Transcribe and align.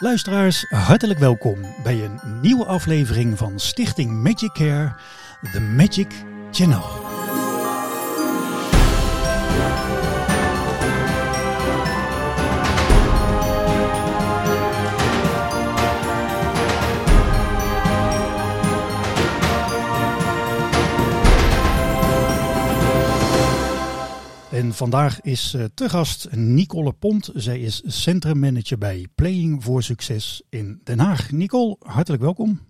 Luisteraars, 0.00 0.64
hartelijk 0.68 1.18
welkom 1.18 1.58
bij 1.82 2.04
een 2.04 2.20
nieuwe 2.40 2.64
aflevering 2.64 3.38
van 3.38 3.60
Stichting 3.60 4.22
Magic 4.22 4.52
Care, 4.52 4.92
The 5.52 5.60
Magic 5.60 6.24
Channel. 6.50 7.07
En 24.68 24.74
vandaag 24.74 25.20
is 25.20 25.54
uh, 25.56 25.64
te 25.74 25.88
gast 25.88 26.28
Nicole 26.36 26.92
Pont. 26.92 27.30
Zij 27.34 27.58
is 27.58 27.82
centrummanager 27.86 28.78
bij 28.78 29.06
Playing 29.14 29.64
voor 29.64 29.82
Succes 29.82 30.42
in 30.50 30.80
Den 30.84 30.98
Haag. 30.98 31.30
Nicole, 31.30 31.76
hartelijk 31.78 32.22
welkom. 32.22 32.60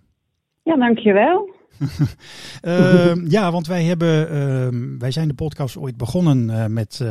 Ja, 0.63 0.75
dankjewel. 0.75 1.49
uh, 2.61 3.15
ja, 3.35 3.51
want 3.51 3.67
wij, 3.67 3.83
hebben, 3.83 4.33
uh, 4.33 4.97
wij 4.99 5.11
zijn 5.11 5.27
de 5.27 5.33
podcast 5.33 5.77
ooit 5.77 5.97
begonnen 5.97 6.49
uh, 6.49 6.65
met 6.65 7.05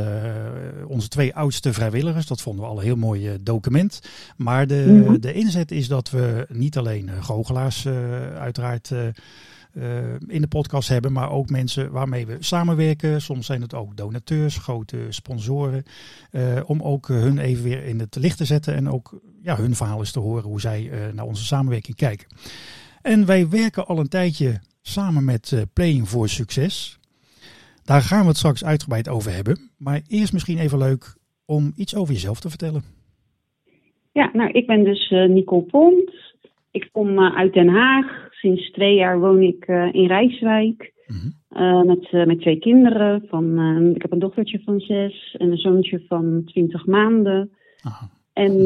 onze 0.86 1.08
twee 1.08 1.34
oudste 1.34 1.72
vrijwilligers. 1.72 2.26
Dat 2.26 2.40
vonden 2.40 2.64
we 2.64 2.70
al 2.70 2.78
een 2.78 2.84
heel 2.84 2.96
mooi 2.96 3.36
document. 3.40 4.10
Maar 4.36 4.66
de, 4.66 5.02
-hmm. 5.04 5.20
de 5.20 5.32
inzet 5.32 5.70
is 5.70 5.88
dat 5.88 6.10
we 6.10 6.46
niet 6.48 6.78
alleen 6.78 7.10
goochelaars 7.20 7.86
uiteraard 8.38 8.92
in 10.26 10.40
de 10.40 10.48
podcast 10.48 10.88
hebben, 10.88 11.12
maar 11.12 11.30
ook 11.30 11.50
mensen 11.50 11.90
waarmee 11.90 12.26
we 12.26 12.36
samenwerken. 12.38 13.22
Soms 13.22 13.46
zijn 13.46 13.62
het 13.62 13.74
ook 13.74 13.96
donateurs, 13.96 14.56
grote 14.56 15.06
sponsoren. 15.08 15.82
Uh, 16.32 16.60
om 16.66 16.82
ook 16.82 17.08
hun 17.08 17.38
even 17.38 17.64
weer 17.64 17.84
in 17.84 18.00
het 18.00 18.16
licht 18.16 18.36
te 18.36 18.44
zetten 18.44 18.74
en 18.74 18.88
ook 18.88 19.20
ja, 19.42 19.56
hun 19.56 19.74
verhaal 19.74 19.98
eens 19.98 20.12
te 20.12 20.18
horen 20.18 20.44
hoe 20.44 20.60
zij 20.60 20.90
naar 21.14 21.24
onze 21.24 21.44
samenwerking 21.44 21.96
kijken. 21.96 22.26
En 23.02 23.26
wij 23.26 23.48
werken 23.48 23.86
al 23.86 23.98
een 23.98 24.08
tijdje 24.08 24.60
samen 24.82 25.24
met 25.24 25.66
Playing 25.72 26.08
for 26.08 26.28
Succes. 26.28 26.98
Daar 27.84 28.00
gaan 28.00 28.22
we 28.22 28.28
het 28.28 28.36
straks 28.36 28.64
uitgebreid 28.64 29.08
over 29.08 29.32
hebben. 29.32 29.70
Maar 29.78 30.00
eerst 30.08 30.32
misschien 30.32 30.58
even 30.58 30.78
leuk 30.78 31.16
om 31.44 31.72
iets 31.76 31.96
over 31.96 32.14
jezelf 32.14 32.40
te 32.40 32.48
vertellen. 32.48 32.82
Ja, 34.12 34.30
nou, 34.32 34.50
ik 34.50 34.66
ben 34.66 34.84
dus 34.84 35.10
Nicole 35.10 35.62
Pont. 35.62 36.12
Ik 36.70 36.88
kom 36.92 37.20
uit 37.20 37.52
Den 37.52 37.68
Haag. 37.68 38.27
Sinds 38.40 38.70
twee 38.70 38.94
jaar 38.94 39.20
woon 39.20 39.42
ik 39.42 39.68
uh, 39.68 39.94
in 39.94 40.06
Rijswijk. 40.06 40.92
Mm-hmm. 41.06 41.32
uh, 41.50 41.82
met, 41.82 42.12
uh, 42.12 42.26
met 42.26 42.40
twee 42.40 42.58
kinderen. 42.58 43.24
Van, 43.28 43.60
ik 43.94 44.02
heb 44.02 44.12
een 44.12 44.18
dochtertje 44.18 44.60
van 44.64 44.80
zes 44.80 45.36
en 45.38 45.50
een 45.50 45.58
zoontje 45.58 46.04
van 46.08 46.42
twintig 46.44 46.86
maanden. 46.86 47.50
Aha. 47.82 48.10
En 48.32 48.64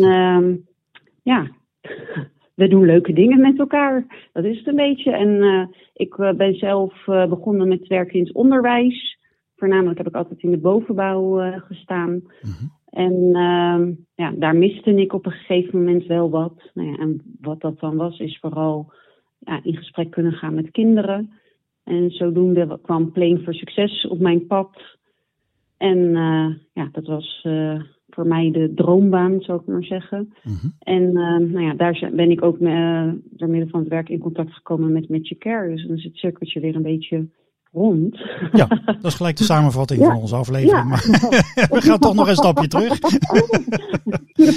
ja, 1.23 1.51
we 2.61 2.69
doen 2.69 2.84
leuke 2.84 3.12
dingen 3.12 3.41
met 3.41 3.59
elkaar. 3.59 4.29
Dat 4.33 4.45
is 4.45 4.59
het 4.59 4.67
een 4.67 4.77
beetje. 4.77 5.12
En 5.12 5.69
ik 5.95 6.17
ben 6.36 6.55
zelf 6.55 7.05
begonnen 7.05 7.69
met 7.69 7.86
werken 7.86 8.14
in 8.14 8.25
het 8.25 8.34
onderwijs. 8.34 9.19
Voornamelijk 9.57 9.98
heb 9.98 10.07
ik 10.07 10.14
altijd 10.14 10.42
in 10.42 10.51
de 10.51 10.59
bovenbouw 10.59 11.61
gestaan. 11.61 12.11
Mm-hmm. 12.11 12.73
En 12.92 13.14
uh, 13.33 13.97
ja, 14.14 14.31
daar 14.36 14.57
miste 14.57 14.95
ik 14.95 15.12
op 15.12 15.27
een 15.27 15.33
gegeven 15.33 15.79
moment 15.79 16.07
wel 16.07 16.31
wat. 16.31 16.70
Nou 16.75 16.89
ja, 16.89 16.97
en 16.97 17.36
wat 17.41 17.61
dat 17.61 17.81
dan 17.81 17.97
was, 17.97 18.19
is 18.19 18.39
vooral 18.41 18.92
ja, 19.45 19.61
in 19.62 19.77
gesprek 19.77 20.11
kunnen 20.11 20.33
gaan 20.33 20.55
met 20.55 20.71
kinderen. 20.71 21.31
En 21.85 22.11
zodoende 22.11 22.79
kwam 22.83 23.12
Playing 23.12 23.43
for 23.43 23.55
Succes 23.55 24.07
op 24.07 24.19
mijn 24.19 24.47
pad. 24.47 24.98
En 25.77 25.98
uh, 25.98 26.55
ja, 26.73 26.89
dat 26.93 27.07
was 27.07 27.45
uh, 27.47 27.83
voor 28.09 28.27
mij 28.27 28.51
de 28.51 28.73
droombaan, 28.75 29.41
zou 29.41 29.61
ik 29.61 29.67
maar 29.67 29.85
zeggen. 29.85 30.33
Mm-hmm. 30.43 30.73
En 30.79 31.03
uh, 31.03 31.53
nou 31.53 31.61
ja, 31.61 31.75
daar 31.75 32.11
ben 32.15 32.31
ik 32.31 32.43
ook 32.43 32.59
door 32.59 33.48
middel 33.48 33.69
van 33.69 33.81
het 33.81 33.89
werk 33.89 34.09
in 34.09 34.19
contact 34.19 34.52
gekomen 34.52 34.92
met 34.92 35.08
Magic 35.08 35.39
Care. 35.39 35.69
Dus 35.69 35.86
dan 35.86 35.97
is 35.97 36.05
het 36.05 36.17
cirkeltje 36.17 36.61
weer 36.61 36.77
een 36.77 36.83
beetje 36.83 37.29
rond. 37.72 38.18
Ja, 38.52 38.66
dat 38.84 39.05
is 39.05 39.14
gelijk 39.14 39.36
de 39.36 39.44
samenvatting 39.44 40.00
ja. 40.00 40.06
van 40.06 40.16
onze 40.16 40.34
aflevering. 40.34 40.78
Ja. 40.78 40.84
Maar 40.84 41.05
we 41.70 41.80
gaan 41.80 41.98
toch 41.98 42.14
nog 42.14 42.28
een 42.28 42.36
stapje 42.36 42.68
terug. 42.68 42.98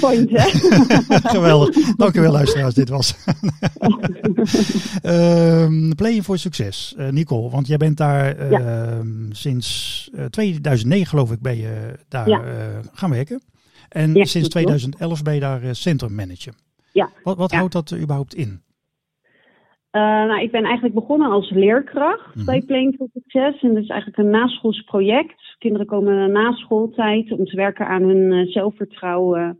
Point, 0.00 0.30
hè? 0.30 0.48
Geweldig. 1.36 1.96
Dankjewel 1.96 2.32
luisteraars, 2.32 2.74
dit 2.74 2.88
was. 2.88 3.16
uh, 5.02 5.90
Playing 5.94 6.24
voor 6.24 6.38
Succes, 6.38 6.94
uh, 6.98 7.08
Nicole. 7.08 7.50
Want 7.50 7.66
jij 7.66 7.76
bent 7.76 7.96
daar 7.96 8.38
uh, 8.38 8.50
ja. 8.50 9.02
sinds 9.30 10.10
2009 10.30 11.06
geloof 11.06 11.32
ik 11.32 11.40
ben 11.40 11.56
je 11.56 11.98
daar 12.08 12.28
ja. 12.28 12.42
gaan 12.92 13.10
werken. 13.10 13.42
En 13.88 14.26
sinds 14.26 14.48
2011 14.48 15.22
ben 15.22 15.34
je 15.34 15.40
daar 15.40 15.60
centrummanager. 15.74 16.54
Ja. 16.92 17.10
Wat, 17.22 17.36
wat 17.36 17.52
houdt 17.52 17.72
dat 17.72 17.94
überhaupt 17.94 18.34
in? 18.34 18.60
Uh, 19.96 20.02
nou, 20.02 20.40
ik 20.40 20.50
ben 20.50 20.64
eigenlijk 20.64 20.94
begonnen 20.94 21.30
als 21.30 21.50
leerkracht 21.50 22.26
mm-hmm. 22.26 22.44
bij 22.44 22.62
Playing 22.66 22.94
for 22.96 23.08
Success. 23.12 23.62
En 23.62 23.74
dat 23.74 23.82
is 23.82 23.88
eigenlijk 23.88 24.18
een 24.18 24.30
naschoolsproject. 24.30 25.56
Kinderen 25.58 25.86
komen 25.86 26.32
na 26.32 26.52
schooltijd 26.52 27.32
om 27.32 27.44
te 27.44 27.56
werken 27.56 27.86
aan 27.86 28.02
hun 28.02 28.32
uh, 28.32 28.46
zelfvertrouwen, 28.46 29.58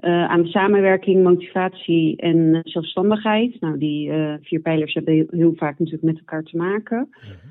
uh, 0.00 0.24
aan 0.24 0.46
samenwerking, 0.46 1.22
motivatie 1.22 2.16
en 2.16 2.60
zelfstandigheid. 2.62 3.60
Nou, 3.60 3.78
die 3.78 4.12
vier 4.42 4.60
pijlers 4.60 4.94
hebben 4.94 5.26
heel 5.30 5.54
vaak 5.56 5.78
natuurlijk 5.78 6.04
met 6.04 6.18
elkaar 6.18 6.42
te 6.42 6.56
maken. 6.56 7.08
Mm-hmm. 7.10 7.48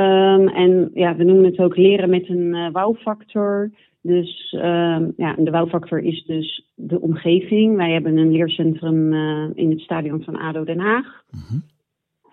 Um, 0.00 0.48
en 0.48 0.90
ja, 0.94 1.16
we 1.16 1.24
noemen 1.24 1.44
het 1.44 1.58
ook 1.58 1.76
leren 1.76 2.10
met 2.10 2.28
een 2.28 2.72
wow-factor. 2.72 3.70
Dus 4.08 4.52
um, 4.56 5.12
ja, 5.16 5.34
de 5.38 5.50
wow-factor 5.50 6.00
is 6.00 6.24
dus 6.24 6.70
de 6.74 7.00
omgeving. 7.00 7.76
Wij 7.76 7.92
hebben 7.92 8.16
een 8.16 8.32
leercentrum 8.32 9.12
uh, 9.12 9.48
in 9.54 9.70
het 9.70 9.80
stadion 9.80 10.22
van 10.22 10.36
ADO 10.36 10.64
Den 10.64 10.78
Haag. 10.78 11.24
Mm-hmm. 11.30 11.62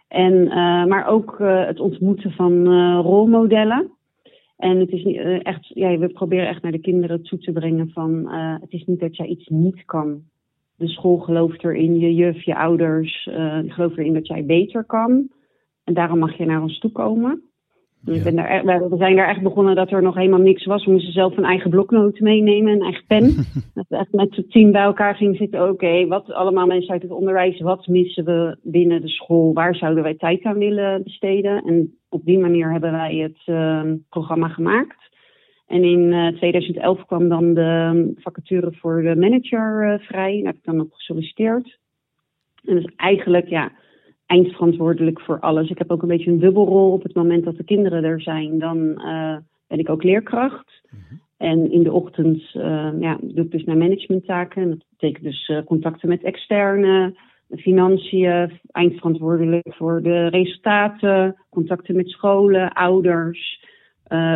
En, 0.08 0.34
uh, 0.34 0.86
maar 0.86 1.08
ook 1.08 1.40
uh, 1.40 1.66
het 1.66 1.80
ontmoeten 1.80 2.32
van 2.32 2.68
rolmodellen. 3.02 3.92
En 4.58 4.80
het 4.80 4.92
is 4.92 5.04
niet, 5.04 5.18
echt, 5.44 5.68
ja, 5.68 5.98
we 5.98 6.08
proberen 6.08 6.48
echt 6.48 6.62
naar 6.62 6.72
de 6.72 6.80
kinderen 6.80 7.24
toe 7.24 7.40
te 7.40 7.52
brengen 7.52 7.90
van 7.90 8.30
het 8.62 8.72
is 8.72 8.86
niet 8.86 9.00
dat 9.00 9.16
jij 9.16 9.28
iets 9.28 9.48
niet 9.48 9.86
kan. 9.86 10.22
De 10.76 10.88
school 10.88 11.18
gelooft 11.18 11.64
erin, 11.64 12.00
je 12.00 12.14
juf, 12.14 12.44
je 12.44 12.56
ouders 12.56 13.30
geloven 13.68 13.98
erin 13.98 14.14
dat 14.14 14.28
jij 14.28 14.46
beter 14.46 14.84
kan. 14.84 15.30
En 15.84 15.94
daarom 15.94 16.20
mag 16.20 16.38
je 16.38 16.46
naar 16.46 16.62
ons 16.62 16.80
toe 16.80 16.92
komen. 16.92 17.44
Ja. 18.06 18.24
We 18.90 18.98
zijn 18.98 19.16
daar 19.16 19.30
echt 19.30 19.42
begonnen 19.42 19.76
dat 19.76 19.92
er 19.92 20.02
nog 20.02 20.16
helemaal 20.16 20.40
niks 20.40 20.66
was. 20.66 20.86
We 20.86 20.92
moesten 20.92 21.14
zelf 21.14 21.38
een 21.38 21.44
eigen 21.44 21.70
bloknoot 21.70 22.20
meenemen, 22.20 22.74
een 22.74 22.82
eigen 22.82 23.06
pen. 23.08 23.36
dat 23.74 23.86
we 23.90 23.98
echt 23.98 24.12
met 24.12 24.36
het 24.36 24.52
team 24.52 24.72
bij 24.72 24.82
elkaar 24.82 25.16
gingen 25.16 25.36
zitten. 25.36 25.62
Oké, 25.62 25.72
okay, 25.72 26.08
wat 26.08 26.32
allemaal 26.32 26.66
mensen 26.66 26.92
uit 26.92 27.02
het 27.02 27.12
onderwijs, 27.12 27.60
wat 27.60 27.88
missen 27.88 28.26
we 28.26 28.58
binnen 28.64 29.02
de 29.02 29.10
school? 29.10 29.54
Waar 29.54 29.76
zouden 29.76 30.04
wij 30.04 30.16
tijd 30.16 30.44
aan 30.44 30.58
willen 30.58 31.04
besteden? 31.04 31.64
En 31.64 31.98
op 32.10 32.26
die 32.26 32.40
manier 32.40 32.72
hebben 32.72 32.92
wij 32.92 33.16
het 33.16 33.42
uh, 33.46 33.82
programma 34.10 34.48
gemaakt. 34.48 35.14
En 35.68 35.84
in 35.84 36.12
uh, 36.12 36.28
2011 36.28 37.06
kwam 37.06 37.30
dan 37.30 37.54
de 37.54 38.12
vacature 38.16 38.72
voor 38.72 39.02
de 39.02 39.16
manager 39.16 39.94
uh, 39.94 40.00
vrij. 40.00 40.36
Daar 40.38 40.46
heb 40.46 40.56
ik 40.56 40.64
dan 40.64 40.80
op 40.80 40.92
gesolliciteerd. 40.92 41.78
En 42.64 42.76
dus 42.76 42.92
eigenlijk, 42.96 43.48
ja, 43.48 43.72
eindverantwoordelijk 44.26 45.22
voor 45.22 45.40
alles. 45.40 45.70
Ik 45.70 45.78
heb 45.78 45.92
ook 45.92 46.02
een 46.02 46.08
beetje 46.08 46.32
een 46.32 46.40
dubbelrol. 46.40 46.92
Op 46.92 47.04
het 47.04 47.14
moment 47.14 47.44
dat 47.44 47.58
de 47.58 47.64
kinderen 47.64 48.04
er 48.04 48.22
zijn, 48.22 48.60
dan 48.60 48.78
uh, 48.78 49.38
ben 49.68 49.80
ik 49.80 49.90
ook 49.90 50.04
leerkracht. 50.04 50.82
Mm-hmm. 50.90 51.24
En 51.38 51.72
in 51.72 51.84
de 51.84 51.92
ochtend 51.92 52.54
uh, 52.54 52.90
ja, 53.00 53.18
doe 53.22 53.46
ik 53.46 53.52
dus 53.52 53.64
mijn 53.64 53.78
managementtaken. 53.78 54.62
En 54.62 54.70
dat 54.70 54.86
betekent 54.90 55.24
dus 55.24 55.50
uh, 55.50 55.64
contacten 55.66 56.10
met 56.10 56.24
externe, 56.24 57.16
financiën, 57.56 58.60
eindverantwoordelijk 58.72 59.74
voor 59.74 60.02
de 60.02 60.28
resultaten, 60.28 61.36
contacten 61.50 61.96
met 61.96 62.10
scholen, 62.10 62.74
ouders, 62.74 63.64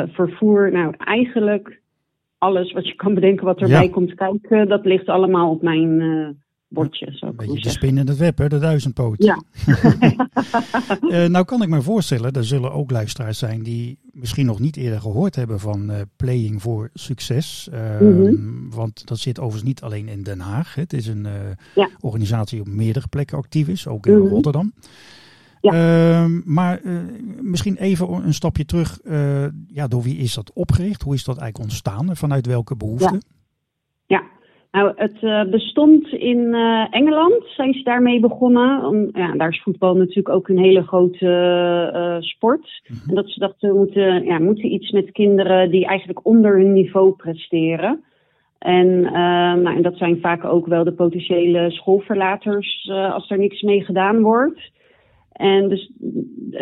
vervoer. 0.07 0.71
Nou, 0.71 0.93
eigenlijk 0.97 1.81
alles 2.37 2.71
wat 2.71 2.87
je 2.87 2.95
kan 2.95 3.13
bedenken 3.13 3.45
wat 3.45 3.61
erbij 3.61 3.83
ja. 3.83 3.89
komt 3.89 4.13
kijken, 4.13 4.67
dat 4.67 4.85
ligt 4.85 5.07
allemaal 5.07 5.51
op 5.51 5.61
mijn 5.61 6.01
bordje. 6.69 7.17
Een 7.19 7.35
beetje 7.35 7.61
de 7.61 7.69
spin 7.69 7.97
in 7.97 8.07
het 8.07 8.17
web, 8.17 8.37
hè, 8.37 8.49
de 8.49 8.59
duizendpoot. 8.59 9.23
Ja. 9.23 9.41
uh, 11.01 11.25
nou 11.35 11.45
kan 11.45 11.61
ik 11.61 11.69
me 11.69 11.81
voorstellen, 11.81 12.31
er 12.31 12.45
zullen 12.45 12.71
ook 12.71 12.91
luisteraars 12.91 13.37
zijn 13.37 13.63
die 13.63 13.99
misschien 14.11 14.45
nog 14.45 14.59
niet 14.59 14.77
eerder 14.77 15.01
gehoord 15.01 15.35
hebben 15.35 15.59
van 15.59 15.91
uh, 15.91 15.97
Playing 16.15 16.61
voor 16.61 16.89
Succes. 16.93 17.69
Uh, 17.73 17.99
mm-hmm. 17.99 18.69
Want 18.69 19.07
dat 19.07 19.19
zit 19.19 19.39
overigens 19.39 19.67
niet 19.67 19.81
alleen 19.81 20.07
in 20.07 20.23
Den 20.23 20.39
Haag. 20.39 20.75
Hè. 20.75 20.81
Het 20.81 20.93
is 20.93 21.07
een 21.07 21.27
ja. 21.75 21.89
organisatie 21.99 22.63
die 22.63 22.71
op 22.71 22.77
meerdere 22.77 23.07
plekken 23.07 23.37
actief 23.37 23.67
is, 23.67 23.87
ook 23.87 24.05
in 24.05 24.13
mm-hmm. 24.13 24.29
Rotterdam. 24.29 24.73
Ja. 25.61 25.71
Ehm, 25.71 26.41
maar 26.45 26.81
misschien 27.41 27.77
even 27.77 28.25
een 28.25 28.33
stapje 28.33 28.65
terug. 28.65 28.99
ja, 29.67 29.87
door 29.87 30.01
wie 30.01 30.17
is 30.17 30.33
dat 30.33 30.53
opgericht? 30.53 31.01
Hoe 31.01 31.13
is 31.13 31.23
dat 31.23 31.37
eigenlijk 31.37 31.69
ontstaan? 31.69 32.15
Vanuit 32.15 32.45
welke 32.45 32.75
behoeften? 32.75 33.21
Ja. 34.07 34.17
ja. 34.17 34.38
Nou, 34.71 34.93
het 34.95 35.21
uh, 35.21 35.43
bestond 35.43 36.07
in 36.07 36.37
uh, 36.37 36.85
Engeland, 36.89 37.43
zijn 37.47 37.73
ze 37.73 37.83
daarmee 37.83 38.19
begonnen. 38.19 38.85
Om, 38.85 39.09
ja, 39.13 39.33
daar 39.33 39.49
is 39.49 39.61
voetbal 39.61 39.95
natuurlijk 39.95 40.29
ook 40.29 40.47
een 40.47 40.59
hele 40.59 40.83
grote 40.83 41.25
uh, 41.95 42.15
sport. 42.19 42.81
Mm-hmm. 42.87 43.09
En 43.09 43.15
dat 43.15 43.29
ze 43.29 43.39
dachten, 43.39 43.69
we 43.69 43.77
moeten, 43.77 44.25
ja, 44.25 44.39
moeten 44.39 44.73
iets 44.73 44.91
met 44.91 45.11
kinderen 45.11 45.71
die 45.71 45.85
eigenlijk 45.85 46.25
onder 46.25 46.57
hun 46.57 46.73
niveau 46.73 47.11
presteren. 47.11 48.03
En, 48.59 49.01
nou, 49.01 49.75
en 49.75 49.81
dat 49.81 49.97
zijn 49.97 50.19
vaak 50.19 50.45
ook 50.45 50.67
wel 50.67 50.83
de 50.83 50.93
potentiële 50.93 51.71
schoolverlaters 51.71 52.89
als 52.89 53.29
er 53.29 53.37
niks 53.37 53.61
mee 53.61 53.83
gedaan 53.83 54.21
wordt. 54.21 54.71
En 55.39 55.69
dus 55.69 55.91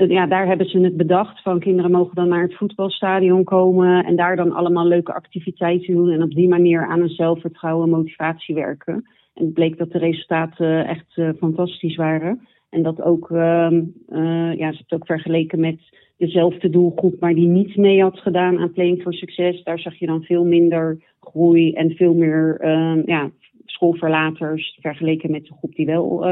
ja, 0.07 0.25
daar 0.25 0.47
hebben 0.47 0.69
ze 0.69 0.79
het 0.79 0.97
bedacht 0.97 1.41
van 1.41 1.59
kinderen 1.59 1.91
mogen 1.91 2.15
dan 2.15 2.27
naar 2.27 2.41
het 2.41 2.55
voetbalstadion 2.55 3.43
komen 3.43 4.05
en 4.05 4.15
daar 4.15 4.35
dan 4.35 4.51
allemaal 4.51 4.85
leuke 4.85 5.13
activiteiten 5.13 5.93
doen 5.93 6.09
en 6.09 6.23
op 6.23 6.33
die 6.33 6.47
manier 6.47 6.87
aan 6.87 6.99
hun 6.99 7.09
zelfvertrouwen 7.09 7.85
en 7.85 7.95
motivatie 7.95 8.55
werken. 8.55 8.93
En 9.33 9.45
het 9.45 9.53
bleek 9.53 9.77
dat 9.77 9.91
de 9.91 9.97
resultaten 9.97 10.87
echt 10.87 11.21
fantastisch 11.37 11.95
waren. 11.95 12.47
En 12.69 12.83
dat 12.83 13.01
ook, 13.01 13.29
uh, 13.29 13.71
uh, 14.09 14.53
ja, 14.57 14.71
ze 14.71 14.81
het 14.87 14.93
ook 14.93 15.05
vergeleken 15.05 15.59
met 15.59 15.79
dezelfde 16.17 16.69
doelgroep, 16.69 17.19
maar 17.19 17.33
die 17.33 17.47
niet 17.47 17.75
mee 17.75 18.01
had 18.01 18.19
gedaan 18.19 18.59
aan 18.59 18.71
Playing 18.71 19.01
for 19.01 19.13
Success. 19.13 19.63
Daar 19.63 19.79
zag 19.79 19.95
je 19.95 20.05
dan 20.05 20.23
veel 20.23 20.45
minder 20.45 21.03
groei 21.19 21.73
en 21.73 21.91
veel 21.91 22.13
meer 22.13 22.57
uh, 22.61 23.05
ja, 23.05 23.31
schoolverlaters 23.65 24.77
vergeleken 24.81 25.31
met 25.31 25.45
de 25.45 25.53
groep 25.53 25.75
die 25.75 25.85
wel 25.85 26.25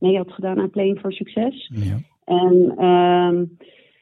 mee 0.00 0.16
had 0.16 0.32
gedaan 0.32 0.60
aan 0.60 0.70
Playing 0.70 0.98
for 0.98 1.12
Success. 1.12 1.70
Ja. 1.74 1.98
En 2.24 2.72
ehm, 2.76 3.44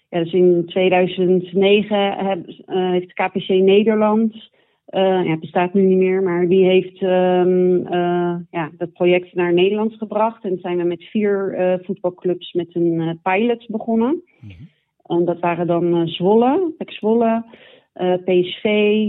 ja, 0.08 0.22
dus 0.22 0.32
in 0.32 0.62
2009 0.66 2.12
heb, 2.26 2.46
heeft 2.66 3.12
KPC 3.12 3.48
Nederland 3.48 4.50
uh, 4.90 5.24
ja, 5.24 5.30
het 5.30 5.40
bestaat 5.40 5.74
nu 5.74 5.82
niet 5.82 5.98
meer, 5.98 6.22
maar 6.22 6.48
die 6.48 6.64
heeft 6.64 7.02
um, 7.02 7.76
uh, 7.76 8.36
ja, 8.50 8.70
dat 8.76 8.92
project 8.92 9.34
naar 9.34 9.52
Nederland 9.52 9.94
gebracht. 9.94 10.44
En 10.44 10.58
zijn 10.58 10.76
we 10.76 10.84
met 10.84 11.04
vier 11.04 11.56
voetbalclubs 11.82 12.52
met 12.52 12.74
een 12.74 13.18
pilot 13.22 13.66
begonnen. 13.66 14.22
Mm 14.40 14.50
-hmm. 14.50 14.68
En 15.06 15.24
dat 15.24 15.40
waren 15.40 15.66
dan 15.66 16.08
Zwolle, 16.08 16.72
Pek 16.78 16.90
Zwolle, 16.90 17.44
PSV, 18.24 18.62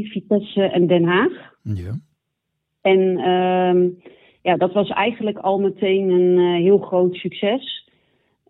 Vitesse 0.03 0.63
en 0.63 0.87
Den 0.87 1.03
Haag. 1.03 1.53
Ja. 1.63 1.99
En 2.81 3.29
um, 3.29 3.97
ja, 4.41 4.55
dat 4.55 4.73
was 4.73 4.89
eigenlijk 4.89 5.37
al 5.37 5.59
meteen 5.59 6.09
een 6.09 6.61
heel 6.61 6.77
groot 6.77 7.15
succes. 7.15 7.87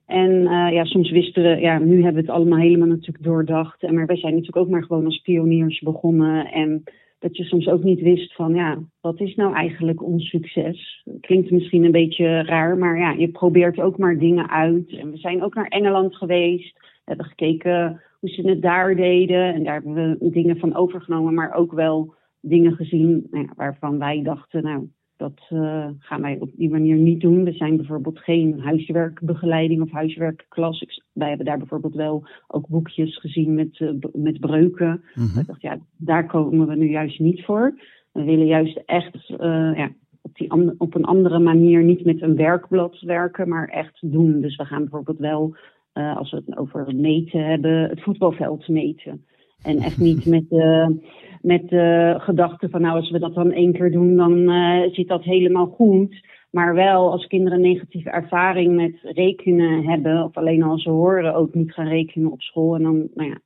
En 0.06 0.32
uh, 0.32 0.72
ja, 0.72 0.84
soms 0.84 1.12
wisten 1.12 1.44
we, 1.44 1.62
ja, 1.62 1.80
nu 1.80 1.96
hebben 2.04 2.22
we 2.22 2.28
het 2.28 2.38
allemaal 2.38 2.60
helemaal 2.60 2.88
natuurlijk 2.88 3.24
doordacht. 3.24 3.92
Maar 3.92 4.06
wij 4.06 4.18
zijn 4.18 4.34
natuurlijk 4.34 4.66
ook 4.66 4.70
maar 4.70 4.84
gewoon 4.84 5.06
als 5.06 5.22
pioniers 5.22 5.80
begonnen. 5.80 6.52
En 6.52 6.84
dat 7.20 7.38
je 7.38 7.44
soms 7.44 7.68
ook 7.68 7.84
niet 7.84 8.02
wist 8.02 8.36
van, 8.36 8.54
ja, 8.54 8.80
wat 9.02 9.20
is 9.20 9.36
nou 9.36 9.54
eigenlijk 9.54 10.04
ons 10.04 10.30
succes? 10.30 11.04
Klinkt 11.22 11.52
misschien 11.52 11.84
een 11.84 11.92
beetje 11.92 12.44
raar, 12.44 12.78
maar 12.78 12.98
ja, 12.98 13.12
je 13.12 13.28
probeert 13.28 13.80
ook 13.80 13.98
maar 13.98 14.18
dingen 14.18 14.50
uit. 14.50 14.90
En 14.92 15.12
we 15.12 15.18
zijn 15.18 15.44
ook 15.44 15.54
naar 15.54 15.68
Engeland 15.68 16.16
geweest, 16.16 16.74
we 16.80 17.04
hebben 17.06 17.26
gekeken 17.26 18.02
hoe 18.20 18.30
ze 18.30 18.50
het 18.50 18.62
daar 18.62 18.96
deden. 18.96 19.54
En 19.54 19.64
daar 19.64 19.74
hebben 19.74 20.18
we 20.20 20.30
dingen 20.30 20.58
van 20.58 20.76
overgenomen, 20.76 21.34
maar 21.34 21.54
ook 21.54 21.72
wel 21.72 22.14
dingen 22.42 22.76
gezien 22.76 23.28
nou 23.32 23.46
ja, 23.46 23.54
waarvan 23.56 23.98
wij 23.98 24.22
dachten, 24.24 24.64
nou, 24.64 24.88
dat 25.20 25.48
uh, 25.50 25.88
gaan 26.00 26.22
wij 26.22 26.38
op 26.40 26.50
die 26.56 26.70
manier 26.70 26.96
niet 26.96 27.22
doen. 27.22 27.44
We 27.44 27.52
zijn 27.52 27.78
bijvoorbeeld 27.78 28.20
geen 28.20 28.60
huiswerkbegeleiding 28.60 29.82
of 29.82 29.92
huiswerkklas. 29.92 31.04
Wij 31.14 31.28
hebben 31.28 31.46
daar 31.46 31.58
bijvoorbeeld 31.58 31.96
wel 31.96 32.28
ook 32.48 32.68
boekjes 32.68 33.18
gezien 33.18 33.54
met, 33.54 33.80
uh, 33.80 33.92
met 34.14 34.40
breuken. 34.40 35.04
Mm 35.16 35.40
Ik 35.40 35.48
dacht, 35.48 35.62
ja, 35.62 35.80
daar 35.98 36.26
komen 36.26 36.68
we 36.68 36.76
nu 36.76 36.90
juist 36.90 37.20
niet 37.20 37.46
voor. 37.46 37.80
We 38.12 38.24
willen 38.24 38.46
juist 38.46 38.82
echt 38.86 39.30
uh, 39.30 39.38
ja, 39.76 39.90
op, 40.22 40.36
die 40.36 40.76
op 40.78 40.96
een 40.96 41.06
andere 41.06 41.40
manier 41.40 41.84
niet 41.84 42.06
met 42.06 42.22
een 42.22 42.36
werkblad 42.36 43.00
werken, 43.00 43.50
maar 43.50 43.68
echt 43.68 44.12
doen. 44.12 44.42
Dus 44.42 44.56
we 44.56 44.66
gaan 44.66 44.82
bijvoorbeeld 44.82 45.20
wel, 45.20 45.56
als 45.94 46.32
we 46.32 46.42
het 46.46 46.58
over 46.58 46.96
meten 46.96 47.46
hebben, 47.46 47.90
het 47.90 48.02
voetbalveld 48.02 48.68
meten. 48.68 49.26
En 49.64 49.78
echt 49.78 49.98
niet 49.98 50.26
met 50.26 50.50
de, 50.50 50.98
met 51.42 51.70
de 51.70 52.16
gedachte 52.18 52.70
van 52.70 52.82
nou 52.82 52.96
als 52.96 53.12
we 53.12 53.20
dat 53.20 53.34
dan 53.34 53.52
één 53.52 53.74
keer 53.74 53.92
doen, 53.92 54.16
dan 54.16 54.38
uh, 54.38 54.92
zit 54.92 55.08
dat 55.08 55.24
helemaal 55.24 55.66
goed. 55.66 56.28
Maar 56.52 56.74
wel 56.74 57.12
als 57.12 57.28
kinderen 57.28 57.62
negatieve 57.62 58.10
ervaring 58.10 58.76
met 58.76 59.00
rekenen 59.02 59.84
hebben, 59.84 60.24
of 60.24 60.38
alleen 60.38 60.64
als 60.64 60.84
ze 60.84 60.90
horen 60.90 61.36
ook 61.36 61.54
niet 61.54 61.74
gaan 61.74 61.88
rekenen 61.88 62.32
op 62.32 62.42
school. 62.42 62.76
En 62.76 62.84
dan 62.84 63.08
nou 63.14 63.30
ja, 63.30 63.40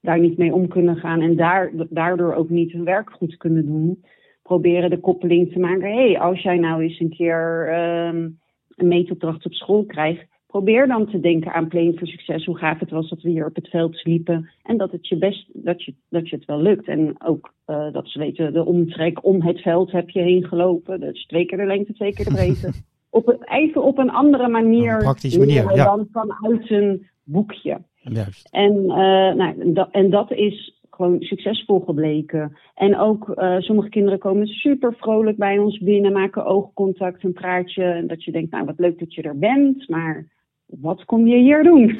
daar 0.00 0.20
niet 0.20 0.38
mee 0.38 0.54
om 0.54 0.68
kunnen 0.68 0.96
gaan 0.96 1.20
en 1.20 1.36
daar, 1.36 1.72
daardoor 1.90 2.34
ook 2.34 2.48
niet 2.48 2.72
hun 2.72 2.84
werk 2.84 3.10
goed 3.10 3.36
kunnen 3.36 3.66
doen. 3.66 4.04
Proberen 4.42 4.90
de 4.90 5.00
koppeling 5.00 5.52
te 5.52 5.58
maken. 5.58 5.90
Hé, 5.92 6.10
hey, 6.10 6.18
als 6.18 6.42
jij 6.42 6.58
nou 6.58 6.82
eens 6.82 7.00
een 7.00 7.14
keer 7.16 7.68
um, 8.06 8.38
een 8.74 8.88
meetopdracht 8.88 9.46
op 9.46 9.52
school 9.52 9.84
krijgt, 9.84 10.26
probeer 10.58 10.86
dan 10.86 11.06
te 11.06 11.20
denken 11.20 11.52
aan 11.52 11.68
Playing 11.68 11.98
voor 11.98 12.06
Succes. 12.06 12.44
Hoe 12.44 12.58
gaaf 12.58 12.78
het 12.78 12.90
was 12.90 13.08
dat 13.08 13.22
we 13.22 13.30
hier 13.30 13.46
op 13.46 13.54
het 13.54 13.68
veld 13.68 13.96
sliepen. 13.96 14.50
En 14.62 14.76
dat 14.76 14.92
het 14.92 15.08
je 15.08 15.16
best, 15.18 15.46
dat 15.52 15.84
je, 15.84 15.94
dat 16.08 16.28
je 16.28 16.36
het 16.36 16.44
wel 16.44 16.62
lukt. 16.62 16.88
En 16.88 17.14
ook 17.24 17.52
uh, 17.66 17.92
dat 17.92 18.08
ze 18.08 18.18
weten, 18.18 18.52
de 18.52 18.64
omtrek 18.64 19.24
om 19.24 19.42
het 19.42 19.60
veld 19.60 19.92
heb 19.92 20.10
je 20.10 20.20
heen 20.20 20.44
gelopen. 20.44 21.00
Dus 21.00 21.26
twee 21.26 21.46
keer 21.46 21.58
de 21.58 21.64
lengte, 21.64 21.92
twee 21.92 22.12
keer 22.12 22.24
de 22.24 22.30
breedte. 22.30 22.72
op 23.10 23.28
een, 23.28 23.38
even 23.44 23.82
op 23.82 23.98
een 23.98 24.10
andere 24.10 24.48
manier. 24.48 24.92
Een 24.92 24.98
praktische 24.98 25.38
manier, 25.38 25.74
ja. 25.74 25.84
Dan 25.84 26.08
vanuit 26.12 26.70
een 26.70 27.06
boekje. 27.24 27.78
Juist. 27.94 28.48
En, 28.50 28.74
uh, 28.74 29.34
nou, 29.34 29.72
dat, 29.72 29.88
en 29.90 30.10
dat 30.10 30.32
is 30.32 30.80
gewoon 30.90 31.20
succesvol 31.20 31.80
gebleken. 31.80 32.56
En 32.74 32.98
ook 32.98 33.28
uh, 33.28 33.58
sommige 33.58 33.88
kinderen 33.88 34.18
komen 34.18 34.46
super 34.46 34.94
vrolijk 34.94 35.36
bij 35.36 35.58
ons 35.58 35.78
binnen, 35.78 36.12
maken 36.12 36.44
oogcontact, 36.44 37.24
een 37.24 37.32
praatje. 37.32 37.84
En 37.84 38.06
dat 38.06 38.24
je 38.24 38.32
denkt, 38.32 38.50
nou 38.50 38.64
wat 38.64 38.78
leuk 38.78 38.98
dat 38.98 39.14
je 39.14 39.22
er 39.22 39.38
bent, 39.38 39.88
maar 39.88 40.36
wat 40.68 41.04
kom 41.04 41.26
je 41.26 41.36
hier 41.36 41.62
doen? 41.62 41.88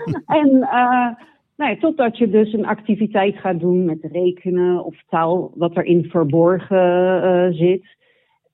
en 0.40 0.48
uh, 0.48 1.08
nou 1.56 1.72
ja, 1.72 1.76
totdat 1.80 2.18
je 2.18 2.30
dus 2.30 2.52
een 2.52 2.66
activiteit 2.66 3.36
gaat 3.36 3.60
doen 3.60 3.84
met 3.84 4.08
rekenen 4.12 4.84
of 4.84 5.02
taal, 5.08 5.52
wat 5.54 5.76
erin 5.76 6.04
verborgen 6.04 7.24
uh, 7.24 7.56
zit. 7.56 7.98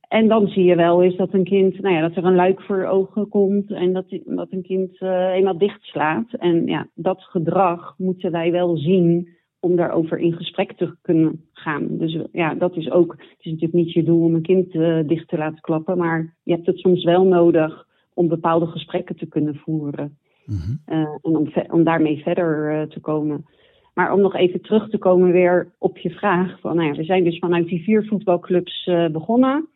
En 0.08 0.28
dan 0.28 0.46
zie 0.46 0.64
je 0.64 0.76
wel 0.76 1.02
eens 1.02 1.16
dat 1.16 1.32
een 1.32 1.44
kind, 1.44 1.80
nou 1.80 1.94
ja, 1.94 2.00
dat 2.00 2.16
er 2.16 2.24
een 2.24 2.34
luik 2.34 2.62
voor 2.62 2.84
ogen 2.84 3.28
komt 3.28 3.70
en 3.70 3.92
dat, 3.92 4.04
dat 4.24 4.52
een 4.52 4.62
kind 4.62 5.00
uh, 5.00 5.32
eenmaal 5.32 5.58
dichtslaat. 5.58 6.32
En 6.32 6.66
ja, 6.66 6.88
dat 6.94 7.22
gedrag 7.22 7.94
moeten 7.98 8.30
wij 8.30 8.52
wel 8.52 8.76
zien 8.76 9.28
om 9.60 9.76
daarover 9.76 10.18
in 10.18 10.32
gesprek 10.32 10.72
te 10.72 10.96
kunnen 11.02 11.44
gaan. 11.52 11.86
Dus 11.90 12.18
ja, 12.32 12.54
dat 12.54 12.76
is 12.76 12.90
ook, 12.90 13.12
het 13.12 13.38
is 13.38 13.50
natuurlijk 13.50 13.72
niet 13.72 13.92
je 13.92 14.02
doel 14.02 14.24
om 14.24 14.34
een 14.34 14.42
kind 14.42 14.74
uh, 14.74 14.98
dicht 15.06 15.28
te 15.28 15.36
laten 15.36 15.60
klappen, 15.60 15.98
maar 15.98 16.34
je 16.42 16.52
hebt 16.52 16.66
het 16.66 16.78
soms 16.78 17.04
wel 17.04 17.24
nodig 17.24 17.85
om 18.16 18.28
bepaalde 18.28 18.66
gesprekken 18.66 19.16
te 19.16 19.26
kunnen 19.26 19.56
voeren. 19.56 20.18
Mm 20.44 20.56
-hmm. 20.56 20.80
uh, 20.94 21.08
en 21.22 21.36
om, 21.36 21.48
om, 21.70 21.84
daarmee 21.84 22.22
verder 22.22 22.72
uh, 22.72 22.82
te 22.82 23.00
komen. 23.00 23.46
Maar 23.94 24.12
om 24.12 24.20
nog 24.20 24.34
even 24.34 24.60
terug 24.60 24.90
te 24.90 24.98
komen 24.98 25.32
weer 25.32 25.72
op 25.78 25.98
je 25.98 26.10
vraag. 26.10 26.60
Van, 26.60 26.76
nou 26.76 26.88
ja, 26.88 26.94
we 26.94 27.04
zijn 27.04 27.24
dus 27.24 27.38
vanuit 27.38 27.66
die 27.66 27.82
vier 27.82 28.04
voetbalclubs 28.04 28.86
uh, 28.86 29.08
begonnen. 29.08 29.68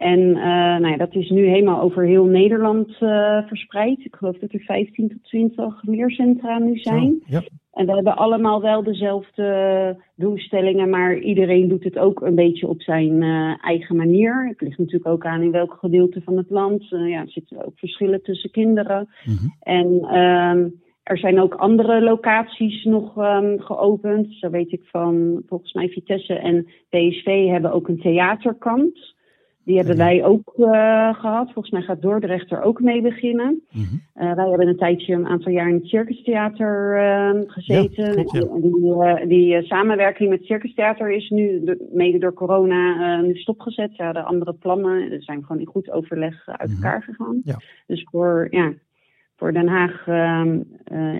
En 0.00 0.32
nou 0.80 0.88
ja, 0.88 0.96
dat 0.96 1.14
is 1.14 1.30
nu 1.30 1.46
helemaal 1.46 1.80
over 1.80 2.04
heel 2.04 2.24
Nederland 2.24 2.96
verspreid. 3.46 4.04
Ik 4.04 4.14
geloof 4.14 4.38
dat 4.38 4.52
er 4.52 4.60
15 4.60 5.08
tot 5.08 5.24
20 5.24 5.82
leercentra 5.82 6.58
nu 6.58 6.78
zijn. 6.78 7.22
Oh, 7.22 7.28
ja. 7.28 7.42
En 7.72 7.86
we 7.86 7.92
hebben 7.92 8.16
allemaal 8.16 8.60
wel 8.60 8.82
dezelfde 8.82 9.96
doelstellingen, 10.16 10.90
maar 10.90 11.18
iedereen 11.18 11.68
doet 11.68 11.84
het 11.84 11.98
ook 11.98 12.20
een 12.20 12.34
beetje 12.34 12.66
op 12.66 12.82
zijn 12.82 13.22
uh, 13.22 13.64
eigen 13.64 13.96
manier. 13.96 14.48
Het 14.48 14.60
ligt 14.60 14.78
natuurlijk 14.78 15.06
ook 15.06 15.26
aan 15.26 15.42
in 15.42 15.50
welk 15.50 15.76
gedeelte 15.80 16.20
van 16.20 16.36
het 16.36 16.50
land. 16.50 16.88
Ja, 16.88 17.20
er 17.20 17.30
zitten 17.30 17.66
ook 17.66 17.78
verschillen 17.78 18.22
tussen 18.22 18.50
kinderen. 18.50 19.08
Mm 19.24 19.36
-hmm. 19.36 19.54
En 19.60 20.18
um, 20.18 20.80
er 21.02 21.18
zijn 21.18 21.40
ook 21.40 21.54
andere 21.54 22.02
locaties 22.02 22.84
nog 22.84 23.16
um, 23.16 23.60
geopend. 23.60 24.34
Zo 24.34 24.50
weet 24.50 24.72
ik 24.72 24.82
van, 24.84 25.42
volgens 25.46 25.72
mij 25.72 25.88
Vitesse 25.88 26.34
en 26.34 26.66
PSV 26.88 27.46
hebben 27.46 27.72
ook 27.72 27.88
een 27.88 28.00
theaterkant. 28.00 29.14
Die 29.64 29.76
hebben 29.76 29.96
wij 29.96 30.24
ook 30.24 30.54
uh, 30.56 31.14
gehad. 31.14 31.52
Volgens 31.52 31.70
mij 31.70 31.82
gaat 31.82 32.02
Dordrecht 32.02 32.50
er 32.50 32.62
ook 32.62 32.80
mee 32.80 33.02
beginnen. 33.02 33.62
Mm 33.70 33.82
-hmm. 33.82 34.02
uh, 34.24 34.34
wij 34.34 34.48
hebben 34.48 34.68
een 34.68 34.76
tijdje, 34.76 35.14
een 35.14 35.26
aantal 35.26 35.52
jaar 35.52 35.68
in 35.68 35.74
het 35.74 35.86
Circus 35.86 36.22
Theater 36.22 36.96
uh, 36.96 37.42
gezeten. 37.46 38.26
Ja. 38.32 38.58
Die, 38.60 39.26
die 39.26 39.62
samenwerking 39.62 40.28
met 40.28 40.38
het 40.38 40.48
Circus 40.48 40.74
Theater 40.74 41.10
is 41.10 41.28
nu, 41.30 41.64
de, 41.64 41.88
mede 41.92 42.18
door 42.18 42.32
corona, 42.32 43.20
nu 43.20 43.34
stopgezet. 43.34 43.94
Ze 43.94 44.02
hadden 44.02 44.24
andere 44.24 44.52
plannen. 44.52 45.10
Ze 45.10 45.20
zijn 45.20 45.44
gewoon 45.44 45.60
in 45.60 45.66
goed 45.66 45.90
overleg 45.90 46.46
uit 46.46 46.68
mm 46.68 46.74
-hmm. 46.74 46.84
elkaar 46.84 47.02
gegaan. 47.02 47.40
Ja. 47.44 47.56
Dus 47.86 48.06
voor, 48.10 48.46
ja, 48.50 48.72
voor 49.36 49.52
Den 49.52 49.68
Haag 49.68 50.06
ehm, 50.06 50.60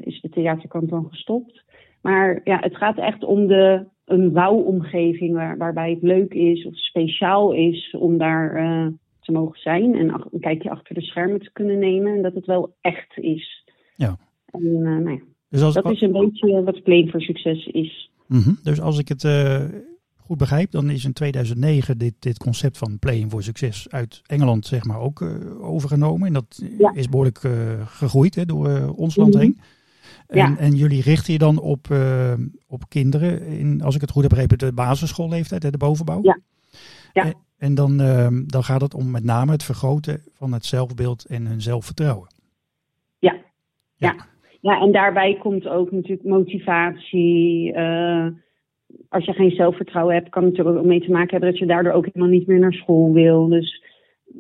is 0.00 0.20
de 0.20 0.28
theaterkant 0.28 0.88
dan 0.88 1.06
gestopt. 1.11 1.64
Maar 2.02 2.40
ja, 2.45 2.59
het 2.61 2.76
gaat 2.76 2.99
echt 2.99 3.25
om 3.25 3.47
de 3.47 3.87
een 4.11 4.33
wouwomgeving 4.33 5.35
waar, 5.35 5.57
waarbij 5.57 5.90
het 5.90 6.02
leuk 6.02 6.35
is 6.35 6.66
of 6.66 6.76
speciaal 6.76 7.52
is 7.52 7.97
om 7.99 8.19
daar 8.19 8.62
uh, 8.62 8.87
te 9.21 9.33
mogen 9.33 9.61
zijn. 9.61 9.95
En 9.95 10.11
ach, 10.11 10.26
een 10.33 10.40
kijkje 10.40 10.71
achter 10.71 10.95
de 10.95 11.02
schermen 11.02 11.40
te 11.40 11.50
kunnen 11.52 11.78
nemen. 11.78 12.14
En 12.14 12.23
dat 12.23 12.35
het 12.35 12.47
wel 12.47 12.75
echt 12.80 13.16
is. 13.16 13.64
Ja. 13.97 14.16
En, 14.47 14.62
uh, 14.62 14.80
nou 14.80 15.11
ja. 15.11 15.21
Dus 15.49 15.62
als, 15.62 15.75
dat 15.75 15.90
is 15.90 16.00
een 16.00 16.12
beetje 16.12 16.62
wat 16.62 16.83
Plane 16.83 17.11
voor 17.11 17.21
Succes 17.21 17.66
is. 17.66 18.11
Mm 18.26 18.40
-hmm. 18.40 18.59
Dus 18.62 18.80
als 18.80 18.99
ik 18.99 19.09
het 19.09 19.25
uh, 19.25 19.64
goed 20.16 20.38
begrijp, 20.38 20.71
dan 20.71 20.90
is 20.90 21.04
in 21.04 21.12
2009 21.12 21.99
dit, 21.99 22.14
dit 22.19 22.38
concept 22.38 22.78
van 22.78 22.99
Playing 22.99 23.30
voor 23.30 23.42
Succes 23.42 23.87
uit 23.90 24.23
Engeland 24.26 24.66
zeg 24.66 24.85
maar 24.85 25.00
ook 25.00 25.25
overgenomen. 25.61 26.26
En 26.26 26.33
dat 26.33 26.62
ja. 26.78 26.92
is 26.95 27.09
behoorlijk 27.09 27.38
gegroeid 27.85 28.35
hè, 28.35 28.45
door 28.45 28.95
ons 28.97 29.16
land 29.16 29.35
mm 29.35 29.40
-hmm. 29.40 29.49
heen. 29.49 29.61
En, 30.30 30.56
en 30.56 30.75
jullie 30.75 31.02
richten 31.02 31.32
je 31.32 31.38
dan 31.38 31.60
op, 31.60 31.87
op 32.66 32.88
kinderen, 32.88 33.46
in, 33.46 33.82
als 33.82 33.94
ik 33.94 34.00
het 34.00 34.10
goed 34.10 34.22
heb 34.22 34.30
begrepen, 34.30 34.58
de 34.58 34.72
basisschoolleeftijd, 34.72 35.72
de 35.72 35.78
bovenbouw? 35.78 36.22
Ja. 36.22 36.38
ja. 37.12 37.25
En, 37.25 37.34
en 37.58 37.75
dan, 37.75 37.96
dan 38.46 38.64
gaat 38.64 38.80
het 38.80 38.94
om 38.94 39.10
met 39.10 39.25
name 39.25 39.52
het 39.52 39.62
vergroten 39.62 40.22
van 40.32 40.52
het 40.52 40.64
zelfbeeld 40.64 41.25
en 41.25 41.46
hun 41.46 41.60
zelfvertrouwen. 41.60 42.28
Ja. 43.18 43.37
ja. 43.96 44.14
Ja, 44.60 44.80
en 44.80 44.92
daarbij 44.92 45.37
komt 45.40 45.68
ook 45.68 45.90
natuurlijk 45.90 46.25
motivatie. 46.25 47.72
Uh, 47.72 48.26
als 49.08 49.25
je 49.25 49.32
geen 49.32 49.50
zelfvertrouwen 49.50 50.14
hebt, 50.14 50.28
kan 50.28 50.44
het 50.44 50.58
er 50.58 50.78
ook 50.78 50.84
mee 50.84 51.00
te 51.00 51.10
maken 51.10 51.30
hebben 51.30 51.50
dat 51.50 51.58
je 51.58 51.66
daardoor 51.66 51.92
ook 51.92 52.04
helemaal 52.04 52.28
niet 52.28 52.46
meer 52.46 52.58
naar 52.58 52.72
school 52.72 53.12
wil. 53.12 53.49
Dus 53.49 53.84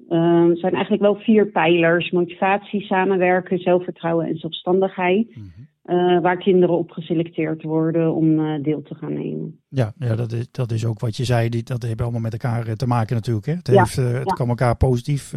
uh, 0.08 0.48
er 0.48 0.56
zijn 0.56 0.72
eigenlijk 0.72 1.02
wel 1.02 1.14
vier 1.14 1.46
pijlers: 1.46 2.10
motivatie, 2.10 2.80
samenwerken, 2.80 3.58
zelfvertrouwen 3.58 4.26
en 4.26 4.36
zelfstandigheid. 4.36 5.36
Mm 5.36 5.68
uh, 5.84 6.20
waar 6.20 6.36
kinderen 6.36 6.78
op 6.78 6.90
geselecteerd 6.90 7.62
worden 7.62 8.14
om 8.14 8.38
uh, 8.38 8.62
deel 8.62 8.82
te 8.82 8.94
gaan 8.94 9.12
nemen. 9.12 9.60
Ja, 9.68 9.92
ja 9.98 10.14
dat, 10.14 10.32
is, 10.32 10.46
dat 10.50 10.72
is 10.72 10.86
ook 10.86 11.00
wat 11.00 11.16
je 11.16 11.24
zei. 11.24 11.48
Die, 11.48 11.62
dat 11.62 11.82
heeft 11.82 12.00
allemaal 12.00 12.20
met 12.20 12.32
elkaar 12.32 12.66
eh, 12.66 12.72
te 12.72 12.86
maken 12.86 13.14
natuurlijk. 13.14 13.46
Hè? 13.46 13.52
Het, 13.52 13.66
heeft, 13.66 13.96
het 13.96 14.32
kan 14.32 14.48
elkaar 14.48 14.76
positief 14.76 15.32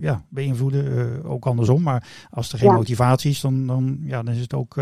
ja, 0.00 0.24
beïnvloeden, 0.28 1.24
ook 1.24 1.46
andersom. 1.46 1.82
Maar 1.82 2.28
als 2.30 2.52
er 2.52 2.58
geen 2.58 2.72
motivatie 2.72 3.30
is, 3.30 3.40
dan, 3.40 3.66
dan, 3.66 3.98
ja, 4.02 4.22
dan 4.22 4.34
is 4.34 4.40
het 4.40 4.54
ook 4.54 4.76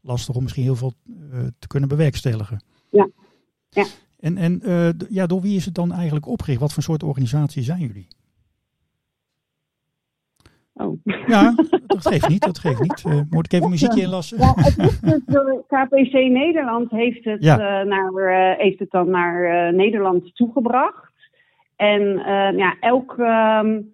lastig 0.00 0.34
om 0.34 0.42
misschien 0.42 0.64
heel 0.64 0.76
veel 0.76 0.92
te 1.58 1.66
kunnen 1.66 1.88
bewerkstelligen. 1.88 2.64
Ja, 2.90 3.08
ja. 3.68 3.84
En, 4.18 4.36
en 4.36 4.62
ja, 5.08 5.26
door 5.26 5.40
wie 5.40 5.56
is 5.56 5.64
het 5.64 5.74
dan 5.74 5.92
eigenlijk 5.92 6.26
opgericht? 6.26 6.60
Wat 6.60 6.72
voor 6.72 6.82
soort 6.82 7.02
organisatie 7.02 7.62
zijn 7.62 7.80
jullie? 7.80 8.06
Oh. 10.80 10.98
Ja, 11.26 11.54
dat 11.86 12.06
geeft 12.06 12.28
niet, 12.28 12.42
dat 12.42 12.58
geeft 12.58 12.80
niet. 12.80 13.04
Uh, 13.06 13.20
moet 13.30 13.44
ik 13.44 13.52
even 13.52 13.70
muziekje 13.70 14.02
inlassen? 14.02 14.38
Ja, 14.38 14.52
het 14.56 14.78
is 14.78 15.00
dus 15.00 15.20
KPC 15.66 16.12
Nederland 16.12 16.90
heeft 16.90 17.24
het, 17.24 17.44
ja. 17.44 17.82
uh, 17.82 17.88
naar, 17.88 18.12
uh, 18.12 18.58
heeft 18.58 18.78
het 18.78 18.90
dan 18.90 19.10
naar 19.10 19.74
Nederland 19.74 20.36
toegebracht. 20.36 21.08
En 21.76 22.02
ja, 22.56 22.76
elk, 22.80 23.16
um, 23.18 23.92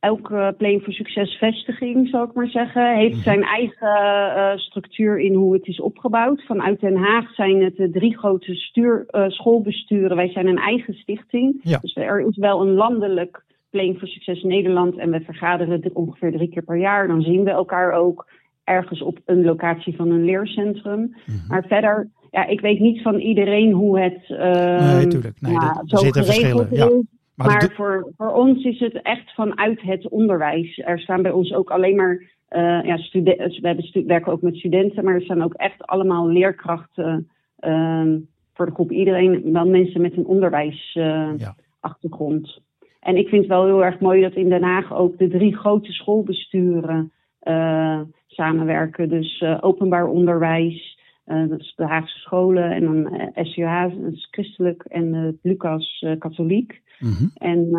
elke 0.00 0.54
Plane 0.58 0.80
voor 0.80 0.92
Succes 0.92 1.36
vestiging, 1.36 2.08
zal 2.08 2.24
ik 2.24 2.34
maar 2.34 2.48
zeggen, 2.48 2.96
heeft 2.96 3.14
mhm. 3.14 3.22
zijn 3.22 3.42
eigen 3.42 4.58
structuur 4.58 5.18
in 5.18 5.34
hoe 5.34 5.52
het 5.52 5.66
is 5.66 5.80
opgebouwd. 5.80 6.44
Vanuit 6.46 6.80
Den 6.80 6.96
Haag 6.96 7.34
zijn 7.34 7.62
het 7.62 7.76
de 7.76 7.90
drie 7.90 8.18
grote 8.18 8.54
stuur, 8.54 9.06
schoolbesturen. 9.28 10.16
Wij 10.16 10.28
zijn 10.28 10.46
een 10.46 10.58
eigen 10.58 10.94
stichting. 10.94 11.60
Ja. 11.62 11.78
Dus 11.78 11.96
er 11.96 12.20
is 12.20 12.36
wel 12.36 12.60
een 12.60 12.74
landelijk 12.74 13.44
Playing 13.74 13.98
voor 13.98 14.08
Succes 14.08 14.42
Nederland 14.42 14.96
en 14.96 15.10
we 15.10 15.20
vergaderen 15.20 15.80
dit 15.80 15.92
ongeveer 15.92 16.32
drie 16.32 16.48
keer 16.48 16.62
per 16.62 16.78
jaar. 16.78 17.08
Dan 17.08 17.22
zien 17.22 17.44
we 17.44 17.50
elkaar 17.50 17.92
ook 17.92 18.26
ergens 18.64 19.02
op 19.02 19.18
een 19.24 19.44
locatie 19.44 19.96
van 19.96 20.10
een 20.10 20.24
leercentrum. 20.24 21.14
Mhm. 21.26 21.36
Maar 21.48 21.64
verder, 21.68 22.08
ja, 22.30 22.46
ik 22.46 22.60
weet 22.60 22.80
niet 22.80 23.02
van 23.02 23.14
iedereen 23.14 23.72
hoe 23.72 24.00
het 24.00 24.28
uh, 24.28 24.96
nee, 24.96 25.06
tuurlijk. 25.06 25.40
Nee, 25.40 25.52
ja, 25.52 25.82
zo 25.84 25.96
geregeld 25.96 26.72
is. 26.72 26.78
Ja. 26.78 26.90
Maar, 27.34 27.46
maar 27.46 27.70
voor, 27.74 28.12
voor 28.16 28.32
ons 28.32 28.64
is 28.64 28.80
het 28.80 29.02
echt 29.02 29.34
vanuit 29.34 29.82
het 29.82 30.08
onderwijs. 30.08 30.82
Er 30.84 30.98
staan 30.98 31.22
bij 31.22 31.30
ons 31.30 31.52
ook 31.52 31.70
alleen 31.70 31.96
maar 31.96 32.22
uh, 32.50 32.84
ja, 32.84 32.96
studenten. 32.96 33.62
We 33.62 34.02
werken 34.06 34.32
ook 34.32 34.42
met 34.42 34.56
studenten, 34.56 35.04
maar 35.04 35.14
er 35.14 35.22
staan 35.22 35.42
ook 35.42 35.54
echt 35.54 35.86
allemaal 35.86 36.28
leerkrachten 36.28 37.28
uh, 37.60 38.12
voor 38.52 38.66
de 38.66 38.72
groep. 38.72 38.90
Iedereen, 38.90 39.52
wel 39.52 39.68
mensen 39.68 40.00
met 40.00 40.16
een 40.16 40.26
onderwijsachtergrond. 40.26 42.62
En 43.04 43.16
ik 43.16 43.28
vind 43.28 43.42
het 43.42 43.50
wel 43.50 43.64
heel 43.64 43.84
erg 43.84 44.00
mooi 44.00 44.20
dat 44.20 44.32
in 44.32 44.48
Den 44.48 44.62
Haag 44.62 44.94
ook 44.94 45.18
de 45.18 45.28
drie 45.28 45.56
grote 45.56 45.92
schoolbesturen 45.92 47.12
uh, 47.42 48.00
samenwerken. 48.26 49.08
Dus 49.08 49.40
uh, 49.40 49.58
openbaar 49.60 50.06
onderwijs, 50.06 50.98
uh, 51.26 51.48
dat 51.48 51.60
is 51.60 51.74
de 51.76 51.86
Haagse 51.86 52.18
scholen 52.18 52.70
en 52.70 52.84
dan 52.84 53.30
SUH, 53.34 54.02
dat 54.02 54.12
is 54.12 54.28
christelijk 54.30 54.82
en 54.82 55.38
Lucas 55.42 56.06
katholiek. 56.18 56.82
Mm 56.98 57.12
-hmm. 57.12 57.30
En 57.34 57.70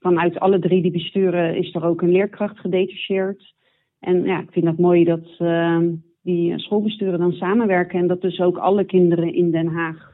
vanuit 0.00 0.40
alle 0.40 0.58
drie 0.58 0.82
die 0.82 0.92
besturen 0.92 1.56
is 1.56 1.74
er 1.74 1.84
ook 1.84 2.02
een 2.02 2.12
leerkracht 2.12 2.58
gedetacheerd. 2.58 3.54
En 4.00 4.24
ja, 4.24 4.40
ik 4.40 4.50
vind 4.50 4.66
het 4.66 4.78
mooi 4.78 5.04
dat 5.04 5.26
die 6.28 6.58
schoolbesturen 6.58 7.18
dan 7.18 7.32
samenwerken 7.32 7.98
en 7.98 8.06
dat 8.06 8.20
dus 8.20 8.40
ook 8.40 8.58
alle 8.58 8.84
kinderen 8.84 9.34
in 9.34 9.50
Den 9.50 9.66
Haag 9.66 10.12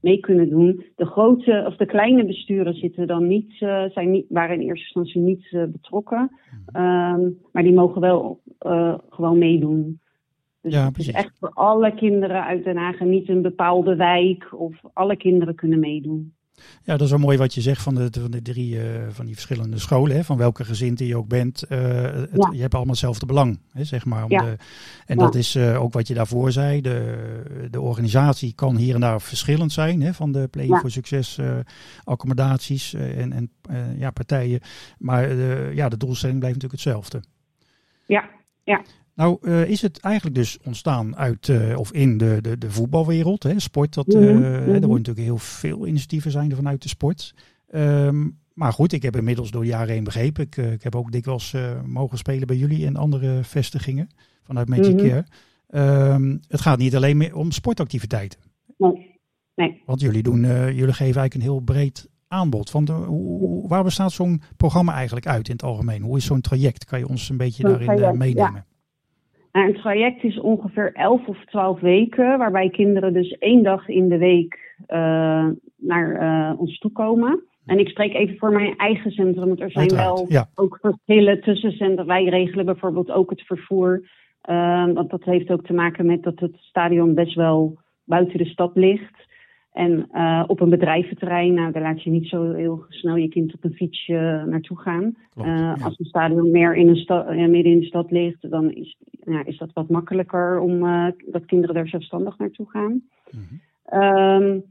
mee 0.00 0.20
kunnen 0.20 0.48
doen. 0.48 0.84
De 0.96 1.06
grote 1.06 1.64
of 1.66 1.76
de 1.76 1.86
kleine 1.86 2.24
besturen 2.24 2.74
zitten 2.74 3.06
dan 3.06 3.26
niet, 3.26 3.60
uh, 3.60 3.84
zijn 3.84 4.10
niet, 4.10 4.26
waren 4.28 4.54
in 4.54 4.60
eerste 4.60 4.84
instantie 4.84 5.20
niet 5.20 5.48
uh, 5.50 5.64
betrokken. 5.64 6.30
Um, 6.76 7.38
maar 7.52 7.62
die 7.62 7.72
mogen 7.72 8.00
wel 8.00 8.40
gewoon 9.08 9.38
meedoen. 9.38 10.00
Dus 10.60 10.74
ja, 10.74 10.86
het 10.86 10.98
is 10.98 11.10
echt 11.10 11.38
voor 11.38 11.50
alle 11.50 11.94
kinderen 11.94 12.44
uit 12.44 12.64
Den 12.64 12.76
Haag 12.76 12.98
en 12.98 13.08
niet 13.08 13.28
een 13.28 13.42
bepaalde 13.42 13.96
wijk 13.96 14.48
of 14.52 14.80
alle 14.92 15.16
kinderen 15.16 15.54
kunnen 15.54 15.80
meedoen. 15.80 16.32
Ja, 16.84 16.96
dat 16.96 17.00
is 17.00 17.10
wel 17.10 17.18
mooi 17.18 17.38
wat 17.38 17.54
je 17.54 17.60
zegt 17.60 17.82
van 17.82 17.94
de, 17.94 18.08
van 18.20 18.30
de 18.30 18.42
drie 18.42 18.74
uh, 18.74 18.82
van 19.10 19.26
die 19.26 19.34
verschillende 19.34 19.78
scholen. 19.78 20.16
Hè, 20.16 20.24
van 20.24 20.36
welke 20.36 20.64
gezin 20.64 20.94
je 20.96 21.16
ook 21.16 21.28
bent. 21.28 21.64
Uh, 21.68 21.78
het, 22.02 22.30
ja. 22.32 22.50
Je 22.52 22.60
hebt 22.60 22.74
allemaal 22.74 22.92
hetzelfde 22.92 23.26
belang, 23.26 23.58
hè, 23.72 23.84
zeg 23.84 24.04
maar. 24.04 24.24
Om 24.24 24.30
ja. 24.30 24.42
de, 24.42 24.56
en 25.06 25.18
dat 25.18 25.34
is 25.34 25.56
uh, 25.56 25.82
ook 25.82 25.92
wat 25.92 26.08
je 26.08 26.14
daarvoor 26.14 26.52
zei. 26.52 26.80
De, 26.80 27.68
de 27.70 27.80
organisatie 27.80 28.52
kan 28.52 28.76
hier 28.76 28.94
en 28.94 29.00
daar 29.00 29.20
verschillend 29.20 29.72
zijn. 29.72 30.02
Hè, 30.02 30.14
van 30.14 30.32
de 30.32 30.48
Play 30.48 30.66
voor 30.66 30.90
Succes 30.90 31.38
accommodaties 32.04 32.94
en, 32.94 33.32
en 33.32 33.50
ja, 33.98 34.10
partijen. 34.10 34.60
Maar 34.98 35.34
ja, 35.74 35.88
de 35.88 35.96
doelstelling 35.96 36.38
blijft 36.38 36.62
natuurlijk 36.62 36.84
hetzelfde. 36.84 37.22
Ja, 38.06 38.30
ja. 38.64 38.82
Nou, 39.14 39.38
uh, 39.40 39.68
is 39.68 39.82
het 39.82 40.00
eigenlijk 40.00 40.34
dus 40.34 40.58
ontstaan 40.64 41.16
uit 41.16 41.48
uh, 41.48 41.78
of 41.78 41.92
in 41.92 42.18
de, 42.18 42.38
de, 42.40 42.58
de 42.58 42.70
voetbalwereld, 42.70 43.42
hè? 43.42 43.60
sport. 43.60 43.94
Dat, 43.94 44.14
uh, 44.14 44.20
mm 44.20 44.26
-hmm. 44.26 44.42
Er 44.44 44.64
worden 44.64 44.88
natuurlijk 44.88 45.26
heel 45.26 45.38
veel 45.38 45.86
initiatieven 45.86 46.30
zijn 46.30 46.54
vanuit 46.54 46.82
de 46.82 46.88
sport. 46.88 47.34
Um, 47.74 48.40
maar 48.52 48.72
goed, 48.72 48.92
ik 48.92 49.02
heb 49.02 49.16
inmiddels 49.16 49.50
door 49.50 49.62
de 49.62 49.68
jaren 49.68 49.94
heen 49.94 50.04
begrepen. 50.04 50.44
Ik, 50.44 50.56
ik 50.56 50.82
heb 50.82 50.94
ook 50.94 51.12
dikwijls 51.12 51.54
mogen 51.84 52.18
spelen 52.18 52.46
bij 52.46 52.56
jullie 52.56 52.86
en 52.86 52.96
andere 52.96 53.40
vestigingen 53.42 54.08
vanuit 54.42 54.68
Magic 54.68 54.92
mm 54.92 54.98
-hmm. 54.98 55.24
Care. 55.68 56.12
Um, 56.14 56.40
het 56.48 56.60
gaat 56.60 56.78
niet 56.78 56.96
alleen 56.96 57.16
meer 57.16 57.36
om 57.36 57.50
sportactiviteiten. 57.50 58.40
Nee. 58.76 59.20
nee. 59.54 59.82
Want 59.86 60.00
jullie, 60.00 60.22
doen, 60.22 60.40
jullie 60.46 60.92
geven 60.92 60.98
eigenlijk 60.98 61.34
een 61.34 61.40
heel 61.40 61.60
breed 61.60 62.08
aanbod. 62.28 62.70
Want 62.70 62.88
hoe, 62.88 63.68
waar 63.68 63.84
bestaat 63.84 64.12
zo'n 64.12 64.42
programma 64.56 64.94
eigenlijk 64.94 65.26
uit 65.26 65.48
in 65.48 65.52
het 65.52 65.62
algemeen? 65.62 66.02
Hoe 66.02 66.16
is 66.16 66.24
zo'n 66.24 66.40
traject? 66.40 66.84
Kan 66.84 66.98
je 66.98 67.08
ons 67.08 67.28
een 67.28 67.36
beetje 67.36 67.62
daarin 67.62 68.18
meenemen? 68.18 68.54
Ja. 68.54 68.66
Nou, 69.52 69.66
een 69.68 69.74
traject 69.74 70.22
is 70.22 70.40
ongeveer 70.40 70.92
11 70.92 71.26
of 71.26 71.44
12 71.44 71.80
weken, 71.80 72.38
waarbij 72.38 72.70
kinderen 72.70 73.12
dus 73.12 73.30
één 73.38 73.62
dag 73.62 73.88
in 73.88 74.08
de 74.08 74.18
week 74.18 74.76
uh, 74.88 75.48
naar 75.76 76.22
uh, 76.22 76.60
ons 76.60 76.78
toe 76.78 76.92
komen. 76.92 77.42
En 77.66 77.78
ik 77.78 77.88
spreek 77.88 78.14
even 78.14 78.36
voor 78.38 78.52
mijn 78.52 78.76
eigen 78.76 79.10
centrum, 79.10 79.46
want 79.46 79.60
er 79.60 79.70
zijn 79.70 79.90
Uiteraard, 79.90 80.18
wel 80.18 80.26
ja. 80.28 80.48
ook 80.54 80.78
verschillen 80.80 81.40
tussen 81.40 81.72
centra. 81.72 82.04
Wij 82.04 82.24
regelen 82.24 82.64
bijvoorbeeld 82.64 83.10
ook 83.10 83.30
het 83.30 83.42
vervoer, 83.42 84.10
uh, 84.50 84.84
want 84.92 85.10
dat 85.10 85.24
heeft 85.24 85.50
ook 85.50 85.66
te 85.66 85.72
maken 85.72 86.06
met 86.06 86.22
dat 86.22 86.40
het 86.40 86.56
stadion 86.58 87.14
best 87.14 87.34
wel 87.34 87.78
buiten 88.04 88.38
de 88.38 88.46
stad 88.46 88.70
ligt. 88.74 89.30
En 89.72 90.08
uh, 90.14 90.44
op 90.46 90.60
een 90.60 90.70
bedrijventerrein, 90.70 91.54
nou, 91.54 91.72
daar 91.72 91.82
laat 91.82 92.02
je 92.02 92.10
niet 92.10 92.28
zo 92.28 92.52
heel 92.52 92.84
snel 92.88 93.16
je 93.16 93.28
kind 93.28 93.54
op 93.54 93.64
een 93.64 93.74
fietsje 93.74 94.44
naartoe 94.46 94.78
gaan. 94.78 95.16
Klopt, 95.34 95.48
uh, 95.48 95.56
ja. 95.56 95.76
Als 95.82 95.98
een 95.98 96.04
stadion 96.04 96.50
meer 96.50 96.76
in 96.76 96.88
een 96.88 96.96
stad, 96.96 97.26
midden 97.28 97.72
in 97.72 97.80
de 97.80 97.86
stad 97.86 98.10
ligt, 98.10 98.50
dan 98.50 98.72
is, 98.72 98.96
ja, 99.24 99.44
is 99.44 99.58
dat 99.58 99.70
wat 99.72 99.88
makkelijker 99.88 100.60
om 100.60 100.80
dat 101.26 101.44
kinderen 101.46 101.74
daar 101.74 101.88
zelfstandig 101.88 102.38
naartoe 102.38 102.66
gaan. 102.70 103.02
Um, 103.92 104.62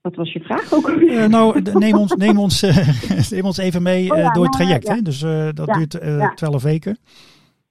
wat 0.00 0.14
was 0.14 0.32
je 0.32 0.40
vraag 0.40 0.72
ook? 0.72 1.00
Nou, 1.28 1.62
neem 1.78 1.94
ons, 1.96 2.14
neem, 2.14 2.38
ons, 2.38 2.62
neem 3.30 3.44
ons 3.44 3.58
even 3.58 3.82
mee 3.82 4.10
Oh 4.10 4.16
ja, 4.18 4.32
door 4.32 4.44
het 4.44 4.58
nou, 4.58 4.64
traject. 4.64 4.88
Hè? 4.88 5.02
Dus 5.02 5.20
dat 5.54 5.74
duurt. 5.74 6.36
12 6.36 6.62
weken. 6.62 6.98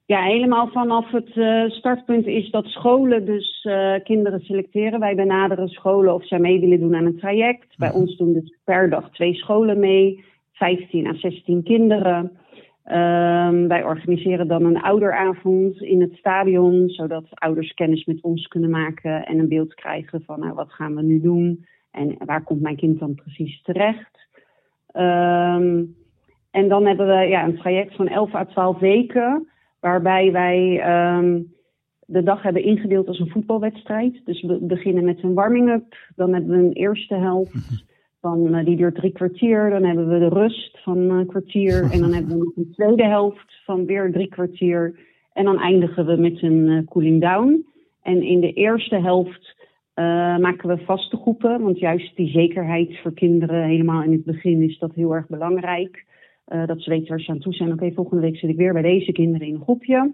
Ja, 0.07 0.21
helemaal 0.23 0.67
vanaf 0.67 1.11
het 1.11 1.35
uh, 1.35 1.69
startpunt 1.69 2.25
is 2.25 2.51
dat 2.51 2.65
scholen 2.65 3.25
dus 3.25 3.63
uh, 3.67 3.93
kinderen 4.03 4.39
selecteren. 4.39 4.99
Wij 4.99 5.15
benaderen 5.15 5.67
scholen 5.67 6.13
of 6.13 6.27
zij 6.27 6.39
mee 6.39 6.59
willen 6.59 6.79
doen 6.79 6.95
aan 6.95 7.05
een 7.05 7.17
traject. 7.19 7.77
Bij 7.77 7.89
Mhm. 7.89 7.97
ons 7.97 8.17
doen 8.17 8.33
dus 8.33 8.57
per 8.63 8.89
dag 8.89 9.11
twee 9.11 9.33
scholen 9.33 9.79
mee, 9.79 10.23
15 10.51 11.07
à 11.07 11.13
16 11.13 11.63
kinderen. 11.63 12.31
Um, 12.85 13.67
wij 13.67 13.83
organiseren 13.83 14.47
dan 14.47 14.63
een 14.65 14.81
ouderavond 14.81 15.81
in 15.81 16.01
het 16.01 16.13
stadion, 16.13 16.89
zodat 16.89 17.25
ouders 17.29 17.73
kennis 17.73 18.05
met 18.05 18.21
ons 18.21 18.47
kunnen 18.47 18.69
maken 18.69 19.25
en 19.25 19.39
een 19.39 19.47
beeld 19.47 19.73
krijgen 19.73 20.21
van 20.25 20.39
nou, 20.39 20.53
wat 20.53 20.71
gaan 20.73 20.95
we 20.95 21.01
nu 21.03 21.21
doen 21.21 21.65
en 21.91 22.15
waar 22.25 22.43
komt 22.43 22.61
mijn 22.61 22.75
kind 22.75 22.99
dan 22.99 23.15
precies 23.15 23.61
terecht. 23.61 24.27
Um, 24.93 25.95
en 26.51 26.67
dan 26.67 26.85
hebben 26.85 27.07
we 27.07 27.27
ja, 27.27 27.43
een 27.43 27.57
traject 27.57 27.95
van 27.95 28.07
11 28.07 28.33
à 28.35 28.45
12 28.45 28.79
weken 28.79 29.47
waarbij 29.79 30.31
wij 30.31 30.83
um, 31.17 31.55
de 32.05 32.23
dag 32.23 32.41
hebben 32.41 32.63
ingedeeld 32.63 33.07
als 33.07 33.19
een 33.19 33.29
voetbalwedstrijd. 33.29 34.21
Dus 34.25 34.41
we 34.41 34.57
beginnen 34.61 35.03
met 35.03 35.23
een 35.23 35.33
warming-up, 35.33 35.97
dan 36.15 36.33
hebben 36.33 36.57
we 36.57 36.63
een 36.63 36.73
eerste 36.73 37.15
helft, 37.15 37.85
van, 38.21 38.55
uh, 38.55 38.65
die 38.65 38.75
duurt 38.75 38.95
drie 38.95 39.11
kwartier. 39.11 39.69
Dan 39.69 39.83
hebben 39.83 40.07
we 40.07 40.19
de 40.19 40.29
rust 40.29 40.79
van 40.83 40.97
een 40.97 41.27
kwartier 41.27 41.91
en 41.91 41.99
dan 41.99 42.13
hebben 42.13 42.37
we 42.37 42.43
nog 42.43 42.55
een 42.55 42.71
tweede 42.71 43.05
helft 43.05 43.61
van 43.65 43.85
weer 43.85 44.11
drie 44.11 44.29
kwartier. 44.29 44.99
En 45.33 45.45
dan 45.45 45.59
eindigen 45.59 46.05
we 46.05 46.15
met 46.15 46.41
een 46.41 46.85
cooling 46.89 47.21
down. 47.21 47.65
En 48.01 48.21
in 48.21 48.39
de 48.39 48.53
eerste 48.53 48.95
helft 48.95 49.55
maken 50.39 50.69
we 50.69 50.77
vaste 50.77 51.17
groepen. 51.17 51.61
Want 51.61 51.79
juist 51.79 52.15
die 52.15 52.29
zekerheid 52.29 52.99
voor 53.01 53.13
kinderen 53.13 53.63
helemaal 53.63 54.03
in 54.03 54.11
het 54.11 54.23
begin 54.23 54.61
is 54.61 54.79
dat 54.79 54.93
heel 54.93 55.15
erg 55.15 55.27
belangrijk. 55.27 56.05
Dat 56.65 56.81
ze 56.81 56.89
weten 56.89 57.07
waar 57.07 57.19
ze 57.19 57.31
aan 57.31 57.39
toe 57.39 57.53
zijn. 57.53 57.71
Oké, 57.71 57.91
volgende 57.91 58.21
week 58.21 58.37
zit 58.37 58.49
ik 58.49 58.57
weer 58.57 58.73
bij 58.73 58.81
deze 58.81 59.11
kinderen 59.11 59.47
in 59.47 59.53
een 59.53 59.61
groepje. 59.61 60.13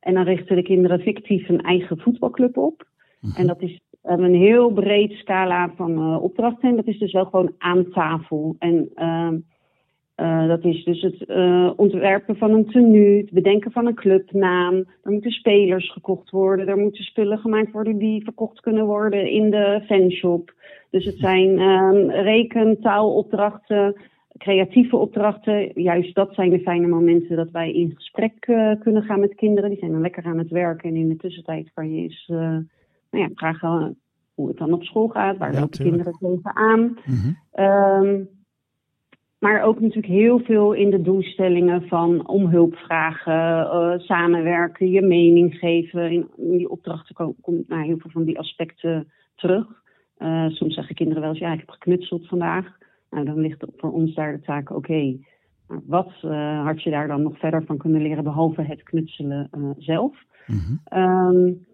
En 0.00 0.14
dan 0.14 0.24
richten 0.24 0.56
de 0.56 0.62
kinderen 0.62 1.00
fictief 1.00 1.48
een 1.48 1.60
eigen 1.60 1.98
voetbalclub 1.98 2.56
op. 2.56 2.86
Mhm. 3.20 3.40
En 3.40 3.46
dat 3.46 3.62
is 3.62 3.80
een 4.02 4.34
heel 4.34 4.70
breed 4.70 5.12
scala 5.12 5.72
van 5.76 5.90
uh, 5.90 6.22
opdrachten. 6.22 6.68
En 6.68 6.76
dat 6.76 6.86
is 6.86 6.98
dus 6.98 7.12
wel 7.12 7.24
gewoon 7.24 7.54
aan 7.58 7.90
tafel. 7.90 8.56
En 8.58 8.90
ehm, 8.94 9.38
uh, 10.16 10.48
dat 10.48 10.64
is 10.64 10.84
dus 10.84 11.02
het 11.02 11.24
uh, 11.26 11.70
ontwerpen 11.76 12.36
van 12.36 12.50
een 12.50 12.66
tenue, 12.66 13.16
het 13.16 13.30
bedenken 13.30 13.70
van 13.70 13.86
een 13.86 13.94
clubnaam. 13.94 14.74
Er 14.74 15.10
moeten 15.10 15.30
spelers 15.30 15.92
gekocht 15.92 16.30
worden, 16.30 16.68
er 16.68 16.76
moeten 16.76 17.04
spullen 17.04 17.38
gemaakt 17.38 17.72
worden 17.72 17.98
die 17.98 18.24
verkocht 18.24 18.60
kunnen 18.60 18.86
worden 18.86 19.30
in 19.30 19.50
de 19.50 19.82
fanshop. 19.86 20.54
Dus 20.90 21.04
het 21.04 21.18
zijn 21.18 21.58
um, 21.60 22.10
rekentaalopdrachten, 22.10 23.96
creatieve 24.38 24.96
opdrachten. 24.96 25.82
Juist 25.82 26.14
dat 26.14 26.34
zijn 26.34 26.50
de 26.50 26.60
fijne 26.60 26.86
momenten 26.86 27.36
dat 27.36 27.50
wij 27.50 27.72
in 27.72 27.92
gesprek 27.94 28.46
uh, 28.46 28.72
kunnen 28.80 29.02
gaan 29.02 29.20
met 29.20 29.34
kinderen. 29.34 29.70
Die 29.70 29.78
zijn 29.78 29.92
dan 29.92 30.00
lekker 30.00 30.24
aan 30.24 30.38
het 30.38 30.50
werken 30.50 30.88
en 30.88 30.96
in 30.96 31.08
de 31.08 31.16
tussentijd 31.16 31.70
kan 31.74 31.94
je 31.94 32.02
eens 32.02 32.24
nou 32.26 33.24
ja, 33.24 33.28
vragen 33.34 33.98
hoe 34.34 34.48
het 34.48 34.56
dan 34.56 34.72
op 34.72 34.82
school 34.82 35.08
gaat, 35.08 35.36
waar 35.36 35.52
ja, 35.52 35.60
lopen 35.60 35.78
kinderen 35.78 36.12
tegenaan. 36.12 36.80
Mm 36.80 36.96
-hmm. 37.04 37.64
um, 37.64 38.28
maar 39.38 39.62
ook 39.62 39.80
natuurlijk 39.80 40.12
heel 40.12 40.38
veel 40.38 40.72
in 40.72 40.90
de 40.90 41.02
doelstellingen 41.02 41.88
van 41.88 42.28
om 42.28 42.46
hulp 42.46 42.74
vragen, 42.74 43.66
uh, 43.66 43.98
samenwerken, 43.98 44.90
je 44.90 45.02
mening 45.02 45.54
geven. 45.54 46.10
In, 46.10 46.28
die 46.36 46.70
opdrachten 46.70 47.34
komt 47.40 47.68
nou, 47.68 47.84
heel 47.84 47.98
veel 47.98 48.10
van 48.10 48.24
die 48.24 48.38
aspecten 48.38 49.12
terug. 49.34 49.66
Soms 50.48 50.74
zeggen 50.74 50.94
kinderen 50.94 51.22
wel 51.22 51.30
eens, 51.30 51.38
ja, 51.38 51.52
ik 51.52 51.58
heb 51.58 51.70
geknutseld 51.70 52.28
vandaag. 52.28 52.78
Nou, 53.10 53.24
dan 53.24 53.40
ligt 53.40 53.64
voor 53.76 53.92
ons 53.92 54.14
daar 54.14 54.32
de 54.32 54.40
taak, 54.40 54.70
oké, 54.70 54.78
okay, 54.78 55.20
wat 55.86 56.12
uh, 56.24 56.64
had 56.64 56.82
je 56.82 56.90
daar 56.90 57.08
dan 57.08 57.22
nog 57.22 57.38
verder 57.38 57.64
van 57.64 57.76
kunnen 57.76 58.02
leren, 58.02 58.24
behalve 58.24 58.62
het 58.62 58.82
knutselen 58.82 59.74
zelf? 59.78 60.16
Mm 60.46 60.58
-hmm. 60.58 60.98
um, 60.98 61.66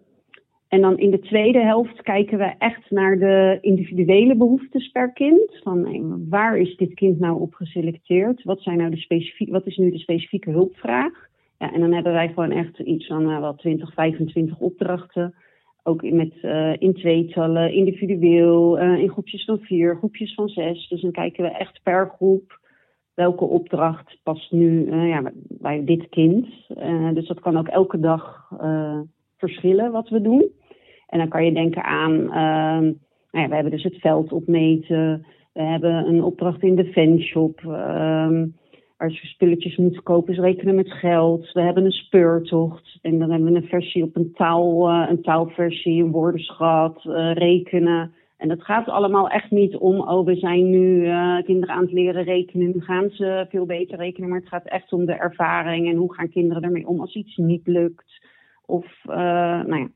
en 0.72 0.80
dan 0.80 0.98
in 0.98 1.10
de 1.10 1.18
tweede 1.18 1.58
helft 1.58 2.02
kijken 2.02 2.38
we 2.38 2.54
echt 2.58 2.90
naar 2.90 3.18
de 3.18 3.58
individuele 3.60 4.36
behoeftes 4.36 4.90
per 4.90 5.12
kind. 5.12 5.60
Van 5.62 5.86
waar 6.28 6.58
is 6.58 6.76
dit 6.76 6.94
kind 6.94 7.18
nou 7.18 7.40
op 7.40 7.54
geselecteerd? 7.54 8.42
Wat, 8.42 8.60
zijn 8.60 8.78
nou 8.78 8.90
de 8.90 8.96
specifieke, 8.96 9.52
wat 9.52 9.66
is 9.66 9.76
nu 9.76 9.90
de 9.90 9.98
specifieke 9.98 10.50
hulpvraag? 10.50 11.12
Ja, 11.58 11.72
en 11.72 11.80
dan 11.80 11.92
hebben 11.92 12.12
wij 12.12 12.28
gewoon 12.28 12.50
echt 12.50 12.78
iets 12.78 13.06
van 13.06 13.30
uh, 13.30 13.40
wel 13.40 13.54
20, 13.54 13.92
25 13.92 14.58
opdrachten. 14.58 15.34
Ook 15.82 16.10
met, 16.10 16.32
uh, 16.42 16.72
in 16.78 16.94
tweetallen, 16.94 17.72
individueel, 17.72 18.82
uh, 18.82 18.98
in 18.98 19.08
groepjes 19.08 19.44
van 19.44 19.58
vier, 19.58 19.96
groepjes 19.96 20.34
van 20.34 20.48
zes. 20.48 20.88
Dus 20.88 21.00
dan 21.00 21.10
kijken 21.10 21.44
we 21.44 21.50
echt 21.50 21.80
per 21.82 22.12
groep 22.16 22.60
welke 23.14 23.44
opdracht 23.44 24.18
past 24.22 24.52
nu 24.52 24.96
ja, 25.06 25.32
bij 25.48 25.84
dit 25.84 26.08
kind. 26.08 26.46
dus 27.14 27.26
dat 27.26 27.40
kan 27.40 27.56
ook 27.56 27.68
elke 27.68 28.00
dag 28.00 28.48
verschillen 29.36 29.92
wat 29.92 30.08
we 30.08 30.20
doen. 30.20 30.50
En 31.12 31.18
dan 31.18 31.28
kan 31.28 31.44
je 31.44 31.52
denken 31.52 31.84
aan, 31.84 32.12
uh, 32.12 32.94
nou 33.30 33.44
ja, 33.44 33.48
we 33.48 33.54
hebben 33.54 33.72
dus 33.72 33.82
het 33.82 34.00
veld 34.00 34.32
opmeten. 34.32 35.26
We 35.52 35.62
hebben 35.62 36.08
een 36.08 36.22
opdracht 36.22 36.62
in 36.62 36.74
de 36.74 36.84
fanshop. 36.84 37.60
Uh, 37.60 38.42
als 39.02 39.20
je 39.20 39.26
spulletjes 39.26 39.76
moet 39.76 40.02
kopen, 40.02 40.32
is 40.32 40.38
rekenen 40.38 40.74
met 40.74 40.92
geld. 40.92 41.52
We 41.52 41.60
hebben 41.60 41.84
een 41.84 41.92
speurtocht. 41.92 42.98
En 43.02 43.18
dan 43.18 43.30
hebben 43.30 43.52
we 43.52 43.58
een 43.58 43.66
versie 43.66 44.02
op 44.02 44.16
een 44.16 44.32
taal, 44.32 44.90
uh, 44.90 45.06
een 45.08 45.22
taalversie, 45.22 46.02
een 46.02 46.10
woordenschat, 46.10 47.04
uh, 47.04 47.32
rekenen. 47.32 48.14
En 48.36 48.48
dat 48.48 48.62
gaat 48.64 48.88
allemaal 48.88 49.28
echt 49.28 49.50
niet 49.50 49.76
om, 49.76 50.00
oh, 50.00 50.26
we 50.26 50.34
zijn 50.34 50.70
nu 50.70 51.04
uh, 51.06 51.42
kinderen 51.42 51.74
aan 51.74 51.82
het 51.82 51.92
leren 51.92 52.24
rekenen, 52.24 52.66
nu 52.66 52.80
gaan 52.80 53.10
ze 53.10 53.46
veel 53.48 53.66
beter 53.66 53.98
rekenen. 53.98 54.28
Maar 54.28 54.38
het 54.38 54.48
gaat 54.48 54.66
echt 54.66 54.92
om 54.92 55.04
de 55.04 55.12
ervaring 55.12 55.88
en 55.88 55.96
hoe 55.96 56.14
gaan 56.14 56.30
kinderen 56.30 56.62
ermee 56.62 56.86
om 56.86 57.00
als 57.00 57.14
iets 57.14 57.36
niet 57.36 57.66
lukt. 57.66 58.26
Of, 58.66 58.86
nou 59.04 59.76
ja, 59.76 59.88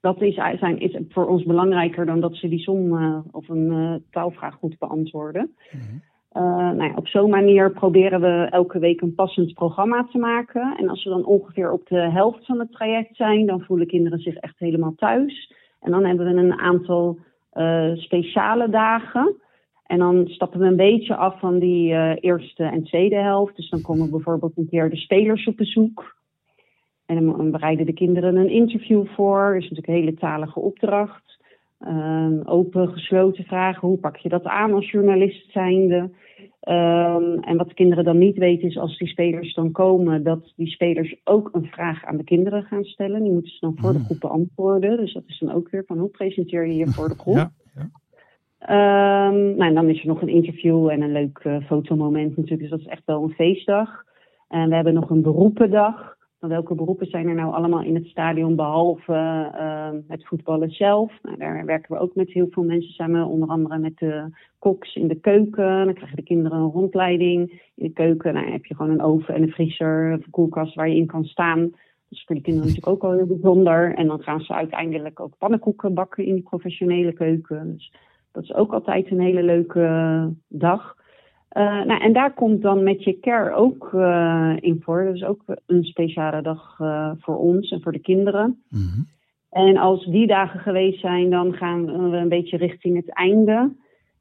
dat 0.00 0.22
is, 0.22 0.34
zijn, 0.34 0.80
is 0.80 0.98
voor 1.08 1.26
ons 1.26 1.42
belangrijker 1.42 2.06
dan 2.06 2.20
dat 2.20 2.34
ze 2.34 2.48
die 2.48 2.58
som 2.58 2.92
of 3.32 3.48
een 3.48 4.02
taalvraag 4.10 4.54
goed 4.54 4.78
beantwoorden. 4.78 5.54
Mm 5.72 6.02
nou 6.32 6.82
ja, 6.82 6.94
op 6.94 7.08
zo'n 7.08 7.30
manier 7.30 7.72
proberen 7.72 8.20
we 8.20 8.46
elke 8.50 8.78
week 8.78 9.00
een 9.00 9.14
passend 9.14 9.54
programma 9.54 10.06
te 10.10 10.18
maken. 10.18 10.76
En 10.78 10.88
als 10.88 11.04
we 11.04 11.10
dan 11.10 11.24
ongeveer 11.24 11.72
op 11.72 11.86
de 11.86 12.10
helft 12.10 12.46
van 12.46 12.58
het 12.58 12.72
traject 12.72 13.16
zijn, 13.16 13.46
dan 13.46 13.60
voelen 13.60 13.86
kinderen 13.86 14.18
zich 14.18 14.34
echt 14.34 14.58
helemaal 14.58 14.94
thuis. 14.96 15.52
En 15.80 15.90
dan 15.90 16.04
hebben 16.04 16.34
we 16.34 16.40
een 16.40 16.58
aantal 16.58 17.18
speciale 17.94 18.68
dagen. 18.68 19.34
En 19.86 19.98
dan 19.98 20.26
stappen 20.26 20.60
we 20.60 20.66
een 20.66 20.76
beetje 20.76 21.16
af 21.16 21.38
van 21.38 21.58
die 21.58 22.18
eerste 22.20 22.64
en 22.64 22.84
tweede 22.84 23.16
helft. 23.16 23.56
Dus 23.56 23.70
dan 23.70 23.82
komen 23.82 24.10
bijvoorbeeld 24.10 24.56
een 24.56 24.68
keer 24.68 24.90
de 24.90 24.96
spelers 24.96 25.46
op 25.46 25.56
bezoek. 25.56 26.16
En 27.06 27.26
dan 27.26 27.50
bereiden 27.50 27.86
de 27.86 27.92
kinderen 27.92 28.36
een 28.36 28.50
interview 28.50 29.06
voor. 29.06 29.52
Dat 29.52 29.62
is 29.62 29.70
natuurlijk 29.70 29.88
een 29.88 30.04
hele 30.04 30.14
talige 30.14 30.60
opdracht. 30.60 31.40
Um, 31.88 32.42
open, 32.44 32.88
gesloten 32.88 33.44
vragen. 33.44 33.88
Hoe 33.88 33.98
pak 33.98 34.16
je 34.16 34.28
dat 34.28 34.44
aan 34.44 34.72
als 34.72 34.90
journalist 34.90 35.50
zijnde? 35.50 36.10
Um, 36.68 37.38
en 37.38 37.56
wat 37.56 37.68
de 37.68 37.74
kinderen 37.74 38.04
dan 38.04 38.18
niet 38.18 38.38
weten 38.38 38.68
is 38.68 38.78
als 38.78 38.98
die 38.98 39.08
spelers 39.08 39.54
dan 39.54 39.72
komen, 39.72 40.22
dat 40.22 40.52
die 40.56 40.66
spelers 40.66 41.16
ook 41.24 41.48
een 41.52 41.66
vraag 41.66 42.04
aan 42.04 42.16
de 42.16 42.24
kinderen 42.24 42.62
gaan 42.62 42.84
stellen. 42.84 43.22
Die 43.22 43.32
moeten 43.32 43.52
ze 43.52 43.60
dan 43.60 43.76
voor 43.76 43.92
de 43.92 43.96
hmm. 43.96 44.04
groep 44.04 44.20
beantwoorden. 44.20 44.96
Dus 44.96 45.12
dat 45.12 45.22
is 45.26 45.38
dan 45.38 45.52
ook 45.52 45.70
weer 45.70 45.84
van 45.86 45.98
hoe 45.98 46.08
presenteer 46.08 46.66
je 46.66 46.74
je 46.74 46.86
voor 46.86 47.08
de 47.08 47.18
groep? 47.22 47.34
Ja, 47.34 47.52
ja. 47.74 47.90
Um, 49.28 49.56
nou, 49.56 49.68
en 49.68 49.74
dan 49.74 49.88
is 49.88 50.00
er 50.00 50.06
nog 50.06 50.22
een 50.22 50.28
interview 50.28 50.88
en 50.88 51.02
een 51.02 51.12
leuk 51.12 51.40
uh, 51.44 51.66
fotomoment 51.66 52.36
natuurlijk. 52.36 52.60
Dus 52.60 52.70
dat 52.70 52.80
is 52.80 52.86
echt 52.86 53.02
wel 53.04 53.22
een 53.22 53.34
feestdag. 53.34 54.04
En 54.48 54.68
we 54.68 54.74
hebben 54.74 54.94
nog 54.94 55.10
een 55.10 55.22
beroependag 55.22 56.16
welke 56.48 56.74
beroepen 56.74 57.06
zijn 57.06 57.28
er 57.28 57.34
nou 57.34 57.54
allemaal 57.54 57.82
in 57.82 57.94
het 57.94 58.06
stadion 58.06 58.56
behalve 58.56 59.12
uh, 59.12 59.88
het 60.08 60.26
voetballen 60.26 60.70
zelf? 60.70 61.12
Nou, 61.22 61.36
daar 61.36 61.64
werken 61.64 61.94
we 61.94 62.00
ook 62.00 62.14
met 62.14 62.30
heel 62.30 62.46
veel 62.50 62.62
mensen 62.62 62.92
samen, 62.92 63.26
onder 63.26 63.48
andere 63.48 63.78
met 63.78 63.96
de 63.96 64.24
koks 64.58 64.94
in 64.94 65.08
de 65.08 65.20
keuken. 65.20 65.84
Dan 65.84 65.94
krijgen 65.94 66.16
de 66.16 66.22
kinderen 66.22 66.58
een 66.58 66.70
rondleiding 66.70 67.50
in 67.74 67.86
de 67.86 67.92
keuken. 67.92 68.34
Nou, 68.34 68.50
heb 68.50 68.64
je 68.64 68.74
gewoon 68.74 68.92
een 68.92 69.02
oven 69.02 69.34
en 69.34 69.42
een 69.42 69.50
vriezer, 69.50 70.12
een 70.12 70.30
koelkast 70.30 70.74
waar 70.74 70.88
je 70.88 70.96
in 70.96 71.06
kan 71.06 71.24
staan. 71.24 71.72
Dus 72.08 72.24
voor 72.26 72.36
de 72.36 72.42
kinderen 72.42 72.68
natuurlijk 72.68 72.94
ook 72.94 73.10
al 73.10 73.16
heel 73.16 73.26
bijzonder. 73.26 73.94
En 73.94 74.06
dan 74.06 74.22
gaan 74.22 74.40
ze 74.40 74.54
uiteindelijk 74.54 75.20
ook 75.20 75.38
pannenkoeken 75.38 75.94
bakken 75.94 76.24
in 76.24 76.34
die 76.34 76.42
professionele 76.42 77.12
keuken. 77.12 77.72
Dus 77.72 77.92
dat 78.32 78.42
is 78.42 78.54
ook 78.54 78.72
altijd 78.72 79.10
een 79.10 79.20
hele 79.20 79.42
leuke 79.42 80.28
dag. 80.48 80.96
Uh, 81.56 81.84
nou, 81.84 82.00
en 82.00 82.12
daar 82.12 82.34
komt 82.34 82.62
dan 82.62 82.82
met 82.82 83.04
je 83.04 83.20
care 83.20 83.54
ook 83.54 83.90
uh, 83.94 84.56
in 84.60 84.80
voor. 84.80 85.04
Dat 85.04 85.14
is 85.14 85.24
ook 85.24 85.42
een 85.66 85.84
speciale 85.84 86.42
dag 86.42 86.78
uh, 86.80 87.10
voor 87.18 87.36
ons 87.36 87.70
en 87.70 87.82
voor 87.82 87.92
de 87.92 87.98
kinderen. 87.98 88.62
Mm 88.68 88.80
-hmm. 88.80 89.06
En 89.50 89.76
als 89.76 90.04
die 90.04 90.26
dagen 90.26 90.60
geweest 90.60 91.00
zijn, 91.00 91.30
dan 91.30 91.52
gaan 91.52 92.10
we 92.10 92.16
een 92.16 92.28
beetje 92.28 92.56
richting 92.56 92.96
het 92.96 93.12
einde. 93.14 93.72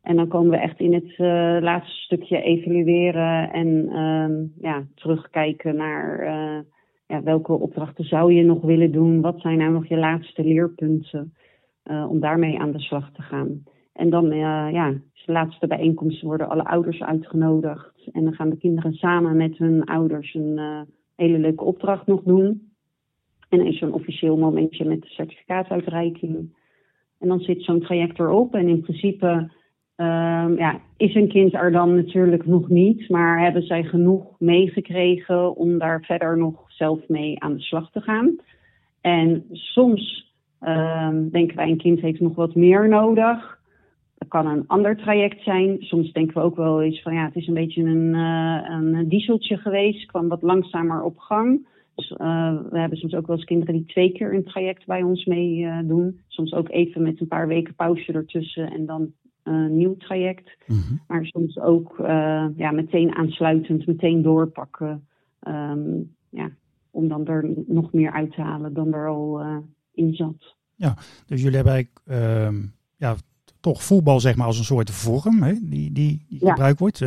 En 0.01 0.15
dan 0.15 0.27
komen 0.27 0.49
we 0.49 0.57
echt 0.57 0.79
in 0.79 0.93
het 0.93 1.17
laatste 1.63 2.01
stukje 2.01 2.41
evalueren 2.41 3.51
en 3.51 3.89
ehm, 3.89 4.65
ja, 4.67 4.83
terugkijken 4.95 5.75
naar 5.75 6.25
ja, 7.07 7.23
welke 7.23 7.53
opdrachten 7.53 8.05
zou 8.05 8.33
je 8.33 8.43
nog 8.43 8.61
willen 8.61 8.91
doen. 8.91 9.21
Wat 9.21 9.41
zijn 9.41 9.57
nou 9.57 9.71
nog 9.71 9.87
je 9.87 9.97
laatste 9.97 10.43
leerpunten 10.43 11.33
om 12.09 12.19
daarmee 12.19 12.59
aan 12.59 12.71
de 12.71 12.79
slag 12.79 13.11
te 13.11 13.21
gaan. 13.21 13.63
En 13.93 14.09
dan 14.09 14.29
ja, 14.71 14.93
de 15.25 15.31
laatste 15.31 15.67
bijeenkomsten 15.67 16.27
worden 16.27 16.49
alle 16.49 16.65
ouders 16.65 17.01
uitgenodigd. 17.01 18.09
En 18.11 18.23
dan 18.23 18.33
gaan 18.33 18.49
de 18.49 18.57
kinderen 18.57 18.93
samen 18.93 19.37
met 19.37 19.57
hun 19.57 19.83
ouders 19.83 20.33
een 20.33 20.57
uh, 20.57 20.81
hele 21.15 21.37
leuke 21.37 21.63
opdracht 21.63 22.07
nog 22.07 22.21
doen. 22.23 22.71
En 23.49 23.57
dan 23.57 23.67
is 23.67 23.81
een 23.81 23.93
officieel 23.93 24.37
momentje 24.37 24.85
met 24.85 25.01
de 25.01 25.07
certificaatuitreiking. 25.07 26.55
En 27.19 27.27
dan 27.27 27.39
zit 27.39 27.63
zo'n 27.63 27.79
traject 27.79 28.19
erop. 28.19 28.55
En 28.55 28.67
in 28.67 28.81
principe 28.81 29.51
uh, 29.97 30.57
ja, 30.57 30.81
is 30.97 31.15
een 31.15 31.27
kind 31.27 31.53
er 31.53 31.71
dan 31.71 31.95
natuurlijk 31.95 32.45
nog 32.45 32.69
niet. 32.69 33.09
Maar 33.09 33.39
hebben 33.39 33.63
zij 33.63 33.83
genoeg 33.83 34.39
meegekregen 34.39 35.55
om 35.55 35.77
daar 35.77 36.01
verder 36.01 36.37
nog 36.37 36.71
zelf 36.71 37.07
mee 37.07 37.43
aan 37.43 37.53
de 37.53 37.61
slag 37.61 37.91
te 37.91 38.01
gaan. 38.01 38.35
En 39.01 39.45
soms 39.51 40.33
uh, 40.61 41.09
denken 41.31 41.55
wij 41.55 41.69
een 41.69 41.77
kind 41.77 41.99
heeft 41.99 42.19
nog 42.19 42.35
wat 42.35 42.55
meer 42.55 42.89
nodig. 42.89 43.60
Kan 44.31 44.47
een 44.47 44.67
ander 44.67 44.97
traject 44.97 45.43
zijn. 45.43 45.77
Soms 45.79 46.11
denken 46.11 46.33
we 46.33 46.41
ook 46.41 46.55
wel 46.55 46.81
eens 46.81 47.01
van 47.01 47.13
ja, 47.13 47.25
het 47.25 47.35
is 47.35 47.47
een 47.47 47.53
beetje 47.53 47.83
een, 47.83 48.13
uh, 48.13 48.69
een 48.69 49.09
dieseltje 49.09 49.57
geweest, 49.57 50.05
kwam 50.05 50.27
wat 50.27 50.41
langzamer 50.41 51.01
op 51.03 51.17
gang. 51.17 51.67
Dus, 51.95 52.11
uh, 52.11 52.53
we 52.69 52.79
hebben 52.79 52.97
soms 52.97 53.13
ook 53.13 53.27
wel 53.27 53.35
eens 53.35 53.45
kinderen 53.45 53.73
die 53.75 53.85
twee 53.85 54.11
keer 54.11 54.33
een 54.33 54.43
traject 54.43 54.85
bij 54.85 55.01
ons 55.01 55.25
mee 55.25 55.57
uh, 55.57 55.79
doen. 55.83 56.19
Soms 56.27 56.53
ook 56.53 56.69
even 56.69 57.01
met 57.01 57.21
een 57.21 57.27
paar 57.27 57.47
weken 57.47 57.75
pauze 57.75 58.13
ertussen 58.13 58.71
en 58.71 58.85
dan 58.85 59.11
een 59.43 59.77
nieuw 59.77 59.97
traject. 59.97 60.57
Mm 60.67 60.81
-hmm. 60.87 61.01
Maar 61.07 61.25
soms 61.25 61.59
ook 61.59 61.95
ja, 62.55 62.71
meteen 62.71 63.15
aansluitend, 63.15 63.87
meteen 63.87 64.21
doorpakken. 64.21 65.07
Um, 65.47 66.15
ja, 66.29 66.49
om 66.91 67.07
dan 67.07 67.27
er 67.27 67.49
nog 67.67 67.93
meer 67.93 68.11
uit 68.11 68.31
te 68.31 68.41
halen 68.41 68.73
dan 68.73 68.93
er 68.93 69.07
al 69.07 69.41
in 69.93 70.13
zat. 70.13 70.55
Ja, 70.75 70.93
dus 71.25 71.41
jullie 71.41 71.55
hebben 71.55 71.73
eigenlijk 71.73 72.01
ehm, 72.05 72.65
ja, 72.97 73.15
toch 73.61 73.83
voetbal 73.83 74.19
zeg 74.19 74.35
maar 74.35 74.45
als 74.47 74.57
een 74.57 74.63
soort 74.63 74.91
vorm 74.91 75.43
hè, 75.43 75.53
die, 75.61 75.91
die, 75.91 76.25
die 76.29 76.39
gebruikt 76.39 76.79
wordt. 76.79 77.01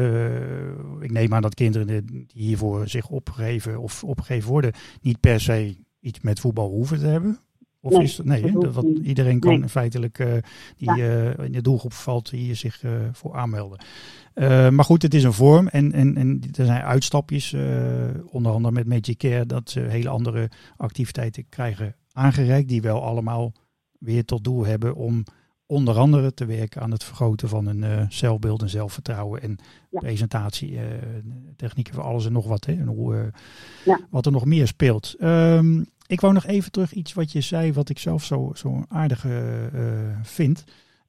ik 1.01 1.11
neem 1.11 1.35
aan 1.35 1.43
dat 1.43 1.55
kinderen 1.55 2.07
die 2.07 2.27
hiervoor 2.33 2.89
zich 2.89 3.09
opgeven 3.09 3.81
of 3.81 4.05
opgegeven 4.05 4.51
worden 4.51 4.73
niet 5.01 5.21
per 5.21 5.41
se 5.41 5.77
iets 6.01 6.21
met 6.21 6.41
voetbal 6.41 6.69
hoeven 6.69 6.99
te 6.99 7.07
hebben. 7.07 7.39
Of 7.81 7.93
nee, 7.93 8.03
is 8.03 8.17
dat, 8.17 8.27
nee, 8.27 8.53
dat 8.53 8.85
iedereen 9.03 9.41
kan 9.41 9.61
nee. 9.61 9.69
feitelijk 9.69 10.19
uh, 10.19 10.33
die 10.77 10.97
uh, 10.97 11.39
in 11.39 11.53
de 11.53 11.63
doelgroep 11.63 11.93
valt 11.93 12.31
hier 12.31 12.57
zich 12.57 12.83
voor 13.13 13.35
aanmelden. 13.35 13.79
maar 14.75 14.85
goed, 14.85 15.03
het 15.03 15.15
is 15.15 15.25
een 15.25 15.33
vorm 15.33 15.69
en, 15.69 15.93
en, 15.93 16.17
en 16.17 16.41
er 16.57 16.65
zijn 16.65 16.83
uitstapjes, 16.83 17.55
onder 18.27 18.53
andere 18.53 18.75
met 18.75 18.87
Magic 18.87 19.19
Care, 19.19 19.47
dat 19.47 19.71
ze 19.71 19.81
hele 19.81 20.09
andere 20.09 20.51
activiteiten 20.77 21.49
krijgen 21.49 21.97
aangereikt, 22.13 22.69
die 22.69 22.83
wel 22.83 23.03
allemaal 23.03 23.53
weer 23.99 24.25
tot 24.25 24.45
doel 24.45 24.65
hebben 24.67 24.95
om 24.95 25.25
onder 25.67 25.99
andere 25.99 26.35
te 26.35 26.45
werken 26.45 26.83
aan 26.83 26.91
het 26.91 27.05
vergroten 27.05 27.49
van 27.49 27.67
een 27.67 28.07
zelfbeeld 28.13 28.63
en 28.63 28.69
zelfvertrouwen 28.69 29.43
en 29.43 29.59
ja. 29.91 29.99
presentatie, 30.01 30.79
technieken 31.57 31.95
voor 31.95 32.03
alles 32.03 32.27
en 32.27 32.33
nog 32.33 32.47
wat. 32.47 32.65
Hè, 32.65 32.73
en 32.73 32.87
hoe, 32.87 33.31
ja. 33.85 34.01
Wat 34.11 34.27
er 34.27 34.33
nog 34.33 34.45
meer 34.45 34.67
speelt. 34.67 35.15
Um, 35.21 35.87
ik 36.07 36.21
wou 36.21 36.33
nog 36.33 36.47
even 36.47 36.73
terug 36.73 36.93
iets 36.93 37.13
wat 37.13 37.33
je 37.33 37.41
zei, 37.41 37.73
wat 37.73 37.89
ik 37.89 37.99
zelf 37.99 38.25
zo, 38.25 38.51
zo 38.55 38.85
aardig 38.89 39.27
vind. 40.23 40.65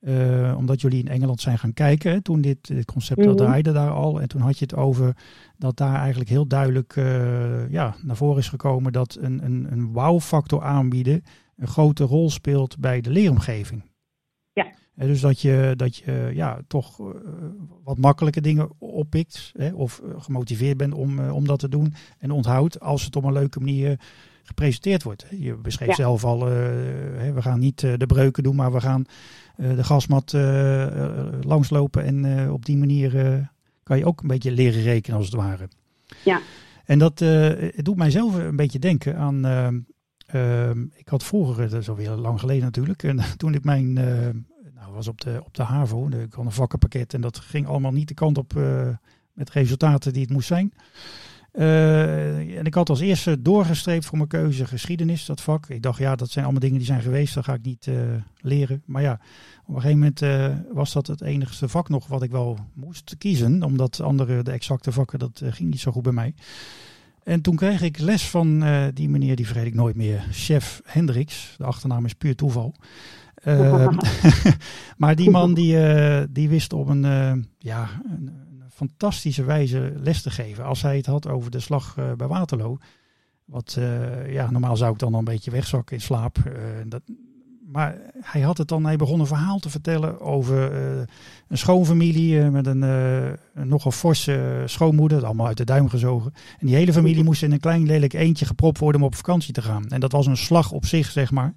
Uh, 0.05 0.53
omdat 0.57 0.81
jullie 0.81 0.99
in 0.99 1.07
Engeland 1.07 1.41
zijn 1.41 1.57
gaan 1.57 1.73
kijken 1.73 2.23
toen 2.23 2.41
dit, 2.41 2.67
dit 2.67 2.85
concept 2.85 3.19
mm 3.19 3.27
-hmm. 3.27 3.35
draaide 3.35 3.71
daar 3.71 3.89
al. 3.89 4.21
En 4.21 4.27
toen 4.27 4.41
had 4.41 4.59
je 4.59 4.65
het 4.65 4.75
over 4.75 5.15
dat 5.57 5.77
daar 5.77 5.95
eigenlijk 5.95 6.29
heel 6.29 6.47
duidelijk 6.47 6.95
uh, 6.95 7.69
ja, 7.69 7.95
naar 8.01 8.15
voren 8.15 8.37
is 8.37 8.49
gekomen 8.49 8.91
dat 8.91 9.17
een, 9.21 9.45
een, 9.45 9.67
een 9.71 9.91
wow-factor 9.91 10.63
aanbieden 10.63 11.23
een 11.55 11.67
grote 11.67 12.03
rol 12.03 12.29
speelt 12.29 12.77
bij 12.77 13.01
de 13.01 13.09
leeromgeving. 13.09 13.83
En 14.95 15.07
dus 15.07 15.21
dat 15.21 15.41
je, 15.41 15.73
dat 15.75 15.95
je 15.95 16.31
ja, 16.33 16.59
toch 16.67 16.99
uh, 16.99 17.07
wat 17.83 17.97
makkelijke 17.97 18.41
dingen 18.41 18.69
oppikt 18.77 19.51
hè, 19.57 19.73
of 19.73 20.01
gemotiveerd 20.17 20.77
bent 20.77 20.93
om, 20.93 21.29
om 21.29 21.45
dat 21.47 21.59
te 21.59 21.69
doen. 21.69 21.93
En 22.19 22.31
onthoudt 22.31 22.79
als 22.79 23.03
het 23.03 23.15
op 23.15 23.23
een 23.23 23.33
leuke 23.33 23.59
manier 23.59 23.99
gepresenteerd 24.43 25.03
wordt. 25.03 25.25
Je 25.39 25.55
beschreef 25.55 25.95
zelf 25.95 26.23
al, 26.23 26.39
uh, 26.39 26.53
we 27.33 27.41
gaan 27.41 27.59
niet 27.59 27.79
de 27.79 28.05
breuken 28.07 28.43
doen, 28.43 28.55
maar 28.55 28.71
we 28.71 28.81
gaan 28.81 29.05
de 29.55 29.83
gasmat 29.83 30.33
langslopen. 31.41 32.03
En 32.03 32.51
op 32.51 32.65
die 32.65 32.77
manier 32.77 33.49
kan 33.83 33.97
je 33.97 34.05
ook 34.05 34.21
een 34.21 34.27
beetje 34.27 34.51
leren 34.51 34.81
rekenen 34.81 35.17
als 35.17 35.25
het 35.25 35.35
ware. 35.35 35.67
Ja. 36.23 36.41
En 36.85 36.99
dat 36.99 37.19
het 37.19 37.85
doet 37.85 37.97
mij 37.97 38.11
zelf 38.11 38.35
een 38.35 38.55
beetje 38.55 38.79
denken 38.79 39.17
aan... 39.17 39.45
ik 40.95 41.07
had 41.07 41.23
vroeger, 41.23 41.69
dat 41.69 41.81
is 41.81 41.89
alweer 41.89 42.09
lang 42.09 42.39
geleden 42.39 42.63
natuurlijk, 42.63 43.03
en 43.03 43.19
toen 43.37 43.53
ik 43.53 43.63
mijn... 43.63 43.97
nou, 44.85 44.97
was 44.97 45.07
op 45.07 45.21
de, 45.21 45.41
op 45.45 45.53
de 45.53 45.63
HAVO, 45.63 46.07
ik 46.07 46.33
had 46.33 46.45
een 46.45 46.51
vakkenpakket 46.51 47.13
en 47.13 47.21
dat 47.21 47.39
ging 47.39 47.67
allemaal 47.67 47.91
niet 47.91 48.07
de 48.07 48.13
kant 48.13 48.37
op 48.37 48.53
met 49.33 49.49
resultaten 49.49 50.13
die 50.13 50.21
het 50.21 50.31
moest 50.31 50.47
zijn. 50.47 50.73
Uh, 51.53 52.57
en 52.57 52.65
ik 52.65 52.73
had 52.73 52.89
als 52.89 52.99
eerste 52.99 53.41
doorgestreept 53.41 54.05
voor 54.05 54.17
mijn 54.17 54.29
keuze 54.29 54.65
geschiedenis, 54.65 55.25
dat 55.25 55.41
vak. 55.41 55.69
Ik 55.69 55.81
dacht, 55.81 55.99
ja, 55.99 56.15
dat 56.15 56.29
zijn 56.29 56.43
allemaal 56.43 56.63
dingen 56.63 56.77
die 56.77 56.87
zijn 56.87 57.01
geweest, 57.01 57.33
dat 57.33 57.43
ga 57.43 57.53
ik 57.53 57.61
niet 57.61 57.85
uh, 57.85 57.95
leren. 58.37 58.81
Maar 58.85 59.01
ja, 59.01 59.19
op 59.65 59.75
een 59.75 59.81
gegeven 59.81 59.99
moment 59.99 60.53
was 60.73 60.93
dat 60.93 61.07
het 61.07 61.21
enigste 61.21 61.67
vak 61.69 61.89
nog 61.89 62.07
wat 62.07 62.23
ik 62.23 62.31
wel 62.31 62.57
moest 62.73 63.15
kiezen. 63.17 63.63
Omdat 63.63 64.01
andere, 64.01 64.43
de 64.43 64.51
exacte 64.51 64.91
vakken, 64.91 65.19
dat 65.19 65.41
ging 65.43 65.69
niet 65.69 65.79
zo 65.79 65.91
goed 65.91 66.03
bij 66.03 66.11
mij. 66.11 66.33
En 67.23 67.41
toen 67.41 67.55
kreeg 67.55 67.81
ik 67.81 67.99
les 67.99 68.29
van 68.29 68.63
die 68.93 69.09
meneer, 69.09 69.35
die 69.35 69.45
vergeet 69.45 69.65
ik 69.65 69.73
nooit 69.73 69.95
meer, 69.95 70.27
chef 70.31 70.81
Hendricks. 70.85 71.55
De 71.57 71.63
achternaam 71.63 72.05
is 72.05 72.13
puur 72.13 72.35
toeval. 72.35 72.75
maar 74.97 75.15
die 75.15 75.29
man 75.29 75.53
die, 75.53 75.77
die 76.29 76.49
wist 76.49 76.73
op 76.73 76.87
een, 76.87 77.03
ja, 77.57 77.89
een, 78.09 78.43
fantastische 78.69 79.43
wijze 79.43 79.93
les 79.95 80.21
te 80.21 80.29
geven. 80.29 80.65
Als 80.65 80.81
hij 80.81 80.97
het 80.97 81.05
had 81.05 81.27
over 81.27 81.51
de 81.51 81.59
slag 81.59 81.95
bij 82.17 82.27
Waterloo. 82.27 82.77
Wat, 83.45 83.77
ja, 84.27 84.51
normaal 84.51 84.77
zou 84.77 84.93
ik 84.93 84.99
dan 84.99 85.13
een 85.13 85.23
beetje 85.23 85.51
wegzakken 85.51 85.95
in 85.95 86.01
slaap. 86.01 86.37
Dat, 86.87 87.01
maar 87.65 87.97
hij 88.21 88.41
had 88.41 88.57
het 88.57 88.67
dan, 88.67 88.85
hij 88.85 88.95
begon 88.95 89.19
een 89.19 89.27
verhaal 89.27 89.59
te 89.59 89.69
vertellen 89.69 90.21
over 90.21 90.75
een 91.47 91.57
schoonfamilie 91.57 92.39
met 92.39 92.67
een, 92.67 92.81
een 92.81 93.67
nogal 93.67 93.91
forse 93.91 94.63
schoonmoeder, 94.65 95.25
allemaal 95.25 95.47
uit 95.47 95.57
de 95.57 95.63
duim 95.63 95.89
gezogen. 95.89 96.33
En 96.59 96.67
die 96.67 96.75
hele 96.75 96.93
familie 96.93 97.23
moest 97.23 97.43
in 97.43 97.51
een 97.51 97.59
klein 97.59 97.85
lelijk 97.85 98.13
eentje 98.13 98.45
gepropt 98.45 98.79
worden 98.79 99.01
om 99.01 99.07
op 99.07 99.15
vakantie 99.15 99.53
te 99.53 99.61
gaan. 99.61 99.87
En 99.87 99.99
dat 99.99 100.11
was 100.11 100.25
een 100.25 100.37
slag 100.37 100.71
op 100.71 100.85
zich, 100.85 101.11
zeg 101.11 101.31
maar. 101.31 101.53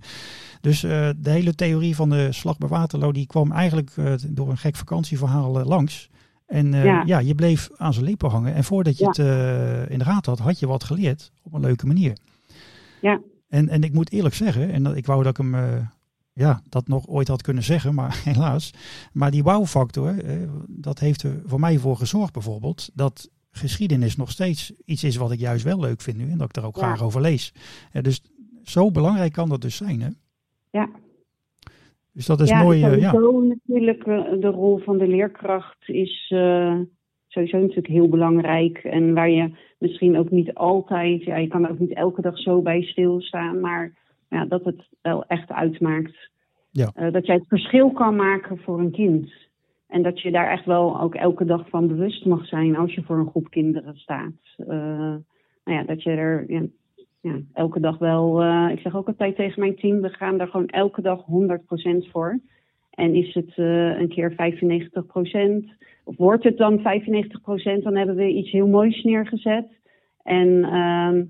Dus 0.60 0.80
de 0.80 1.16
hele 1.20 1.54
theorie 1.54 1.96
van 1.96 2.10
de 2.10 2.32
slag 2.32 2.58
bij 2.58 2.68
Waterloo, 2.68 3.12
die 3.12 3.26
kwam 3.26 3.52
eigenlijk 3.52 3.90
door 4.28 4.50
een 4.50 4.58
gek 4.58 4.76
vakantieverhaal 4.76 5.64
langs. 5.64 6.10
En 6.46 6.72
ja. 6.72 7.02
ja. 7.06 7.18
je 7.18 7.34
bleef 7.34 7.68
aan 7.76 7.92
zijn 7.92 8.04
lippen 8.04 8.30
hangen. 8.30 8.54
En 8.54 8.64
voordat 8.64 8.98
je 8.98 9.04
ja. 9.04 9.08
het 9.08 9.90
in 9.90 9.98
de 9.98 10.04
gaten 10.04 10.32
had, 10.32 10.40
had 10.40 10.58
je 10.58 10.66
wat 10.66 10.84
geleerd 10.84 11.32
op 11.42 11.52
een 11.52 11.60
leuke 11.60 11.86
manier. 11.86 12.16
Ja. 13.00 13.20
En, 13.48 13.68
en 13.68 13.82
ik 13.82 13.92
moet 13.92 14.10
eerlijk 14.10 14.34
zeggen, 14.34 14.72
en 14.72 14.82
dat, 14.82 14.96
ik 14.96 15.06
wou 15.06 15.22
dat 15.22 15.38
ik 15.38 15.44
hem 15.46 15.54
ja, 16.38 16.62
dat 16.68 16.88
nog 16.88 17.06
ooit 17.06 17.28
had 17.28 17.42
kunnen 17.42 17.62
zeggen, 17.62 17.94
maar 17.94 18.20
helaas. 18.24 18.70
Maar 19.12 19.30
die 19.30 19.42
wow-factor, 19.42 20.14
dat 20.66 20.98
heeft 20.98 21.22
er 21.22 21.42
voor 21.44 21.60
mij 21.60 21.78
voor 21.78 21.96
gezorgd 21.96 22.32
bijvoorbeeld, 22.32 22.90
dat 22.94 23.28
geschiedenis 23.50 24.16
nog 24.16 24.30
steeds 24.30 24.72
iets 24.84 25.04
is 25.04 25.16
wat 25.16 25.32
ik 25.32 25.38
juist 25.38 25.64
wel 25.64 25.80
leuk 25.80 26.00
vind 26.00 26.16
nu. 26.16 26.30
En 26.30 26.38
dat 26.38 26.48
ik 26.48 26.56
er 26.56 26.64
ook 26.64 26.76
ja. 26.76 26.82
graag 26.82 27.02
over 27.02 27.20
lees. 27.20 27.52
dus 28.02 28.22
zo 28.62 28.90
belangrijk 28.90 29.32
kan 29.32 29.48
dat 29.48 29.60
dus 29.60 29.76
zijn, 29.76 30.00
hè? 30.00 30.08
Ja, 30.78 30.88
dus 32.12 32.26
dat 32.26 32.40
is 32.40 32.48
ja, 32.48 32.62
mooi. 32.62 32.86
Uh, 32.86 33.00
ja, 33.00 33.12
natuurlijk 33.12 34.06
uh, 34.06 34.22
de 34.40 34.48
rol 34.48 34.78
van 34.78 34.98
de 34.98 35.06
leerkracht 35.06 35.88
is 35.88 36.30
uh, 36.34 36.74
sowieso 37.26 37.58
natuurlijk 37.58 37.86
heel 37.86 38.08
belangrijk. 38.08 38.78
En 38.78 39.14
waar 39.14 39.30
je 39.30 39.50
misschien 39.78 40.18
ook 40.18 40.30
niet 40.30 40.54
altijd, 40.54 41.22
ja, 41.24 41.36
je 41.36 41.48
kan 41.48 41.64
er 41.64 41.70
ook 41.70 41.78
niet 41.78 41.94
elke 41.94 42.22
dag 42.22 42.38
zo 42.38 42.62
bij 42.62 42.82
stilstaan, 42.82 43.60
maar 43.60 43.92
ja, 44.28 44.44
dat 44.44 44.64
het 44.64 44.88
wel 45.02 45.24
echt 45.24 45.50
uitmaakt. 45.50 46.30
Ja. 46.70 47.10
dat 47.10 47.26
jij 47.26 47.34
het 47.34 47.48
verschil 47.48 47.90
kan 47.90 48.16
maken 48.16 48.58
voor 48.58 48.78
een 48.78 48.90
kind. 48.90 49.32
En 49.86 50.02
dat 50.02 50.20
je 50.20 50.30
daar 50.30 50.50
echt 50.50 50.64
wel 50.64 51.00
ook 51.00 51.14
elke 51.14 51.44
dag 51.44 51.68
van 51.68 51.88
bewust 51.88 52.24
mag 52.24 52.46
zijn 52.46 52.76
als 52.76 52.94
je 52.94 53.02
voor 53.02 53.18
een 53.18 53.30
groep 53.30 53.50
kinderen 53.50 53.96
staat. 53.96 54.56
nou 54.56 55.22
ja, 55.64 55.82
dat 55.82 56.02
je 56.02 56.10
er 56.10 56.44
ja, 56.52 56.62
ja, 57.20 57.40
elke 57.52 57.80
dag 57.80 57.98
wel. 57.98 58.42
Uh, 58.42 58.68
ik 58.70 58.80
zeg 58.80 58.96
ook 58.96 59.06
altijd 59.06 59.36
tegen 59.36 59.60
mijn 59.60 59.76
team: 59.76 60.00
we 60.00 60.08
gaan 60.08 60.38
daar 60.38 60.48
gewoon 60.48 60.68
elke 60.68 61.02
dag 61.02 61.20
100% 61.20 62.10
voor. 62.10 62.40
En 62.90 63.14
is 63.14 63.34
het 63.34 63.56
uh, 63.56 63.98
een 64.00 64.08
keer 64.08 64.32
95%, 64.32 64.36
of 66.04 66.16
wordt 66.16 66.44
het 66.44 66.56
dan 66.56 66.78
95%, 66.78 66.82
dan 67.82 67.96
hebben 67.96 68.16
we 68.16 68.28
iets 68.28 68.50
heel 68.50 68.66
moois 68.66 69.02
neergezet. 69.02 69.66
En 70.22 70.48
uh, 70.48 71.22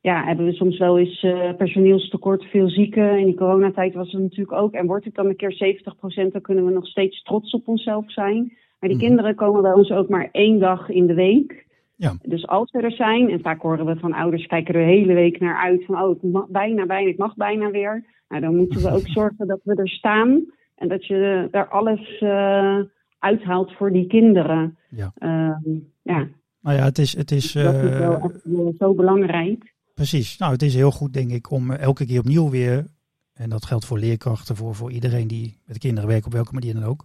ja, 0.00 0.24
hebben 0.24 0.46
we 0.46 0.52
soms 0.52 0.78
wel 0.78 0.98
eens 0.98 1.22
uh, 1.22 1.54
personeelstekort, 1.56 2.44
veel 2.44 2.68
zieken. 2.68 3.18
In 3.18 3.24
die 3.24 3.34
coronatijd 3.34 3.94
was 3.94 4.12
het 4.12 4.22
natuurlijk 4.22 4.52
ook. 4.52 4.72
En 4.72 4.86
wordt 4.86 5.04
het 5.04 5.14
dan 5.14 5.26
een 5.26 5.36
keer 5.36 5.80
70%, 6.28 6.32
dan 6.32 6.40
kunnen 6.40 6.64
we 6.64 6.70
nog 6.70 6.86
steeds 6.86 7.22
trots 7.22 7.52
op 7.52 7.68
onszelf 7.68 8.12
zijn. 8.12 8.56
Maar 8.80 8.88
die 8.88 8.98
mm. 8.98 9.04
kinderen 9.04 9.34
komen 9.34 9.62
bij 9.62 9.72
ons 9.72 9.90
ook 9.90 10.08
maar 10.08 10.28
één 10.32 10.58
dag 10.58 10.88
in 10.88 11.06
de 11.06 11.14
week. 11.14 11.66
Ja. 12.00 12.14
Dus 12.22 12.46
als 12.46 12.70
we 12.70 12.80
er 12.80 12.92
zijn, 12.92 13.30
en 13.30 13.40
vaak 13.40 13.62
horen 13.62 13.86
we 13.86 13.96
van 13.96 14.12
ouders 14.12 14.46
kijken 14.46 14.74
er 14.74 14.80
de 14.80 14.92
hele 14.92 15.14
week 15.14 15.40
naar 15.40 15.56
uit 15.56 15.84
van 15.84 16.02
oh, 16.02 16.16
ik 16.16 16.22
mag 16.22 16.48
bijna, 16.48 16.86
bijna, 16.86 17.08
ik 17.08 17.18
mag 17.18 17.34
bijna 17.34 17.70
weer. 17.70 18.04
Nou, 18.28 18.42
dan 18.42 18.56
moeten 18.56 18.82
we 18.82 18.90
ook 18.90 19.08
zorgen 19.18 19.46
dat 19.46 19.60
we 19.64 19.74
er 19.74 19.88
staan 19.88 20.44
en 20.74 20.88
dat 20.88 21.06
je 21.06 21.48
er 21.50 21.68
alles 21.68 22.20
uh, 22.20 22.78
uithaalt 23.18 23.72
voor 23.72 23.92
die 23.92 24.06
kinderen. 24.06 24.78
Ja. 24.88 25.12
Uh, 25.18 25.72
ja. 26.02 26.28
Nou 26.60 26.76
ja, 26.76 26.84
het 26.84 26.98
is. 26.98 27.16
Het 27.16 27.30
is 27.30 27.52
dat 27.52 27.74
is 27.74 27.80
wel 27.80 28.32
uh, 28.44 28.66
echt 28.66 28.76
zo 28.78 28.94
belangrijk. 28.94 29.74
Precies. 29.94 30.38
Nou, 30.38 30.52
het 30.52 30.62
is 30.62 30.74
heel 30.74 30.90
goed, 30.90 31.12
denk 31.12 31.30
ik, 31.30 31.50
om 31.50 31.70
elke 31.70 32.06
keer 32.06 32.18
opnieuw 32.18 32.50
weer. 32.50 32.90
En 33.34 33.48
dat 33.48 33.64
geldt 33.64 33.84
voor 33.84 33.98
leerkrachten, 33.98 34.56
voor, 34.56 34.74
voor 34.74 34.90
iedereen 34.90 35.28
die 35.28 35.60
met 35.66 35.78
kinderen 35.78 36.08
werkt, 36.08 36.26
op 36.26 36.32
welke 36.32 36.52
manier 36.52 36.74
dan 36.74 36.84
ook. 36.84 37.04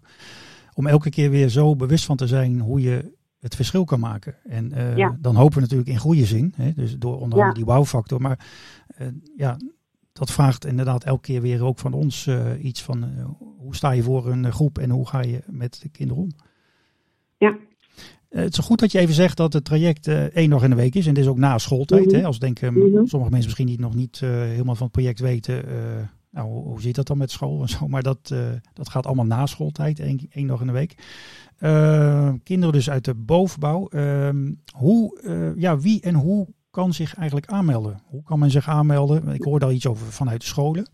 Om 0.73 0.87
elke 0.87 1.09
keer 1.09 1.29
weer 1.29 1.49
zo 1.49 1.75
bewust 1.75 2.05
van 2.05 2.17
te 2.17 2.27
zijn 2.27 2.59
hoe 2.59 2.81
je 2.81 3.13
het 3.45 3.55
verschil 3.55 3.83
kan 3.83 3.99
maken. 3.99 4.35
En 4.43 4.71
uh, 4.73 4.97
ja. 4.97 5.17
dan 5.19 5.35
hopen 5.35 5.55
we 5.55 5.61
natuurlijk 5.61 5.89
in 5.89 5.97
goede 5.97 6.25
zin, 6.25 6.53
hè, 6.55 6.73
dus 6.73 6.97
door 6.97 7.13
onder 7.13 7.23
andere 7.23 7.47
ja. 7.47 7.53
die 7.53 7.65
wow-factor. 7.65 8.21
Maar 8.21 8.47
uh, 9.01 9.07
ja, 9.37 9.57
dat 10.13 10.31
vraagt 10.31 10.65
inderdaad 10.65 11.03
elke 11.03 11.21
keer 11.21 11.41
weer 11.41 11.63
ook 11.63 11.79
van 11.79 11.93
ons 11.93 12.25
uh, 12.25 12.63
iets 12.63 12.83
van 12.83 13.03
hoe 13.57 13.75
sta 13.75 13.91
je 13.91 14.03
voor 14.03 14.31
een 14.31 14.51
groep 14.51 14.77
en 14.77 14.89
hoe 14.89 15.07
ga 15.07 15.21
je 15.21 15.41
met 15.47 15.81
de 15.81 15.89
kinderen 15.89 16.23
om. 16.23 16.31
Ja. 17.37 17.57
het 18.29 18.57
is 18.57 18.65
goed 18.65 18.79
dat 18.79 18.91
je 18.91 18.99
even 18.99 19.15
zegt 19.15 19.37
dat 19.37 19.53
het 19.53 19.65
traject 19.65 20.07
één 20.07 20.49
dag 20.49 20.63
in 20.63 20.69
de 20.69 20.75
week 20.75 20.95
is 20.95 21.07
en 21.07 21.13
dit 21.13 21.23
is 21.23 21.29
ook 21.29 21.37
na 21.37 21.57
schooltijd. 21.57 22.05
Mm 22.05 22.09
-hmm. 22.09 22.19
hè, 22.19 22.25
als 22.25 22.39
denken 22.39 22.73
mm 22.73 22.79
-hmm. 22.79 23.07
sommige 23.07 23.31
mensen 23.31 23.49
misschien 23.49 23.65
niet, 23.65 23.79
nog 23.79 23.95
niet 23.95 24.19
helemaal 24.19 24.75
van 24.75 24.85
het 24.85 24.95
project 24.95 25.19
weten. 25.19 25.63
Nou, 26.31 26.47
hoe, 26.47 26.63
hoe 26.63 26.81
zit 26.81 26.95
dat 26.95 27.07
dan 27.07 27.17
met 27.17 27.31
school 27.31 27.61
en 27.61 27.69
zo? 27.69 27.87
Maar 27.87 28.03
dat, 28.03 28.33
dat 28.73 28.89
gaat 28.89 29.05
allemaal 29.05 29.25
na 29.25 29.45
schooltijd, 29.45 29.99
één, 29.99 30.19
één 30.29 30.47
dag 30.47 30.59
in 30.59 30.67
de 30.67 30.73
week. 30.73 30.95
Uh, 31.61 32.33
kinderen 32.43 32.73
dus 32.73 32.89
uit 32.89 33.05
de 33.05 33.15
bovenbouw. 33.15 33.87
Uh, 33.89 34.29
hoe, 34.77 35.21
uh, 35.23 35.61
ja, 35.61 35.77
wie 35.77 36.01
en 36.01 36.13
hoe 36.13 36.47
kan 36.71 36.93
zich 36.93 37.15
eigenlijk 37.15 37.47
aanmelden? 37.47 37.99
Hoe 38.05 38.23
kan 38.23 38.39
men 38.39 38.49
zich 38.49 38.69
aanmelden? 38.69 39.33
Ik 39.33 39.43
hoorde 39.43 39.65
al 39.65 39.71
iets 39.71 39.87
over 39.87 40.05
vanuit 40.05 40.39
de 40.39 40.47
scholen. 40.47 40.87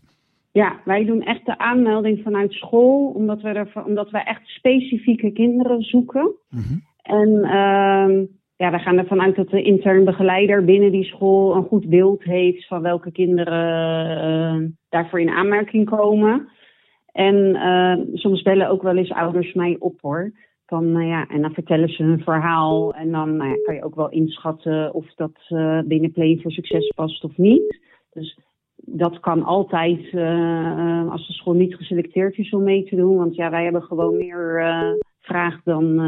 Ja, 0.52 0.80
wij 0.84 1.04
doen 1.04 1.22
echt 1.22 1.46
de 1.46 1.58
aanmelding 1.58 2.22
vanuit 2.22 2.52
school, 2.52 3.06
omdat 3.06 3.40
we, 3.40 3.48
er, 3.48 3.72
omdat 3.86 4.10
wij 4.10 4.22
echt 4.22 4.46
specifieke 4.46 5.32
kinderen 5.32 5.82
zoeken. 5.82 6.34
Mhm. 6.50 6.74
En 7.02 7.28
uh, 7.28 8.26
ja, 8.56 8.70
wij 8.70 8.80
gaan 8.80 8.98
ervan 8.98 9.20
uit 9.20 9.36
dat 9.36 9.48
de 9.50 9.62
intern 9.62 10.04
begeleider 10.04 10.64
binnen 10.64 10.92
die 10.92 11.04
school 11.04 11.56
een 11.56 11.64
goed 11.64 11.88
beeld 11.88 12.22
heeft 12.22 12.66
van 12.66 12.82
welke 12.82 13.12
kinderen 13.12 14.78
daarvoor 14.88 15.20
in 15.20 15.30
aanmerking 15.30 15.88
komen. 15.88 16.48
En 17.12 17.36
uh, 17.36 17.94
soms 18.14 18.42
bellen 18.42 18.68
ook 18.68 18.82
wel 18.82 18.96
eens 18.96 19.12
ouders 19.12 19.52
mij 19.52 19.76
op 19.78 20.00
hoor. 20.00 20.32
Nou 20.80 21.04
ja, 21.04 21.26
en 21.28 21.42
dan 21.42 21.52
vertellen 21.52 21.88
ze 21.88 22.02
hun 22.02 22.20
verhaal. 22.20 22.94
En 22.94 23.10
dan 23.10 23.36
nou 23.36 23.50
ja, 23.50 23.56
kan 23.62 23.74
je 23.74 23.84
ook 23.84 23.94
wel 23.94 24.10
inschatten 24.10 24.94
of 24.94 25.14
dat 25.14 25.38
uh, 25.48 25.80
binnen 25.84 26.12
Play 26.12 26.38
voor 26.42 26.50
Succes 26.50 26.92
past 26.94 27.24
of 27.24 27.36
niet. 27.36 27.80
Dus 28.12 28.38
dat 28.76 29.20
kan 29.20 29.42
altijd 29.42 30.12
uh, 30.12 31.10
als 31.10 31.26
de 31.26 31.32
school 31.32 31.54
niet 31.54 31.74
geselecteerd 31.74 32.38
is 32.38 32.50
om 32.52 32.62
mee 32.62 32.84
te 32.84 32.96
doen. 32.96 33.16
Want 33.16 33.34
ja, 33.34 33.50
wij 33.50 33.64
hebben 33.64 33.82
gewoon 33.82 34.16
meer 34.16 34.60
uh, 34.60 34.92
vraag 35.20 35.62
dan 35.64 36.00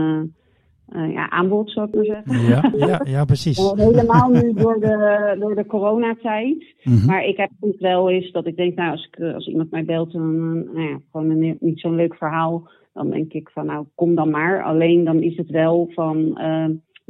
ja, 0.92 1.30
aanbod, 1.30 1.70
zou 1.70 1.88
ik 1.88 1.94
maar 1.94 2.04
zeggen. 2.04 2.48
Ja, 2.48 2.86
ja, 2.86 3.00
ja 3.16 3.24
precies. 3.24 3.72
Helemaal 3.74 4.30
nu 4.30 4.52
door 4.52 4.80
de, 4.80 5.36
door 5.38 5.54
de 5.54 5.66
coronatijd. 5.66 6.74
Mm 6.82 6.96
-hmm. 6.96 7.06
Maar 7.06 7.24
ik 7.24 7.36
heb 7.36 7.50
het 7.60 7.80
wel 7.80 8.10
eens 8.10 8.32
dat 8.32 8.46
ik 8.46 8.56
denk, 8.56 8.74
nou, 8.74 8.90
als, 8.90 9.08
ik, 9.10 9.34
als 9.34 9.46
iemand 9.46 9.70
mij 9.70 9.84
belt, 9.84 10.12
dan 10.12 10.54
nou 10.64 10.88
ja, 10.88 10.98
gewoon 11.10 11.30
een, 11.30 11.56
niet 11.60 11.80
zo'n 11.80 11.94
leuk 11.94 12.14
verhaal. 12.14 12.68
Dan 12.94 13.10
denk 13.10 13.32
ik 13.32 13.50
van, 13.50 13.66
nou, 13.66 13.86
kom 13.94 14.14
dan 14.14 14.30
maar. 14.30 14.62
Alleen 14.62 15.04
dan 15.04 15.22
is 15.22 15.36
het 15.36 15.50
wel 15.50 15.90
van, 15.94 16.38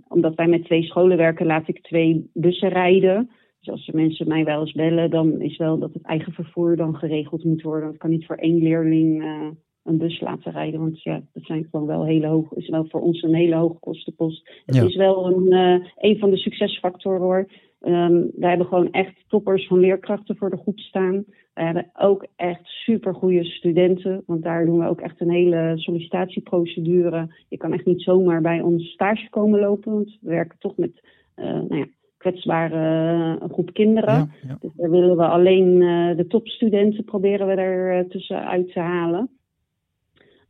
omdat 0.08 0.34
wij 0.34 0.46
met 0.46 0.64
twee 0.64 0.82
scholen 0.82 1.16
werken, 1.16 1.46
laat 1.46 1.68
ik 1.68 1.82
twee 1.82 2.30
bussen 2.32 2.68
rijden. 2.68 3.30
Dus 3.60 3.72
als 3.72 3.86
de 3.86 3.96
mensen 3.96 4.28
mij 4.28 4.44
wel 4.44 4.60
eens 4.60 4.72
bellen, 4.72 5.10
dan 5.10 5.40
is 5.40 5.56
wel 5.56 5.78
dat 5.78 5.92
het 5.92 6.02
eigen 6.02 6.32
vervoer 6.32 6.76
dan 6.76 6.96
geregeld 6.96 7.44
moet 7.44 7.62
worden. 7.62 7.88
Het 7.88 7.98
kan 7.98 8.10
niet 8.10 8.26
voor 8.26 8.36
één 8.36 8.62
leerling 8.62 9.22
uh, 9.22 9.48
een 9.84 9.98
bus 9.98 10.20
laten 10.20 10.52
rijden. 10.52 10.80
Want 10.80 11.02
ja, 11.02 11.22
dat 11.32 11.44
zijn 11.44 11.66
gewoon 11.70 11.86
wel 11.86 12.04
hele 12.04 12.26
hoog, 12.26 12.52
is 12.52 12.68
wel 12.68 12.86
voor 12.88 13.00
ons 13.00 13.22
een 13.22 13.34
hele 13.34 13.54
hoge 13.54 13.78
kostenpost. 13.80 14.62
Het 14.66 14.74
Ja. 14.74 14.82
is 14.84 14.96
wel 14.96 15.26
een, 15.26 15.52
uh, 15.52 15.86
een 15.96 16.18
van 16.18 16.30
de 16.30 16.36
succesfactoren 16.36 17.20
hoor. 17.20 17.48
Um, 17.80 18.30
wij 18.36 18.48
hebben 18.48 18.66
gewoon 18.66 18.90
echt 18.90 19.24
toppers 19.28 19.66
van 19.66 19.78
leerkrachten 19.78 20.36
voor 20.36 20.50
de 20.50 20.56
groep 20.56 20.78
staan. 20.78 21.24
We 21.54 21.62
hebben 21.62 21.90
ook 21.98 22.26
echt 22.36 22.60
super 22.64 23.14
goede 23.14 23.44
studenten. 23.44 24.22
Want 24.26 24.42
daar 24.42 24.64
doen 24.64 24.78
we 24.78 24.88
ook 24.88 25.00
echt 25.00 25.20
een 25.20 25.30
hele 25.30 25.72
sollicitatieprocedure. 25.74 27.34
Je 27.48 27.56
kan 27.56 27.72
echt 27.72 27.84
niet 27.84 28.02
zomaar 28.02 28.40
bij 28.40 28.60
ons 28.60 28.90
stage 28.90 29.30
komen 29.30 29.60
lopen. 29.60 29.92
Want 29.92 30.18
we 30.20 30.30
werken 30.30 30.58
toch 30.58 30.76
met 30.76 31.00
uh, 31.36 31.44
nou 31.44 31.76
ja, 31.76 31.86
kwetsbare 32.16 33.38
uh, 33.42 33.48
groep 33.50 33.72
kinderen. 33.72 34.14
Ja, 34.14 34.28
ja. 34.48 34.56
Dus 34.60 34.70
daar 34.76 34.90
willen 34.90 35.16
we 35.16 35.26
alleen 35.26 35.80
uh, 35.80 36.16
de 36.16 36.26
topstudenten 36.26 37.04
proberen 37.04 37.46
we 37.46 37.52
er 37.52 37.98
uh, 37.98 38.08
tussenuit 38.08 38.72
te 38.72 38.80
halen. 38.80 39.28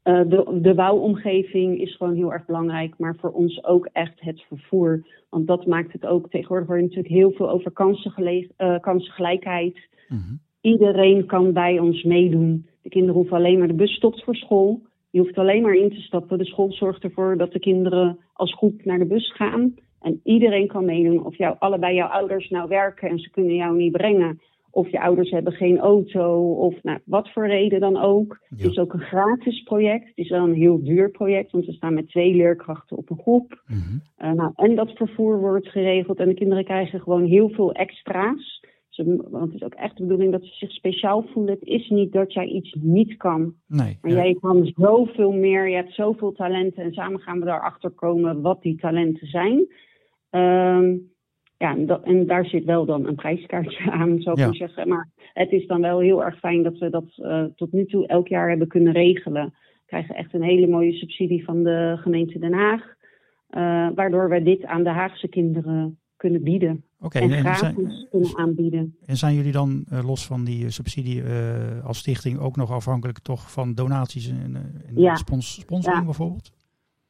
De, 0.03 0.59
de 0.63 0.75
bouwomgeving 0.75 1.81
is 1.81 1.97
gewoon 1.97 2.15
heel 2.15 2.33
erg 2.33 2.47
belangrijk, 2.47 2.95
maar 2.99 3.17
voor 3.17 3.31
ons 3.31 3.65
ook 3.65 3.89
echt 3.93 4.21
het 4.21 4.43
vervoer. 4.43 5.07
Want 5.29 5.47
dat 5.47 5.67
maakt 5.67 5.93
het 5.93 6.07
ook. 6.07 6.31
Tegenwoordig 6.31 6.77
je 6.77 6.83
natuurlijk 6.83 7.15
heel 7.15 7.31
veel 7.31 7.51
over 7.51 7.71
kansengele- 7.71 8.79
kansengelijkheid. 8.81 9.89
Iedereen 10.65 11.27
kan 11.27 11.53
bij 11.53 11.79
ons 11.79 12.03
meedoen. 12.03 12.67
De 12.83 12.89
kinderen 12.89 13.17
hoeven 13.17 13.37
alleen 13.37 13.59
maar 13.59 13.69
de 13.69 13.75
bus 13.75 13.95
stopt 13.95 14.25
voor 14.25 14.35
school. 14.35 14.81
Je 15.11 15.21
hoeft 15.21 15.39
alleen 15.39 15.63
maar 15.63 15.75
in 15.75 15.91
te 15.91 16.01
stappen. 16.01 16.39
De 16.39 16.45
school 16.45 16.73
zorgt 16.73 17.03
ervoor 17.03 17.37
dat 17.37 17.53
de 17.53 17.59
kinderen 17.59 18.19
als 18.33 18.55
groep 18.55 18.85
naar 18.85 18.99
de 18.99 19.07
bus 19.07 19.33
gaan. 19.33 19.75
En 20.01 20.21
iedereen 20.23 20.67
kan 20.67 20.85
meedoen. 20.85 21.25
Of 21.25 21.37
jou, 21.37 21.57
allebei 21.59 21.95
jouw 21.95 22.09
ouders 22.09 22.51
nou 22.51 22.69
werken 22.69 23.09
en 23.09 23.19
ze 23.19 23.31
kunnen 23.31 23.55
jou 23.55 23.77
niet 23.77 23.93
brengen. 23.93 24.41
Of 24.71 24.91
je 24.91 25.01
ouders 25.01 25.31
hebben 25.31 25.53
geen 25.53 25.79
auto. 25.79 26.53
Of 26.53 26.83
nou, 26.83 26.99
wat 27.05 27.33
voor 27.33 27.47
reden 27.47 27.81
dan 27.81 27.97
ook. 27.97 28.39
Ja. 28.49 28.57
Het 28.57 28.71
is 28.71 28.79
ook 28.79 28.93
een 28.93 29.01
gratis 29.01 29.63
project. 29.63 30.07
Het 30.07 30.19
is 30.19 30.29
wel 30.29 30.45
een 30.45 30.55
heel 30.55 30.83
duur 30.83 31.11
project. 31.11 31.53
Want 31.53 31.67
we 31.67 31.73
staan 31.73 31.95
met 31.95 32.09
twee 32.09 32.35
leerkrachten 32.35 32.97
op 32.97 33.11
een 33.11 33.19
groep. 33.19 33.63
Mhm. 33.67 33.79
Uh, 34.19 34.33
nou, 34.33 34.53
en 34.55 34.75
dat 34.75 34.91
vervoer 34.91 35.41
wordt 35.41 35.69
geregeld. 35.69 36.19
En 36.19 36.29
de 36.29 36.35
kinderen 36.35 36.65
krijgen 36.65 37.01
gewoon 37.01 37.25
heel 37.25 37.49
veel 37.49 37.73
extra's. 37.73 38.63
Ze, 38.95 39.27
want 39.31 39.45
het 39.45 39.55
is 39.55 39.63
ook 39.63 39.75
echt 39.75 39.97
de 39.97 40.03
bedoeling 40.03 40.33
dat 40.33 40.45
ze 40.45 40.55
zich 40.55 40.71
speciaal 40.71 41.23
voelen. 41.23 41.55
Het 41.55 41.69
is 41.69 41.89
niet 41.89 42.13
dat 42.13 42.33
jij 42.33 42.47
iets 42.47 42.77
niet 42.81 43.17
kan. 43.17 43.55
Nee. 43.67 43.99
Maar 44.01 44.11
ja. 44.11 44.17
jij 44.17 44.37
kan 44.41 44.73
zoveel 44.75 45.33
meer. 45.33 45.69
Je 45.69 45.77
hebt 45.77 45.95
zoveel 45.95 46.33
talenten. 46.33 46.85
En 46.85 46.93
samen 46.93 47.21
gaan 47.21 47.39
we 47.39 47.45
daarachter 47.45 47.91
komen 47.91 48.41
wat 48.41 48.63
die 48.63 48.77
talenten 48.77 49.27
zijn. 49.27 49.67
Um, 50.31 51.13
ja, 51.59 51.71
en, 51.77 51.87
dat, 51.87 52.03
en, 52.03 52.27
daar 52.27 52.45
zit 52.45 52.65
wel 52.65 52.85
dan 52.85 53.07
een 53.07 53.15
prijskaartje 53.15 53.91
aan, 54.01 54.21
zou 54.21 54.35
ik 54.35 54.41
Ja. 54.41 54.47
maar 54.47 54.55
zeggen. 54.55 54.89
Maar 54.89 55.09
het 55.33 55.51
is 55.53 55.67
dan 55.67 55.81
wel 55.81 55.99
heel 55.99 56.25
erg 56.25 56.39
fijn 56.39 56.63
dat 56.63 56.79
we 56.79 56.91
dat 56.91 57.13
uh, 57.17 57.45
tot 57.57 57.73
nu 57.73 57.87
toe 57.87 58.07
elk 58.07 58.29
jaar 58.29 58.49
hebben 58.49 58.69
kunnen 58.69 58.93
regelen. 58.93 59.45
We 59.45 59.83
krijgen 59.87 60.15
echt 60.15 60.35
een 60.35 60.43
hele 60.43 60.67
mooie 60.67 60.93
subsidie 60.93 61.45
van 61.45 61.63
de 61.63 61.97
gemeente 62.01 62.39
Den 62.39 62.53
Haag. 62.53 62.83
Uh, 63.51 63.89
waardoor 63.95 64.29
we 64.29 64.43
dit 64.43 64.65
aan 64.65 64.83
de 64.83 64.91
Haagse 64.91 65.29
kinderen 65.29 65.99
kunnen 66.17 66.43
bieden. 66.43 66.85
Oké, 67.05 67.19
en 67.19 67.31
en, 67.31 67.39
gratis 67.41 67.59
zijn, 67.59 68.07
kunnen 68.11 68.37
aanbieden. 68.39 68.97
en 69.07 69.17
zijn 69.17 69.35
jullie 69.35 69.53
dan 69.53 69.85
uh, 69.93 70.05
los 70.07 70.27
van 70.27 70.45
die 70.45 70.71
subsidie 70.71 71.23
uh, 71.23 71.85
als 71.85 71.99
stichting 71.99 72.39
ook 72.39 72.57
nog 72.57 72.71
afhankelijk 72.71 73.19
toch 73.19 73.53
van 73.53 73.75
donaties 73.75 74.29
en, 74.29 74.57
en 74.87 74.93
Ja. 74.95 75.15
spons 75.17 75.55
sponsoring 75.61 76.01
Ja. 76.01 76.05
bijvoorbeeld? 76.05 76.53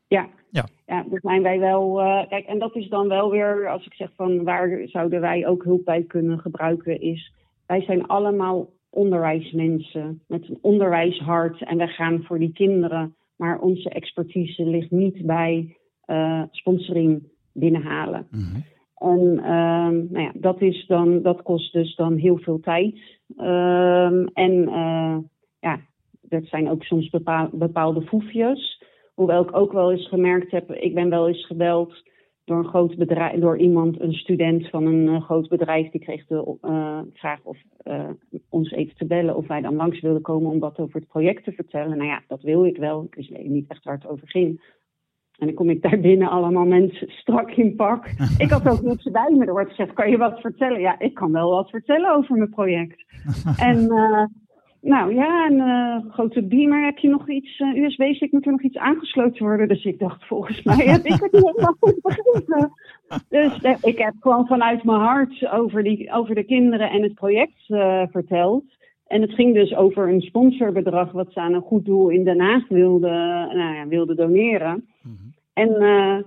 Ja. 0.06 0.28
Ja. 0.50 0.66
ja, 0.86 1.04
daar 1.10 1.20
zijn 1.20 1.42
wij 1.42 1.58
wel. 1.58 2.00
Uh, 2.00 2.28
kijk, 2.28 2.46
en 2.46 2.58
dat 2.58 2.76
is 2.76 2.88
dan 2.88 3.08
wel 3.08 3.30
weer, 3.30 3.68
als 3.68 3.86
ik 3.86 3.94
zeg 3.94 4.10
van 4.16 4.44
waar 4.44 4.80
zouden 4.84 5.20
wij 5.20 5.46
ook 5.46 5.64
hulp 5.64 5.84
bij 5.84 6.02
kunnen 6.02 6.38
gebruiken, 6.38 7.00
is 7.00 7.32
wij 7.66 7.80
zijn 7.82 8.06
allemaal 8.06 8.68
onderwijsmensen 8.90 10.22
met 10.26 10.48
een 10.48 10.58
onderwijshart 10.60 11.64
en 11.64 11.76
wij 11.76 11.88
gaan 11.88 12.22
voor 12.22 12.38
die 12.38 12.52
kinderen. 12.52 13.14
Maar 13.36 13.58
onze 13.58 13.88
expertise 13.88 14.64
ligt 14.64 14.90
niet 14.90 15.26
bij 15.26 15.76
uh, 16.06 16.42
sponsoring 16.50 17.22
binnenhalen. 17.52 18.26
Mm 18.30 18.40
-hmm. 18.40 18.64
En 18.94 19.32
uh, 19.36 20.10
nou 20.10 20.20
ja, 20.20 20.32
dat, 20.34 20.60
is 20.60 20.86
dan, 20.86 21.22
dat 21.22 21.42
kost 21.42 21.72
dus 21.72 21.96
dan 21.96 22.16
heel 22.16 22.38
veel 22.38 22.60
tijd. 22.60 22.94
Um, 23.36 24.26
en 24.26 24.52
uh, 24.52 25.16
ja, 25.60 25.80
dat 26.20 26.44
zijn 26.44 26.70
ook 26.70 26.82
soms 26.82 27.10
bepaal, 27.10 27.48
bepaalde 27.52 28.02
foefjes. 28.02 28.82
Hoewel 29.14 29.42
ik 29.42 29.56
ook 29.56 29.72
wel 29.72 29.92
eens 29.92 30.08
gemerkt 30.08 30.50
heb, 30.50 30.72
ik 30.72 30.94
ben 30.94 31.10
wel 31.10 31.28
eens 31.28 31.46
gebeld 31.46 32.02
door 32.44 32.58
een 32.58 32.68
groot 32.68 32.96
bedrijf, 32.96 33.40
door 33.40 33.58
iemand, 33.58 34.00
een 34.00 34.12
student 34.12 34.68
van 34.68 34.86
een 34.86 35.06
uh, 35.06 35.22
groot 35.22 35.48
bedrijf, 35.48 35.90
die 35.90 36.00
kreeg 36.00 36.26
de 36.26 36.56
uh, 36.62 37.00
vraag 37.12 37.40
of 37.42 37.58
ons 38.48 38.70
even 38.70 38.96
te 38.96 39.06
bellen 39.06 39.36
of 39.36 39.46
wij 39.46 39.60
dan 39.60 39.74
langs 39.74 40.00
wilden 40.00 40.22
komen 40.22 40.50
om 40.50 40.58
wat 40.58 40.78
over 40.78 41.00
het 41.00 41.08
project 41.08 41.44
te 41.44 41.52
vertellen. 41.52 41.96
Nou 41.96 42.08
ja, 42.08 42.22
dat 42.28 42.42
wil 42.42 42.64
ik 42.64 42.76
wel. 42.76 43.04
Ik 43.04 43.14
wist 43.14 43.30
niet 43.30 43.70
echt 43.70 43.84
waar 43.84 43.94
het 43.94 44.06
over 44.06 44.28
ging. 44.28 44.60
En 45.44 45.50
dan 45.50 45.58
kom 45.58 45.70
ik 45.70 45.82
daar 45.82 46.00
binnen, 46.00 46.28
allemaal 46.28 46.64
mensen 46.64 47.10
strak 47.10 47.50
in 47.50 47.74
pak. 47.74 48.06
ik 48.44 48.50
had 48.50 48.68
ook 48.68 48.82
niks 48.82 49.10
bij 49.10 49.30
me. 49.30 49.44
Er 49.44 49.52
wordt 49.52 49.70
gezegd, 49.70 49.92
kan 49.92 50.10
je 50.10 50.16
wat 50.16 50.40
vertellen? 50.40 50.80
Ja, 50.80 50.98
ik 50.98 51.14
kan 51.14 51.32
wel 51.32 51.50
wat 51.50 51.70
vertellen 51.70 52.14
over 52.14 52.36
mijn 52.36 52.50
project. 52.50 53.04
en 53.68 53.78
uh, 53.78 54.24
nou 54.80 55.14
ja, 55.14 55.46
een 55.46 55.58
uh, 55.58 56.12
grote 56.12 56.42
beamer, 56.42 56.84
heb 56.84 56.98
je 56.98 57.08
nog 57.08 57.28
iets, 57.28 57.58
uh, 57.58 57.84
USB-stick, 57.84 58.32
moet 58.32 58.46
er 58.46 58.52
nog 58.52 58.62
iets 58.62 58.76
aangesloten 58.76 59.44
worden? 59.44 59.68
Dus 59.68 59.84
ik 59.84 59.98
dacht, 59.98 60.26
volgens 60.26 60.62
mij 60.62 60.86
heb 60.94 61.04
ik 61.04 61.20
het 61.20 61.32
niet 61.32 61.46
helemaal 61.46 61.76
goed 61.80 62.00
begrepen. 62.02 62.72
Dus 63.28 63.62
uh, 63.62 63.76
ik 63.82 63.98
heb 63.98 64.14
gewoon 64.20 64.46
vanuit 64.46 64.84
mijn 64.84 65.00
hart 65.00 65.48
over, 65.52 65.82
die, 65.82 66.12
over 66.12 66.34
de 66.34 66.44
kinderen 66.44 66.90
en 66.90 67.02
het 67.02 67.14
project 67.14 67.64
verteld. 68.10 68.64
En 69.06 69.20
het 69.20 69.34
ging 69.34 69.54
dus 69.54 69.74
over 69.74 70.08
een 70.08 70.20
sponsorbedrag 70.20 71.12
wat 71.12 71.32
ze 71.32 71.40
aan 71.40 71.54
een 71.54 71.60
goed 71.60 71.84
doel 71.84 72.08
in 72.08 72.24
Den 72.24 72.40
Haag 72.40 72.68
wilde, 72.68 73.08
nou 73.52 73.74
ja, 73.74 73.86
wilde 73.88 74.14
doneren. 74.14 74.86
Mhm. 75.02 75.33
En 75.54 75.82
uh, 75.82 76.18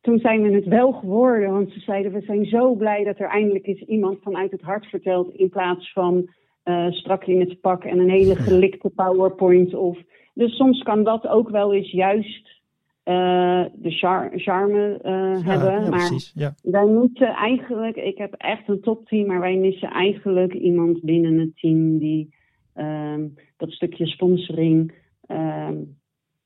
toen 0.00 0.18
zijn 0.18 0.42
we 0.42 0.54
het 0.54 0.66
wel 0.66 0.92
geworden, 0.92 1.50
want 1.50 1.72
ze 1.72 1.80
zeiden 1.80 2.12
we 2.12 2.20
zijn 2.20 2.44
zo 2.44 2.74
blij 2.74 3.04
dat 3.04 3.18
er 3.18 3.28
eindelijk 3.28 3.66
eens 3.66 3.82
iemand 3.82 4.18
vanuit 4.22 4.50
het 4.50 4.60
hart 4.60 4.86
vertelt 4.86 5.34
in 5.34 5.48
plaats 5.48 5.92
van 5.92 6.28
uh, 6.64 6.90
strak 6.90 7.24
in 7.24 7.40
het 7.40 7.60
pak 7.60 7.84
en 7.84 7.98
een 7.98 8.10
hele 8.10 8.36
gelikte 8.36 8.90
PowerPoint. 8.94 9.74
Of, 9.74 9.98
dus 10.34 10.56
soms 10.56 10.82
kan 10.82 11.04
dat 11.04 11.26
ook 11.26 11.48
wel 11.48 11.74
eens 11.74 11.90
juist 11.90 12.60
uh, 13.04 13.64
de 13.74 13.90
char 13.90 14.30
charme 14.34 15.00
uh, 15.04 15.10
ja, 15.44 15.50
hebben. 15.50 15.72
Ja, 15.72 15.88
maar 15.88 16.08
precies, 16.08 16.32
ja. 16.34 16.54
wij 16.62 16.86
moeten 16.86 17.28
eigenlijk, 17.28 17.96
ik 17.96 18.18
heb 18.18 18.34
echt 18.34 18.68
een 18.68 18.80
topteam, 18.80 19.26
maar 19.26 19.40
wij 19.40 19.56
missen 19.56 19.90
eigenlijk 19.90 20.52
iemand 20.52 21.02
binnen 21.02 21.38
het 21.38 21.56
team 21.56 21.98
die 21.98 22.34
um, 22.76 23.34
dat 23.56 23.70
stukje 23.70 24.06
sponsoring 24.06 24.92
um, 25.28 26.00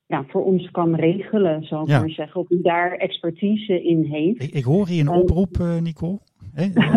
ja, 0.07 0.23
voor 0.27 0.43
ons 0.45 0.71
kan 0.71 0.95
regelen, 0.95 1.63
zal 1.63 1.81
ik 1.81 1.87
Ja. 1.87 1.99
maar 1.99 2.09
zeggen. 2.09 2.41
Of 2.41 2.47
die 2.47 2.61
daar 2.61 2.91
expertise 2.91 3.83
in 3.83 4.03
heeft. 4.03 4.43
Ik, 4.43 4.51
ik 4.51 4.63
hoor 4.63 4.87
hier 4.87 5.01
een 5.07 5.13
En- 5.13 5.21
oproep, 5.21 5.59
eh, 5.59 5.77
Nicole. 5.77 6.19
Hè? 6.53 6.67
nou, 6.77 6.95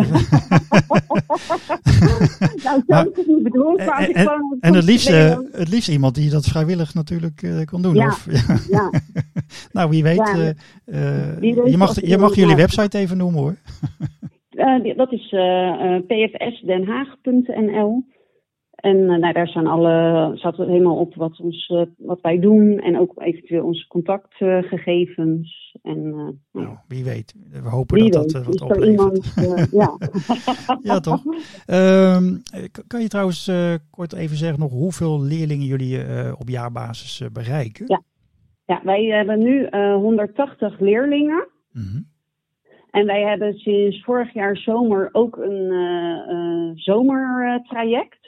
zo 2.63 2.83
Maar- 2.87 3.07
is 3.07 3.15
het 3.17 3.27
niet 3.27 3.43
bedoeld. 3.43 3.77
maar 3.77 3.91
als 3.97 4.07
ik 4.07 4.15
en, 4.15 4.27
gewoon- 4.27 4.57
en 4.59 4.73
het, 4.73 4.83
liefst, 4.83 5.09
eh, 5.09 5.37
het 5.51 5.69
liefst 5.69 5.89
iemand 5.89 6.15
die 6.15 6.29
dat 6.29 6.45
vrijwillig 6.45 6.93
natuurlijk 6.93 7.41
eh, 7.41 7.63
kon 7.63 7.81
doen. 7.81 7.95
Ja. 7.95 8.07
Of, 8.07 8.27
ja. 8.31 8.55
ja, 8.77 8.89
nou, 9.71 9.89
wie 9.89 10.03
weet. 10.03 10.15
Ja, 10.15 10.35
eh, 10.35 10.49
eh, 11.29 11.37
wie 11.39 11.55
weet 11.55 11.71
je 11.71 11.77
mag, 11.77 12.01
je 12.05 12.17
mag 12.17 12.35
jullie 12.35 12.55
website 12.55 12.97
even 12.97 13.17
noemen 13.17 13.39
hoor. 13.41 13.55
dat 14.95 15.11
is 15.11 15.35
pfsdenhaag.nl. 16.07 18.03
En 18.81 18.97
uh, 18.97 19.17
nou, 19.17 19.33
daar 19.33 19.47
staan 19.47 19.67
alle, 19.67 20.31
staat 20.35 20.57
helemaal 20.57 20.97
op 20.97 21.15
wat, 21.15 21.39
ons, 21.39 21.69
uh, 21.69 21.81
wat 21.97 22.21
wij 22.21 22.39
doen 22.39 22.79
en 22.79 22.99
ook 22.99 23.21
eventueel 23.21 23.65
onze 23.65 23.87
contactgegevens. 23.87 25.77
en, 25.81 25.97
uh, 26.05 26.63
nou, 26.63 26.77
wie 26.87 27.03
weet. 27.03 27.35
We 27.51 27.69
hopen 27.69 28.11
dat 28.11 28.29
dat 28.29 28.45
wat 28.45 28.61
oplevert. 28.61 28.87
Iemand, 28.87 29.69
ja. 29.71 29.97
ja, 30.93 30.99
toch? 30.99 31.23
Ehm, 31.65 32.37
kan 32.87 33.01
je 33.01 33.07
trouwens 33.07 33.51
kort 33.89 34.13
even 34.13 34.37
zeggen 34.37 34.59
nog 34.59 34.71
hoeveel 34.71 35.21
leerlingen 35.21 35.65
jullie 35.65 35.99
op 36.37 36.49
jaarbasis 36.49 37.23
bereiken? 37.33 37.85
Ja. 37.87 38.01
ja, 38.65 38.81
wij 38.83 39.03
hebben 39.05 39.39
nu 39.39 39.67
180 39.93 40.79
leerlingen. 40.79 41.47
Mm 41.71 41.83
-hmm. 41.83 42.09
En 42.91 43.05
wij 43.05 43.21
hebben 43.21 43.53
sinds 43.53 44.03
vorig 44.03 44.33
jaar 44.33 44.57
zomer 44.57 45.09
ook 45.11 45.37
een 45.37 45.71
zomertraject. 46.75 48.20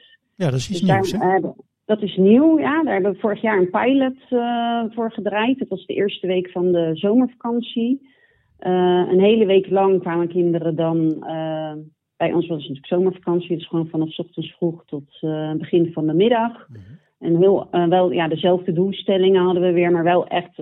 Ja, 0.43 0.49
dat 0.49 0.59
is 0.59 0.69
iets 0.69 0.79
dus 0.79 0.89
nieuws, 0.89 1.11
hè? 1.11 1.39
dat 1.85 2.01
is 2.01 2.15
nieuw, 2.17 2.59
ja. 2.59 2.83
Daar 2.83 2.93
hebben 2.93 3.11
we 3.11 3.19
vorig 3.19 3.41
jaar 3.41 3.57
een 3.57 3.69
pilot 3.69 4.17
uh, 4.29 4.83
voor 4.89 5.11
gedraaid. 5.11 5.59
Dat 5.59 5.67
was 5.67 5.85
de 5.85 5.93
eerste 5.93 6.27
week 6.27 6.49
van 6.49 6.71
de 6.71 6.89
zomervakantie. 6.93 8.11
Uh, 8.59 9.07
een 9.11 9.19
hele 9.19 9.45
week 9.45 9.69
lang 9.69 10.01
kwamen 10.01 10.27
kinderen 10.27 10.75
dan... 10.75 10.97
Uh, 11.19 11.73
bij 12.17 12.33
ons 12.33 12.47
was 12.47 12.65
het 12.65 12.73
natuurlijk 12.73 12.85
zomervakantie, 12.85 13.57
dus 13.57 13.67
gewoon 13.67 13.87
vanaf 13.87 14.17
ochtends 14.17 14.55
vroeg 14.57 14.85
tot 14.85 15.19
begin 15.57 15.91
van 15.93 16.07
de 16.07 16.13
middag. 16.13 16.67
Mm 16.69 16.75
-hmm. 16.75 16.99
En 17.19 17.37
heel, 17.37 17.67
wel 17.89 18.11
ja, 18.11 18.27
dezelfde 18.27 18.73
doelstellingen 18.73 19.43
hadden 19.43 19.63
we 19.63 19.71
weer, 19.71 19.91
maar 19.91 20.03
wel 20.03 20.27
echt 20.27 20.55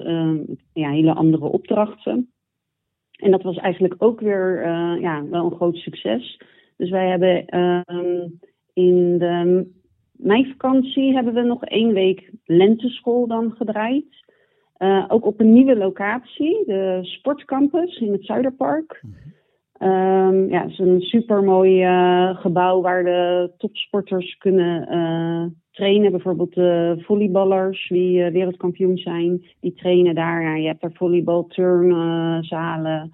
ja, 0.73 0.89
hele 0.89 1.13
andere 1.13 1.45
opdrachten. 1.45 2.31
En 3.11 3.31
dat 3.31 3.43
was 3.43 3.57
eigenlijk 3.57 3.95
ook 3.97 4.19
weer 4.19 4.67
ja, 4.99 5.23
wel 5.29 5.45
een 5.45 5.55
groot 5.55 5.75
succes. 5.75 6.41
Dus 6.77 6.89
wij 6.89 7.09
hebben 7.09 7.45
ehm, 7.45 8.27
in 8.73 9.17
de 9.17 9.65
meivakantie 10.11 11.13
hebben 11.13 11.33
we 11.33 11.41
nog 11.41 11.65
één 11.65 11.93
week 11.93 12.31
lenteschool 12.45 13.27
dan 13.27 13.51
gedraaid. 13.51 14.29
Uh, 14.77 15.05
ook 15.07 15.25
op 15.25 15.39
een 15.39 15.53
nieuwe 15.53 15.77
locatie, 15.77 16.63
de 16.65 16.99
Sportcampus 17.01 17.99
in 17.99 18.11
het 18.11 18.25
Zuiderpark. 18.25 19.03
Um, 19.79 20.49
ja, 20.49 20.61
het 20.61 20.71
is 20.71 20.79
een 20.79 21.01
supermooi 21.01 21.85
uh, 21.85 22.35
gebouw 22.35 22.81
waar 22.81 23.03
de 23.03 23.51
topsporters 23.57 24.37
kunnen 24.37 24.93
uh, 24.93 25.45
trainen. 25.71 26.11
Bijvoorbeeld 26.11 26.53
de 26.53 26.95
volleyballers 26.99 27.87
die 27.87 28.23
wereldkampioen 28.29 28.97
zijn, 28.97 29.45
die 29.59 29.73
trainen 29.73 30.15
daar. 30.15 30.41
Ja, 30.41 30.55
je 30.55 30.67
hebt 30.67 30.81
daar 30.81 30.93
volleybal, 30.93 31.47
turnzalen, 31.47 33.13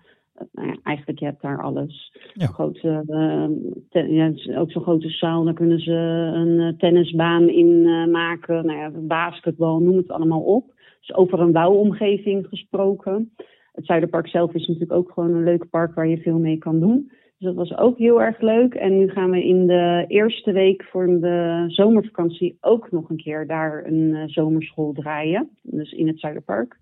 nou 0.51 0.67
ja, 0.67 0.77
eigenlijk, 0.83 1.19
je 1.19 1.25
hebt 1.25 1.41
daar 1.41 1.61
alles. 1.61 2.17
Ja. 2.33 2.45
Grote, 2.45 3.03
uh, 3.07 4.15
ja, 4.15 4.31
ook 4.59 4.71
zo'n 4.71 4.81
grote 4.81 5.09
zaal, 5.09 5.43
daar 5.43 5.53
kunnen 5.53 5.79
ze 5.79 5.91
een 6.33 6.59
uh, 6.59 6.67
tennisbaan 6.77 7.49
in 7.49 7.67
uh, 7.67 8.07
maken. 8.07 8.65
Nou 8.65 8.79
ja, 8.79 8.91
basketbal, 8.93 9.79
noem 9.79 9.97
het 9.97 10.09
allemaal 10.09 10.41
op. 10.41 10.75
Dus 10.99 11.15
over 11.15 11.39
een 11.39 11.51
bouwomgeving 11.51 12.47
gesproken. 12.47 13.33
Het 13.71 13.85
Zuiderpark 13.85 14.27
zelf 14.27 14.53
is 14.53 14.67
natuurlijk 14.67 14.93
ook 14.93 15.11
gewoon 15.11 15.33
een 15.33 15.43
leuk 15.43 15.69
park 15.69 15.95
waar 15.95 16.07
je 16.07 16.21
veel 16.21 16.39
mee 16.39 16.57
kan 16.57 16.79
doen. 16.79 17.11
Dus 17.37 17.47
dat 17.47 17.55
was 17.55 17.77
ook 17.77 17.97
heel 17.97 18.21
erg 18.21 18.41
leuk. 18.41 18.73
En 18.73 18.97
nu 18.97 19.09
gaan 19.09 19.31
we 19.31 19.43
in 19.43 19.67
de 19.67 20.05
eerste 20.07 20.51
week 20.51 20.83
voor 20.83 21.19
de 21.19 21.63
zomervakantie 21.67 22.57
ook 22.61 22.91
nog 22.91 23.09
een 23.09 23.17
keer 23.17 23.47
daar 23.47 23.85
een 23.85 24.29
zomerschool 24.29 24.93
draaien. 24.93 25.49
Dus 25.61 25.91
in 25.91 26.07
het 26.07 26.19
Zuiderpark. 26.19 26.77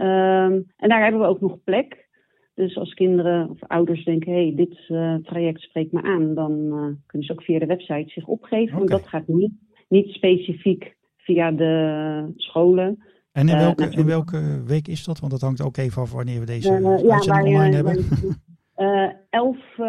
Um, 0.00 0.66
en 0.76 0.88
daar 0.88 1.02
hebben 1.02 1.20
we 1.20 1.26
ook 1.26 1.40
nog 1.40 1.62
plek. 1.64 2.03
Dus 2.54 2.76
als 2.76 2.94
kinderen 2.94 3.50
of 3.50 3.58
ouders 3.62 4.04
denken, 4.04 4.32
hé, 4.32 4.42
hey, 4.46 4.52
dit 4.56 4.88
uh, 4.88 5.14
traject 5.14 5.60
spreekt 5.60 5.92
me 5.92 6.02
aan, 6.02 6.34
dan 6.34 6.52
uh, 6.52 6.86
kunnen 7.06 7.26
ze 7.26 7.32
ook 7.32 7.42
via 7.42 7.58
de 7.58 7.66
website 7.66 8.10
zich 8.10 8.26
opgeven. 8.26 8.74
Okay. 8.74 8.78
Want 8.78 8.90
dat 8.90 9.08
gaat 9.08 9.26
niet, 9.26 9.52
niet 9.88 10.08
specifiek 10.08 10.96
via 11.16 11.50
de 11.50 12.32
scholen. 12.36 13.04
En 13.32 13.48
in 13.48 13.56
welke, 13.56 13.86
uh, 13.86 13.92
in 13.92 14.06
welke 14.06 14.62
week 14.66 14.88
is 14.88 15.04
dat? 15.04 15.18
Want 15.20 15.32
dat 15.32 15.40
hangt 15.40 15.62
ook 15.62 15.76
even 15.76 16.02
af 16.02 16.12
wanneer 16.12 16.40
we 16.40 16.46
deze 16.46 16.70
uh, 16.70 17.04
ja, 17.04 17.18
online 17.18 17.74
hebben. 17.74 18.04
Uh, 18.76 19.12
11, 19.30 19.56
uh, 19.78 19.86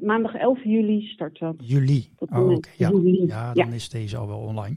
maandag 0.00 0.34
11 0.34 0.64
juli 0.64 1.00
start 1.00 1.38
dat. 1.38 1.54
Juli, 1.58 2.10
oh, 2.18 2.50
okay. 2.50 2.72
ja. 2.76 2.88
Juli. 2.88 3.26
ja, 3.26 3.52
dan 3.52 3.68
ja. 3.68 3.74
is 3.74 3.88
deze 3.88 4.16
al 4.16 4.26
wel 4.26 4.38
online. 4.38 4.76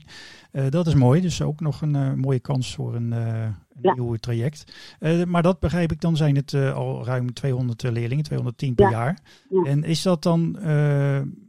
Uh, 0.52 0.70
dat 0.70 0.88
is 0.88 0.94
mooi, 0.94 1.22
dus 1.22 1.42
ook 1.42 1.60
nog 1.60 1.82
een 1.82 2.20
mooie 2.20 2.40
kans 2.40 2.76
voor 2.76 2.96
een, 2.96 3.12
een 3.12 3.56
ja. 3.82 3.94
nieuw 3.94 4.16
traject. 4.16 4.74
maar 5.28 5.44
dat 5.44 5.60
begrijp 5.60 5.92
ik, 5.92 6.02
dan 6.02 6.18
zijn 6.18 6.36
het 6.36 6.54
al 6.54 7.06
ruim 7.06 7.34
200 7.34 7.84
leerlingen, 7.84 8.24
210 8.24 8.76
per 8.76 8.92
jaar. 8.92 9.20
En 9.64 9.84
is 9.84 10.02
dat 10.02 10.24
dan 10.24 10.58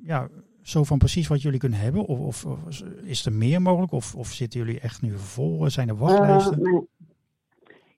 ja, 0.04 0.28
zo 0.62 0.84
van 0.84 0.98
precies 0.98 1.28
wat 1.28 1.42
jullie 1.42 1.58
kunnen 1.58 1.78
hebben? 1.78 2.04
Of, 2.04 2.18
of, 2.18 2.44
of 2.44 2.82
is 3.02 3.26
er 3.26 3.32
meer 3.32 3.62
mogelijk? 3.62 3.92
Of, 3.92 4.14
of 4.14 4.28
zitten 4.28 4.60
jullie 4.60 4.80
echt 4.80 5.02
nu 5.02 5.18
vol? 5.18 5.70
Zijn 5.70 5.88
er 5.88 5.96
wachtlijsten? 5.96 6.62
Nee. 6.62 6.88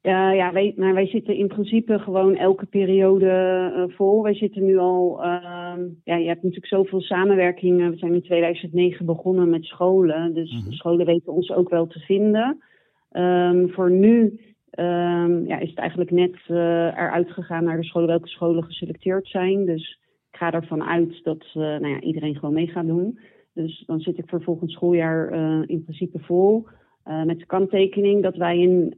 Uh, 0.02 0.34
ja, 0.34 0.52
wij, 0.52 0.72
maar 0.76 0.94
wij 0.94 1.06
zitten 1.06 1.36
in 1.36 1.46
principe 1.46 1.98
gewoon 1.98 2.36
elke 2.36 2.66
periode 2.66 3.26
uh, 3.76 3.96
vol. 3.96 4.22
Wij 4.22 4.34
zitten 4.34 4.64
nu 4.64 4.78
al, 4.78 5.18
uh, 5.24 5.74
ja, 6.04 6.16
je 6.16 6.26
hebt 6.26 6.42
natuurlijk 6.42 6.66
zoveel 6.66 7.00
samenwerkingen. 7.00 7.90
We 7.90 7.96
zijn 7.96 8.14
in 8.14 8.22
2009 8.22 9.06
begonnen 9.06 9.50
met 9.50 9.64
scholen, 9.64 10.34
dus 10.34 10.52
mm-hmm. 10.52 10.72
scholen 10.72 11.06
weten 11.06 11.32
ons 11.32 11.50
ook 11.50 11.68
wel 11.68 11.86
te 11.86 11.98
vinden. 11.98 12.62
Um, 13.12 13.70
voor 13.70 13.90
nu 13.90 14.40
um, 14.78 15.46
ja, 15.46 15.58
is 15.58 15.68
het 15.68 15.78
eigenlijk 15.78 16.10
net 16.10 16.36
uh, 16.48 16.56
eruit 16.86 17.30
gegaan 17.30 17.64
naar 17.64 17.76
de 17.76 17.84
scholen, 17.84 18.08
welke 18.08 18.28
scholen 18.28 18.64
geselecteerd 18.64 19.26
zijn. 19.26 19.64
Dus 19.64 20.00
ik 20.30 20.38
ga 20.38 20.52
ervan 20.52 20.82
uit 20.82 21.24
dat 21.24 21.44
nou 21.54 21.88
ja, 21.88 22.00
iedereen 22.00 22.34
gewoon 22.34 22.54
mee 22.54 22.66
gaat 22.66 22.86
doen. 22.86 23.18
Dus 23.54 23.84
dan 23.86 24.00
zit 24.00 24.18
ik 24.18 24.28
voor 24.28 24.42
volgend 24.42 24.70
schooljaar 24.70 25.32
in 25.66 25.82
principe 25.82 26.18
vol. 26.18 26.66
Met 27.24 27.38
de 27.38 27.46
kanttekening 27.46 28.22
dat 28.22 28.36
wij 28.36 28.58
in 28.58 28.94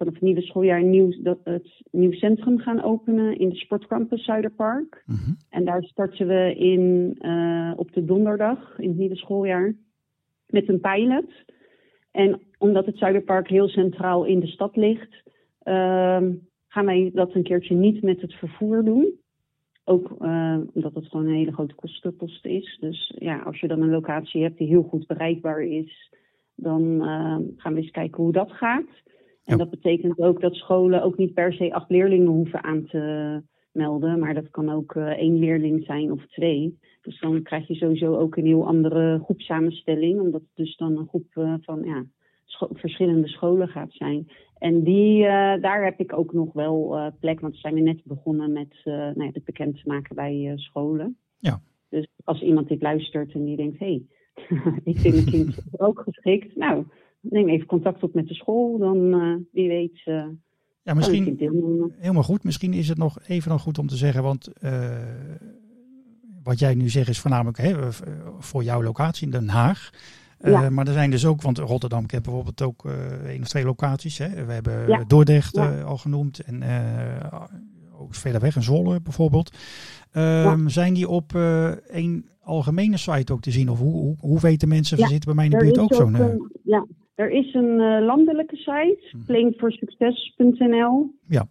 vanaf 0.00 0.14
het 0.14 0.22
nieuwe 0.22 0.40
schooljaar 0.42 0.82
nieuw, 0.82 1.22
dat, 1.22 1.38
het 1.44 1.82
nieuw 1.90 2.12
centrum 2.12 2.58
gaan 2.58 2.82
openen 2.82 3.38
in 3.38 3.48
de 3.48 3.56
Sportcampus 3.56 4.24
Zuiderpark. 4.24 5.02
Mm-hmm. 5.06 5.36
En 5.50 5.64
daar 5.64 5.82
starten 5.82 6.26
we 6.26 6.54
in, 6.56 7.16
uh, 7.20 7.72
op 7.76 7.92
de 7.92 8.04
donderdag 8.04 8.78
in 8.78 8.88
het 8.88 8.98
nieuwe 8.98 9.16
schooljaar 9.16 9.74
met 10.46 10.68
een 10.68 10.80
pilot. 10.80 11.30
En 12.10 12.40
omdat 12.58 12.86
het 12.86 12.98
Zuiderpark 12.98 13.48
heel 13.48 13.68
centraal 13.68 14.24
in 14.24 14.40
de 14.40 14.46
stad 14.46 14.76
ligt, 14.76 15.22
uh, 15.64 16.22
gaan 16.68 16.86
wij 16.86 17.10
dat 17.14 17.34
een 17.34 17.42
keertje 17.42 17.74
niet 17.74 18.02
met 18.02 18.20
het 18.20 18.34
vervoer 18.34 18.84
doen. 18.84 19.18
Ook 19.84 20.16
uh, 20.20 20.58
omdat 20.72 20.94
het 20.94 21.06
gewoon 21.06 21.26
een 21.26 21.34
hele 21.34 21.52
grote 21.52 21.74
kostenpost 21.74 22.46
is. 22.46 22.76
Dus 22.80 23.14
ja, 23.18 23.38
als 23.38 23.60
je 23.60 23.68
dan 23.68 23.82
een 23.82 23.90
locatie 23.90 24.42
hebt 24.42 24.58
die 24.58 24.68
heel 24.68 24.82
goed 24.82 25.06
bereikbaar 25.06 25.62
is, 25.62 26.12
dan 26.54 26.82
uh, 26.82 27.36
gaan 27.56 27.74
we 27.74 27.80
eens 27.80 27.90
kijken 27.90 28.22
hoe 28.22 28.32
dat 28.32 28.52
gaat. 28.52 29.08
En 29.44 29.58
dat 29.58 29.70
betekent 29.70 30.18
ook 30.18 30.40
dat 30.40 30.54
scholen 30.54 31.02
ook 31.02 31.16
niet 31.16 31.34
per 31.34 31.52
se 31.52 31.72
acht 31.72 31.90
leerlingen 31.90 32.32
hoeven 32.32 32.64
aan 32.64 32.84
te 32.84 33.42
melden, 33.72 34.18
maar 34.18 34.34
dat 34.34 34.50
kan 34.50 34.70
ook 34.70 34.94
uh, 34.94 35.06
één 35.06 35.38
leerling 35.38 35.84
zijn 35.84 36.12
of 36.12 36.26
twee. 36.26 36.78
Dus 37.00 37.20
dan 37.20 37.42
krijg 37.42 37.66
je 37.66 37.74
sowieso 37.74 38.16
ook 38.16 38.36
een 38.36 38.46
heel 38.46 38.66
andere 38.66 39.20
groepsamenstelling, 39.24 40.20
omdat 40.20 40.40
het 40.40 40.50
dus 40.54 40.76
dan 40.76 40.96
een 40.96 41.08
groep 41.08 41.34
uh, 41.34 41.54
van 41.60 41.82
ja, 41.84 42.04
scho 42.44 42.68
verschillende 42.72 43.28
scholen 43.28 43.68
gaat 43.68 43.92
zijn. 43.92 44.30
En 44.58 44.82
die, 44.82 45.18
uh, 45.18 45.26
daar 45.60 45.84
heb 45.84 46.00
ik 46.00 46.12
ook 46.12 46.32
nog 46.32 46.52
wel 46.52 47.12
plek, 47.20 47.40
want 47.40 47.52
we 47.52 47.58
zijn 47.58 47.74
we 47.74 47.80
net 47.80 48.00
begonnen 48.04 48.52
met 48.52 48.80
nou 48.84 49.24
ja, 49.24 49.30
het 49.32 49.44
bekend 49.44 49.76
te 49.76 49.88
maken 49.88 50.16
bij 50.16 50.52
scholen. 50.54 51.16
Ja. 51.38 51.62
Dus 51.88 52.08
als 52.24 52.42
iemand 52.42 52.68
dit 52.68 52.82
luistert 52.82 53.32
en 53.32 53.44
die 53.44 53.56
denkt, 53.56 53.78
hé, 53.78 53.86
hey, 53.86 54.04
ik 54.92 54.98
vind 54.98 55.14
mijn 55.14 55.26
kind 55.26 55.58
ook 55.76 56.00
geschikt, 56.00 56.56
nou, 56.56 56.84
neem 57.20 57.48
even 57.48 57.66
contact 57.66 58.02
op 58.02 58.14
met 58.14 58.28
de 58.28 58.34
school, 58.34 58.78
dan 58.78 58.96
uh, 58.96 59.36
wie 59.52 59.68
weet. 59.68 60.02
Uh, 60.06 60.24
ja, 60.82 60.94
misschien 60.94 61.36
helemaal 61.98 62.22
goed. 62.22 62.44
Misschien 62.44 62.72
is 62.72 62.88
het 62.88 62.98
nog 62.98 63.18
even 63.26 63.50
nog 63.50 63.62
goed 63.62 63.78
om 63.78 63.86
te 63.86 63.96
zeggen, 63.96 64.22
want 64.22 64.48
uh, 64.62 64.96
wat 66.42 66.58
jij 66.58 66.74
nu 66.74 66.88
zegt 66.88 67.08
is 67.08 67.20
voornamelijk 67.20 67.58
hè, 67.58 67.92
voor 68.38 68.62
jouw 68.62 68.82
locatie 68.82 69.24
in 69.24 69.32
Den 69.32 69.48
Haag. 69.48 69.90
Ja. 70.38 70.70
Maar 70.70 70.86
er 70.86 70.92
zijn 70.92 71.10
dus 71.10 71.26
ook, 71.26 71.42
want 71.42 71.58
Rotterdam 71.58 72.06
kent 72.06 72.22
bijvoorbeeld 72.22 72.62
ook 72.62 72.84
één 73.26 73.40
of 73.40 73.48
twee 73.48 73.64
locaties. 73.64 74.18
Hè. 74.18 74.44
We 74.44 74.52
hebben 74.52 74.88
ja. 74.88 75.04
Dordrecht 75.06 75.54
ja. 75.56 75.80
al 75.80 75.96
genoemd 75.96 76.40
en 76.40 76.62
ook 77.98 78.14
verder 78.14 78.40
weg 78.40 78.56
in 78.56 78.62
Zwolle 78.62 79.00
bijvoorbeeld. 79.00 79.56
Um, 80.12 80.68
zijn 80.68 80.94
die 80.94 81.08
op 81.08 81.34
één 81.90 82.28
algemene 82.40 82.96
site 82.96 83.32
ook 83.32 83.40
te 83.40 83.50
zien? 83.50 83.68
Of 83.68 83.78
hoe, 83.78 83.92
hoe, 83.92 84.16
hoe 84.20 84.40
weten 84.40 84.68
mensen, 84.68 84.98
we 84.98 85.06
zitten 85.06 85.24
bij 85.24 85.34
mij 85.34 85.44
in 85.44 85.50
de 85.50 85.56
buurt 85.56 85.78
ook, 85.78 85.92
ook 85.92 86.00
zo'n... 86.00 86.50
ja, 86.62 86.86
er 87.20 87.30
is 87.30 87.54
een 87.54 87.80
uh, 87.80 88.04
landelijke 88.06 88.56
site, 88.56 89.08
mm. 89.12 89.24
playingforsucces.nl. 89.26 91.14
Ja. 91.28 91.46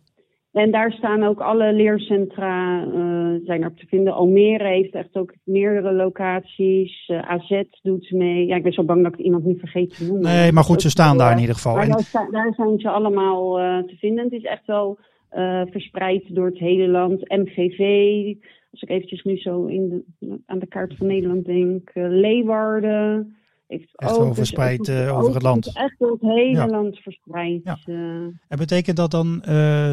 En 0.52 0.72
daar 0.72 0.92
staan 0.92 1.24
ook 1.24 1.40
alle 1.40 1.74
leercentra 1.74 2.84
uh, 2.86 3.46
zijn 3.46 3.64
er 3.64 3.74
te 3.74 3.86
vinden. 3.88 4.14
Almere 4.14 4.68
heeft 4.68 4.94
echt 4.94 5.16
ook 5.16 5.34
meerdere 5.44 5.94
locaties. 5.94 7.08
Uh, 7.08 7.18
eh, 7.18 7.30
AZ 7.30 7.64
doet 7.82 8.12
mee. 8.12 8.46
Ja, 8.46 8.56
ik 8.56 8.64
ben 8.64 8.74
zo 8.74 8.84
bang 8.84 9.04
dat 9.04 9.14
ik 9.14 9.20
iemand 9.20 9.46
niet 9.46 9.60
vergeet 9.60 9.98
te 9.98 10.06
noemen. 10.06 10.24
Nee, 10.24 10.52
maar 10.52 10.64
goed, 10.64 10.82
ze 10.82 10.90
staan 10.90 11.18
daar 11.18 11.32
in 11.32 11.40
ieder 11.40 11.56
geval. 11.56 11.76
Maar 11.76 11.88
daar, 11.88 12.28
daar, 12.32 12.54
zijn 12.54 12.80
ze 12.80 12.90
allemaal 12.90 13.60
uh, 13.60 13.78
te 13.78 13.96
vinden. 13.96 14.24
Het 14.24 14.34
is 14.34 14.44
echt 14.44 14.66
wel 14.66 15.00
verspreid 15.70 16.36
door 16.36 16.46
het 16.46 16.58
hele 16.58 16.88
land. 16.88 17.30
MGV, 17.30 17.80
als 18.72 18.82
ik 18.82 18.90
eventjes 18.90 19.24
nu 19.24 19.38
zo 19.38 19.66
in 19.66 19.90
de, 19.90 20.40
aan 20.46 20.60
de 20.60 20.68
kaart 20.68 20.96
van 20.98 21.08
Nederland 21.08 21.46
denk, 21.46 21.90
Leeuwarden. 21.94 23.39
Heeft 23.70 23.90
echt 23.96 24.18
wel 24.18 24.34
verspreid 24.34 24.86
dus 24.86 25.10
over 25.10 25.34
het 25.34 25.44
land. 25.44 25.78
Echt 25.78 25.96
door 26.00 26.12
het 26.12 26.22
hele 26.22 26.68
land 26.68 26.98
verspreid. 26.98 27.62
Ja. 27.64 27.78
en 28.48 28.58
betekent 28.58 28.98
dat 28.98 29.12
dan, 29.12 29.42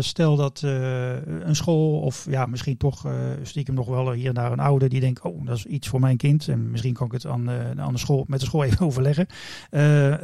stel 0.00 0.36
dat 0.36 0.62
een 0.62 1.56
school 1.56 2.00
of 2.00 2.26
ja, 2.30 2.46
misschien 2.46 2.76
toch 2.76 3.06
stiekem 3.42 3.74
nog 3.74 3.88
wel 3.88 4.12
hier 4.12 4.28
en 4.28 4.34
daar 4.34 4.52
een 4.52 4.58
ouder 4.58 4.88
die 4.88 5.00
denkt, 5.00 5.22
oh 5.22 5.46
dat 5.46 5.56
is 5.56 5.66
iets 5.66 5.88
voor 5.88 6.00
mijn 6.00 6.16
kind 6.16 6.48
en 6.48 6.70
misschien 6.70 6.94
kan 6.94 7.06
ik 7.06 7.12
het 7.12 7.26
aan, 7.26 7.50
aan 7.80 7.92
de 7.92 7.98
school, 7.98 8.24
met 8.26 8.40
de 8.40 8.46
school 8.46 8.64
even 8.64 8.86
overleggen. 8.86 9.26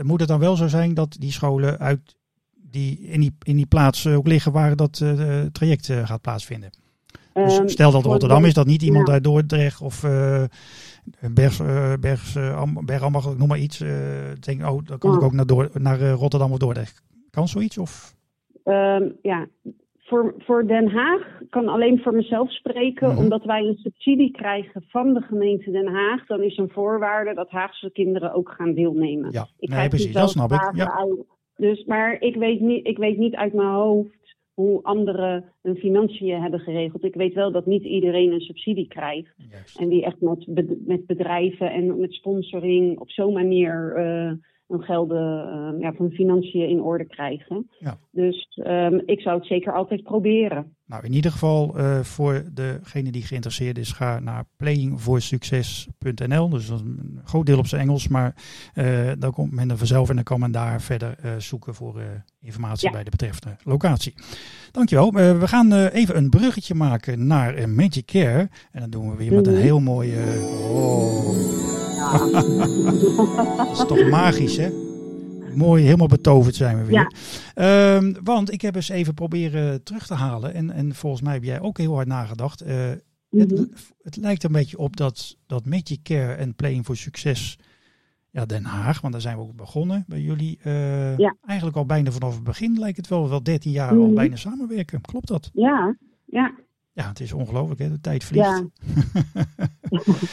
moet 0.03 0.21
het 0.21 0.29
dan 0.29 0.41
wel 0.41 0.57
zo 0.57 0.69
zijn 0.69 0.95
dat 0.95 1.17
die 1.19 1.33
scholen 1.33 1.79
uit 1.79 2.17
die 2.71 3.01
in 3.01 3.21
die, 3.21 3.35
in 3.43 3.57
die 3.57 3.67
plaats 3.67 4.07
ook 4.07 4.27
liggen 4.27 4.53
waar 4.53 4.77
dat 4.77 5.05
traject 5.53 5.87
gaat 5.87 6.21
plaatsvinden. 6.21 6.71
Dus 7.33 7.59
ehm, 7.59 7.69
stel 7.69 7.91
dat 7.91 8.05
Rotterdam 8.05 8.45
is, 8.45 8.55
dat 8.55 8.67
niet 8.67 8.83
iemand 8.83 9.09
uit 9.09 9.25
Dordrecht 9.25 9.81
of 9.81 10.05
uh, 10.05 10.45
Bergs, 11.35 11.61
uh, 11.61 11.93
Bergs, 12.01 12.37
uh, 12.37 13.37
noem 13.39 13.49
maar 13.49 13.59
iets. 13.59 13.79
denk, 14.41 14.63
oh, 14.63 14.79
dan 14.85 14.99
kan 14.99 15.15
ik 15.15 15.23
ook 15.23 15.33
naar, 15.33 15.47
Door, 15.47 15.71
naar 15.73 16.11
Rotterdam 16.11 16.53
of 16.53 16.59
Dordrecht. 16.59 17.03
Kan 17.31 17.49
zoiets? 17.49 17.79
Of? 17.79 18.15
Um, 18.65 19.17
ja, 19.23 19.47
voor, 20.13 20.35
voor 20.39 20.67
Den 20.67 20.89
Haag 20.89 21.23
kan 21.51 21.69
alleen 21.69 22.01
voor 22.03 22.15
mezelf 22.15 22.53
spreken, 22.53 23.09
mhm. 23.09 23.19
omdat 23.19 23.45
wij 23.45 23.61
een 23.61 23.77
subsidie 23.77 24.31
krijgen 24.31 24.85
van 24.89 25.15
de 25.15 25.21
gemeente 25.21 25.71
Den 25.71 25.87
Haag. 25.87 26.27
Dan 26.27 26.43
is 26.43 26.57
een 26.57 26.69
voorwaarde 26.69 27.35
dat 27.35 27.51
Haagse 27.51 27.91
kinderen 27.91 28.35
ook 28.35 28.55
gaan 28.57 28.75
deelnemen. 28.75 29.31
Ja, 29.31 29.47
ik 29.59 29.69
nee, 29.69 29.89
precies, 29.89 30.13
dat 30.13 30.31
snap 30.31 30.53
ik. 30.53 30.71
Ja. 30.75 31.07
Dus, 31.57 31.85
maar 31.85 32.21
ik 32.21 32.37
weet, 32.37 32.61
niet, 32.61 32.87
ik 32.87 32.99
weet 32.99 33.19
niet 33.19 33.35
uit 33.35 33.53
mijn 33.53 33.69
hoofd 33.69 34.22
hoe 34.55 34.83
anderen 34.83 35.45
hun 35.63 35.77
financiën 35.77 36.43
hebben 36.43 36.61
geregeld. 36.61 37.05
Ik 37.05 37.15
weet 37.15 37.35
wel 37.35 37.53
dat 37.53 37.67
niet 37.67 37.85
iedereen 37.85 38.33
een 38.33 38.41
subsidie 38.41 38.89
krijgt. 38.89 39.35
En 39.77 39.89
die 39.89 40.05
echt 40.05 40.21
met, 40.21 40.87
met 40.87 41.07
bedrijven 41.07 41.73
en 41.73 42.01
met 42.01 42.13
sponsoring 42.13 42.99
op 42.99 43.11
zo'n 43.11 43.33
manier 43.33 43.95
uh, 43.97 44.33
hun 44.67 44.83
gelden, 44.83 45.49
uh, 45.75 45.81
ja, 45.81 45.93
van 45.93 46.11
financiën 46.11 46.69
in 46.69 46.83
orde 46.83 47.07
krijgen. 47.07 47.69
Ja. 47.79 47.99
Dus 48.11 48.61
um, 48.67 49.03
ik 49.05 49.21
zou 49.21 49.39
het 49.39 49.47
zeker 49.47 49.75
altijd 49.75 50.03
proberen. 50.03 50.77
Nou, 50.93 51.05
in 51.05 51.13
ieder 51.13 51.33
geval 51.33 51.79
uh, 51.79 52.01
voor 52.01 52.45
degene 52.53 53.13
die 53.13 53.23
geïnteresseerd 53.23 53.79
is, 53.79 53.93
ga 53.93 54.19
naar 54.19 54.45
playingforsucces.nl. 54.57 56.49
Dus 56.49 56.67
dat 56.67 56.79
is 56.79 56.85
een 56.85 57.21
groot 57.25 57.47
deel 57.47 57.59
op 57.59 57.67
zijn 57.67 57.81
Engels, 57.81 58.09
maar 58.09 58.35
uh, 58.75 59.11
dan 59.19 59.33
komt 59.33 59.53
men 59.53 59.71
er 59.71 59.79
vanzelf 59.79 60.09
en 60.09 60.15
dan 60.15 60.25
kan 60.25 60.41
men 60.41 60.51
daar 60.51 60.81
verder 60.81 61.17
uh, 61.25 61.31
zoeken 61.39 61.75
voor 61.75 62.03
informatie 62.41 62.91
bij 62.91 63.05
de 63.05 63.11
betreffende 63.11 63.57
locatie. 63.63 64.15
Dankjewel. 64.71 65.13
we 65.13 65.49
gaan 65.49 65.73
even 65.73 66.17
een 66.17 66.31
bruggetje 66.31 66.75
maken 66.75 67.27
naar 67.27 67.69
Magic 67.69 68.07
Care. 68.07 68.49
En 68.71 68.81
dat 68.81 68.93
doen 68.93 69.11
we 69.11 69.17
weer 69.17 69.33
met 69.33 69.47
een 69.47 69.53
mhm. 69.53 69.63
heel 69.63 69.81
mooie... 69.81 70.19
Oh. 70.69 71.37
dat 73.57 73.71
is 73.71 73.87
toch 73.87 74.09
magisch, 74.09 74.57
hè? 74.57 74.92
Mooi, 75.57 75.85
helemaal 75.85 76.07
betoverd 76.07 76.55
zijn 76.55 76.79
we 76.79 76.85
weer. 76.85 77.13
Ehm, 77.55 78.15
want 78.23 78.53
ik 78.53 78.61
heb 78.61 78.75
eens 78.75 78.89
even 78.89 79.15
proberen 79.15 79.83
terug 79.83 80.07
te 80.07 80.15
halen. 80.15 80.55
En, 80.55 80.71
en 80.71 80.95
volgens 80.95 81.23
mij 81.23 81.33
heb 81.33 81.45
jij 81.45 81.61
ook 81.61 81.79
heel 81.79 81.95
hard 81.95 82.07
nagedacht. 82.07 82.67
Uh, 82.67 82.91
het, 83.31 83.51
mhm. 83.51 83.65
het, 84.03 84.17
lijkt 84.17 84.45
een 84.45 84.53
beetje 84.53 84.79
op 84.79 84.97
dat, 84.97 85.37
dat 85.47 85.67
Magic 85.67 86.03
Care 86.03 86.33
en 86.33 86.55
Playing 86.55 86.85
for 86.85 86.97
Succes. 86.97 87.59
Ja, 88.31 88.47
Den 88.47 88.65
Haag, 88.65 89.01
want 89.01 89.13
daar 89.13 89.23
zijn 89.23 89.37
we 89.37 89.43
ook 89.43 89.57
begonnen 89.57 90.05
bij 90.07 90.21
jullie. 90.21 90.59
Uh, 90.65 91.19
ja. 91.19 91.37
Eigenlijk 91.45 91.77
al 91.77 91.87
bijna 91.87 92.11
vanaf 92.11 92.35
het 92.35 92.45
begin 92.45 92.79
lijkt 92.79 92.97
het 92.97 93.09
wel, 93.09 93.29
wel 93.29 93.43
13 93.43 93.71
jaar 93.71 93.91
al 93.91 94.07
mhm. 94.07 94.15
bijna 94.15 94.37
samenwerken. 94.37 95.01
Klopt 95.01 95.29
dat? 95.29 95.51
Ja, 95.53 95.97
ja. 96.25 96.55
Ja, 96.93 97.09
het 97.09 97.21
is 97.21 97.33
ongelooflijk, 97.33 97.81
hè? 97.81 97.89
De 97.89 98.01
tijd 98.01 98.25
vliegt. 98.25 98.47
Ja. 98.47 98.69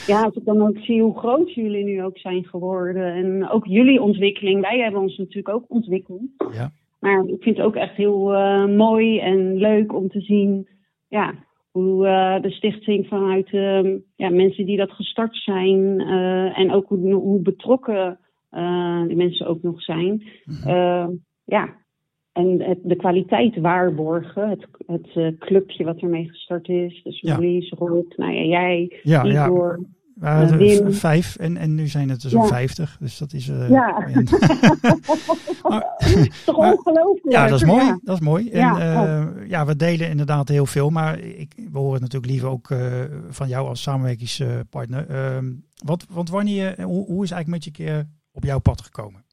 ja, 0.14 0.24
als 0.24 0.36
ik 0.36 0.46
dan 0.46 0.62
ook 0.62 0.78
zie 0.78 1.02
hoe 1.02 1.20
groot 1.20 1.54
jullie 1.54 1.84
nu 1.84 2.04
ook 2.04 2.18
zijn 2.18 2.46
geworden. 2.46 3.14
En 3.14 3.50
ook 3.50 3.66
jullie 3.66 4.02
ontwikkeling. 4.02 4.62
Wij 4.62 4.80
hebben 4.80 5.02
ons 5.02 5.18
natuurlijk 5.18 5.56
ook 5.56 5.66
ontwikkeld. 5.68 6.22
Ja. 6.52 6.72
Maar 7.00 7.26
ik 7.26 7.44
vind 7.44 7.58
het 7.58 7.66
ook 7.66 7.76
echt 7.76 7.96
heel 7.96 8.34
uh, 8.34 8.66
mooi 8.66 9.20
en 9.20 9.56
leuk 9.56 9.94
om 9.94 10.10
te 10.10 10.22
zien 10.22 10.68
ja, 11.08 11.34
hoe 11.72 12.08
uh, 12.08 12.42
de 12.42 12.52
stichting 12.52 13.08
vanuit 13.08 13.52
uh, 13.52 13.98
ja, 14.16 14.30
mensen 14.30 14.66
die 14.66 14.78
dat 14.78 14.92
gestart 14.92 15.36
zijn. 15.36 16.00
Eh, 16.00 16.60
en 16.60 16.72
ook 16.72 16.88
hoe, 16.88 17.14
hoe 17.14 17.42
betrokken 17.42 18.20
die 19.08 19.16
mensen 19.16 19.48
ook 19.48 19.62
nog 19.62 19.82
zijn. 19.82 20.24
Mhm. 20.46 21.10
ja, 21.46 21.76
en 22.32 22.62
het, 22.62 22.80
de 22.84 22.96
kwaliteit 22.96 23.60
waarborgen. 23.60 24.50
Het, 24.50 24.68
het 24.88 25.16
uh, 25.16 25.40
clubje 25.40 25.84
wat 25.84 26.00
ermee 26.00 26.30
gestart 26.30 26.68
is. 26.68 27.02
Dus 27.04 27.22
Marlies, 27.22 27.70
ja. 27.70 27.78
Rob, 27.78 28.14
nou 28.16 28.32
ja, 28.32 28.42
jij, 28.42 29.00
ja, 29.04 29.24
Igor. 29.24 29.80
Ja. 29.80 29.88
Uh, 30.22 30.88
vijf 30.90 31.36
en, 31.36 31.58
en 31.58 31.76
nu 31.76 31.88
zijn 31.88 32.10
het 32.10 32.24
er 32.24 32.30
zo'n 32.30 32.48
vijftig. 32.48 32.98
Dus 33.00 33.18
dat 33.18 33.34
is. 33.34 33.48
Uh, 33.48 33.70
ja. 33.70 34.00
maar, 35.70 35.98
toch 36.46 36.58
ongelooflijk. 36.58 37.32
Ja, 37.32 37.48
dat 37.48 37.62
is 37.62 37.66
mooi. 37.66 37.98
Dat 38.04 38.16
is 38.16 38.22
mooi. 38.22 38.50
En 38.50 38.60
ja, 38.60 39.34
ja, 39.48 39.66
we 39.66 39.76
delen 39.76 40.10
inderdaad 40.10 40.48
heel 40.48 40.66
veel. 40.66 40.90
Maar 40.90 41.20
ik, 41.20 41.54
we 41.72 41.78
horen 41.78 42.02
natuurlijk 42.02 42.32
liever 42.32 42.50
ook 42.50 42.68
van 43.30 43.48
jou 43.48 43.68
als 43.68 43.82
samenwerkingspartner. 43.82 45.10
Ehm, 45.10 45.52
wat, 45.86 46.06
want 46.10 46.30
wanneer, 46.30 46.82
hoe, 46.82 47.06
hoe 47.06 47.24
is 47.24 47.32
eigenlijk 47.32 47.48
met 47.48 47.64
je 47.64 47.72
keer 47.72 48.08
op 48.32 48.44
jouw 48.44 48.60
pad 48.60 48.82
gekomen? 48.82 49.24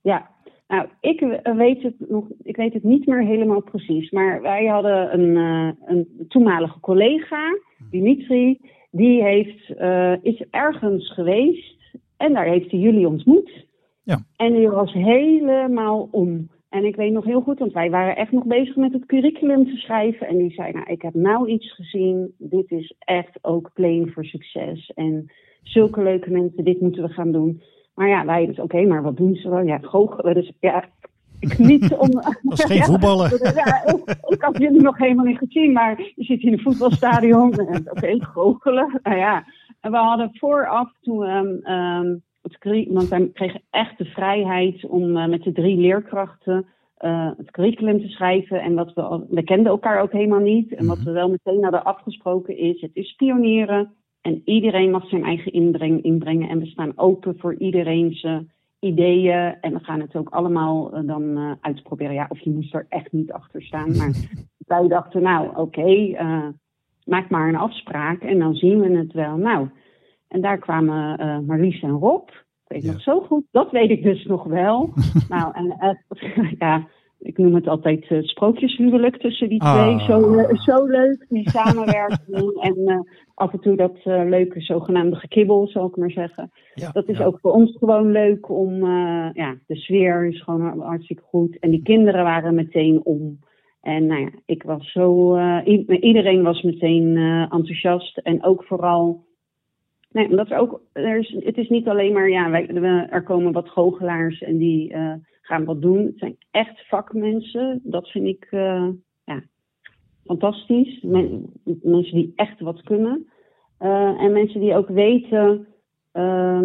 Ja, 0.00 0.30
nou, 0.68 0.88
ik 1.00 1.40
weet 1.42 1.82
het 1.82 1.94
nog, 2.08 2.26
ik 2.42 2.56
weet 2.56 2.72
het 2.72 2.82
niet 2.82 3.06
meer 3.06 3.24
helemaal 3.24 3.62
precies. 3.62 4.10
Maar 4.10 4.42
wij 4.42 4.66
hadden 4.66 5.20
een, 5.20 5.36
uh, 5.36 5.70
een 5.84 6.24
toenmalige 6.28 6.80
collega, 6.80 7.58
Dimitri, 7.90 8.60
die 8.90 9.22
heeft, 9.22 9.70
uh, 9.80 10.12
is 10.22 10.44
ergens 10.50 11.12
geweest 11.12 11.74
en 12.16 12.32
daar 12.32 12.46
heeft 12.46 12.70
hij 12.70 12.80
jullie 12.80 13.08
ontmoet. 13.08 13.66
Ja. 14.02 14.18
En 14.36 14.54
die 14.54 14.68
was 14.68 14.92
helemaal 14.92 16.08
om. 16.10 16.48
En 16.68 16.84
ik 16.84 16.96
weet 16.96 17.12
nog 17.12 17.24
heel 17.24 17.40
goed, 17.40 17.58
want 17.58 17.72
wij 17.72 17.90
waren 17.90 18.16
echt 18.16 18.32
nog 18.32 18.44
bezig 18.44 18.76
met 18.76 18.92
het 18.92 19.06
curriculum 19.06 19.64
te 19.64 19.76
schrijven. 19.76 20.26
En 20.26 20.36
die 20.36 20.52
zei, 20.52 20.72
nou, 20.72 20.86
ik 20.90 21.02
heb 21.02 21.14
nou 21.14 21.48
iets 21.48 21.74
gezien. 21.74 22.34
Dit 22.38 22.70
is 22.70 22.94
echt 22.98 23.38
ook 23.42 23.70
playing 23.74 24.12
voor 24.12 24.24
succes. 24.24 24.92
En 24.94 25.30
zulke 25.62 26.02
leuke 26.02 26.30
mensen, 26.30 26.64
dit 26.64 26.80
moeten 26.80 27.02
we 27.02 27.08
gaan 27.08 27.32
doen. 27.32 27.62
Maar 27.94 28.08
ja, 28.08 28.24
wij 28.24 28.46
dus 28.46 28.58
oké, 28.58 28.86
maar 28.86 29.02
wat 29.02 29.16
doen 29.16 29.34
ze 29.34 29.48
dan? 29.48 29.66
Ja, 29.66 29.78
goochelen. 29.78 30.34
Dus 30.34 30.52
ja, 30.60 30.84
ik 31.40 31.58
niet 31.58 31.94
om. 31.94 32.10
Dat 32.42 32.58
is 32.58 32.64
geen 32.64 32.82
voetballen. 32.82 33.30
Ja, 33.54 33.84
ik, 34.26 34.42
had 34.44 34.58
jullie 34.58 34.82
nog 34.82 34.98
helemaal 34.98 35.24
niet 35.24 35.38
gezien, 35.38 35.72
maar 35.72 36.12
je 36.14 36.24
zit 36.24 36.42
in 36.42 36.52
een 36.52 36.60
voetbalstadion. 36.60 37.60
Oké, 37.60 37.82
okay, 37.90 38.18
goochelen. 38.20 39.00
Nou 39.02 39.16
ja, 39.16 39.44
en 39.80 39.90
we 39.90 39.96
hadden 39.96 40.30
vooraf 40.32 40.92
toen. 41.00 41.70
Um, 41.70 42.22
het, 42.42 42.86
want 42.88 43.08
wij 43.08 43.30
kregen 43.32 43.62
echt 43.70 43.98
de 43.98 44.04
vrijheid 44.04 44.86
om 44.86 45.16
uh, 45.16 45.26
met 45.26 45.42
de 45.42 45.52
drie 45.52 45.76
leerkrachten 45.76 46.66
uh, 47.04 47.30
het 47.36 47.50
curriculum 47.50 48.00
te 48.00 48.08
schrijven. 48.08 48.60
En 48.60 48.74
wat 48.74 48.92
we, 48.92 49.26
we 49.30 49.42
kenden 49.42 49.72
elkaar 49.72 50.00
ook 50.00 50.12
helemaal 50.12 50.40
niet. 50.40 50.74
En 50.74 50.86
wat 50.86 50.96
mhm. 50.96 51.06
we 51.06 51.12
wel 51.12 51.28
meteen 51.28 51.62
hadden 51.62 51.84
afgesproken 51.84 52.58
is: 52.58 52.80
het 52.80 52.90
is 52.94 53.12
pionieren. 53.12 53.94
En 54.24 54.42
iedereen 54.44 54.90
mag 54.90 55.08
zijn 55.08 55.24
eigen 55.24 55.52
inbreng, 55.52 56.02
inbrengen. 56.02 56.48
En 56.48 56.58
we 56.58 56.66
staan 56.66 56.92
open 56.96 57.38
voor 57.38 57.54
iedereen's 57.58 58.26
ideeën. 58.78 59.56
En 59.60 59.72
we 59.72 59.78
gaan 59.78 60.00
het 60.00 60.16
ook 60.16 60.28
allemaal 60.28 60.96
uh, 60.96 61.06
dan 61.06 61.22
uh, 61.22 61.52
uitproberen. 61.60 62.14
Ja, 62.14 62.26
of 62.28 62.40
je 62.40 62.50
moest 62.50 62.74
er 62.74 62.86
echt 62.88 63.12
niet 63.12 63.32
achter 63.32 63.62
staan. 63.62 63.96
Maar 63.98 64.14
wij 64.66 64.88
dachten, 64.88 65.22
nou 65.22 65.48
oké, 65.48 65.60
okay, 65.60 66.08
uh, 66.10 66.48
maak 67.04 67.30
maar 67.30 67.48
een 67.48 67.56
afspraak 67.56 68.22
en 68.22 68.38
dan 68.38 68.54
zien 68.54 68.80
we 68.80 68.98
het 68.98 69.12
wel. 69.12 69.36
Nou, 69.36 69.68
en 70.28 70.40
daar 70.40 70.58
kwamen 70.58 71.44
Marlies 71.46 71.82
en 71.82 71.90
Rob. 71.90 72.28
Ik 72.28 72.34
weet 72.66 72.82
ja. 72.82 72.92
nog 72.92 73.00
zo 73.00 73.20
goed. 73.20 73.44
Dat 73.50 73.70
weet 73.70 73.90
ik 73.90 74.02
dus 74.02 74.24
nog 74.24 74.44
wel. 74.44 74.92
nou, 75.28 75.54
en 75.54 75.76
ja, 76.58 76.88
ik 77.24 77.38
noem 77.38 77.54
het 77.54 77.68
altijd 77.68 78.10
uh, 78.10 78.22
sprookjeshuwelijk 78.22 79.16
tussen 79.16 79.48
die 79.48 79.58
twee. 79.58 79.70
Ah. 79.70 80.06
Zo, 80.06 80.34
uh, 80.34 80.58
zo 80.58 80.86
leuk, 80.86 81.26
die 81.28 81.50
samenwerking. 81.50 82.62
en 82.68 82.78
uh, 82.78 83.00
af 83.34 83.52
en 83.52 83.60
toe 83.60 83.76
dat 83.76 83.98
leuke 84.04 84.60
zogenaamde 84.60 85.16
gekibbel, 85.16 85.66
zal 85.68 85.86
ik 85.86 85.96
maar 85.96 86.10
zeggen. 86.10 86.50
Ja, 86.74 86.90
dat 86.90 87.08
is 87.08 87.20
ook 87.20 87.38
voor 87.40 87.52
ons 87.52 87.76
gewoon 87.78 88.10
leuk 88.10 88.48
om, 88.48 88.86
ja, 89.32 89.56
de 89.66 89.76
sfeer 89.76 90.26
is 90.26 90.42
gewoon 90.42 90.80
hartstikke 90.80 91.22
goed. 91.22 91.58
En 91.58 91.70
die 91.70 91.82
kinderen 91.82 92.24
waren 92.24 92.54
meteen 92.54 93.00
om. 93.04 93.38
En 93.80 94.06
nou 94.06 94.20
ja, 94.20 94.30
ik 94.46 94.62
was 94.62 94.92
zo, 94.92 95.38
iedereen 96.00 96.42
was 96.42 96.62
meteen 96.62 97.16
enthousiast. 97.50 98.18
En 98.18 98.44
ook 98.44 98.64
vooral, 98.64 99.24
nee, 100.10 100.28
omdat 100.28 100.50
er 100.50 100.58
ook, 100.58 100.80
er 100.92 101.18
is, 101.18 101.36
het 101.38 101.56
is 101.56 101.68
niet 101.68 101.88
alleen 101.88 102.12
maar, 102.12 102.30
ja, 102.30 102.50
wij, 102.50 102.66
er 103.10 103.22
komen 103.22 103.52
wat 103.52 103.68
goochelaars 103.68 104.42
en 104.42 104.56
die 104.56 104.96
gaan 105.44 105.64
wat 105.64 105.82
doen. 105.82 106.04
Het 106.04 106.18
zijn 106.18 106.36
echt 106.50 106.86
vakmensen. 106.88 107.80
Dat 107.82 108.08
vind 108.08 108.26
ik 108.26 108.48
uh, 108.50 108.88
ja, 109.24 109.42
fantastisch. 110.24 111.00
mensen 111.82 112.14
die 112.14 112.32
echt 112.34 112.60
wat 112.60 112.82
kunnen. 112.82 113.26
Uh, 113.80 114.22
en 114.22 114.32
mensen 114.32 114.60
die 114.60 114.74
ook 114.74 114.88
weten 114.88 115.66
uh, 116.12 116.60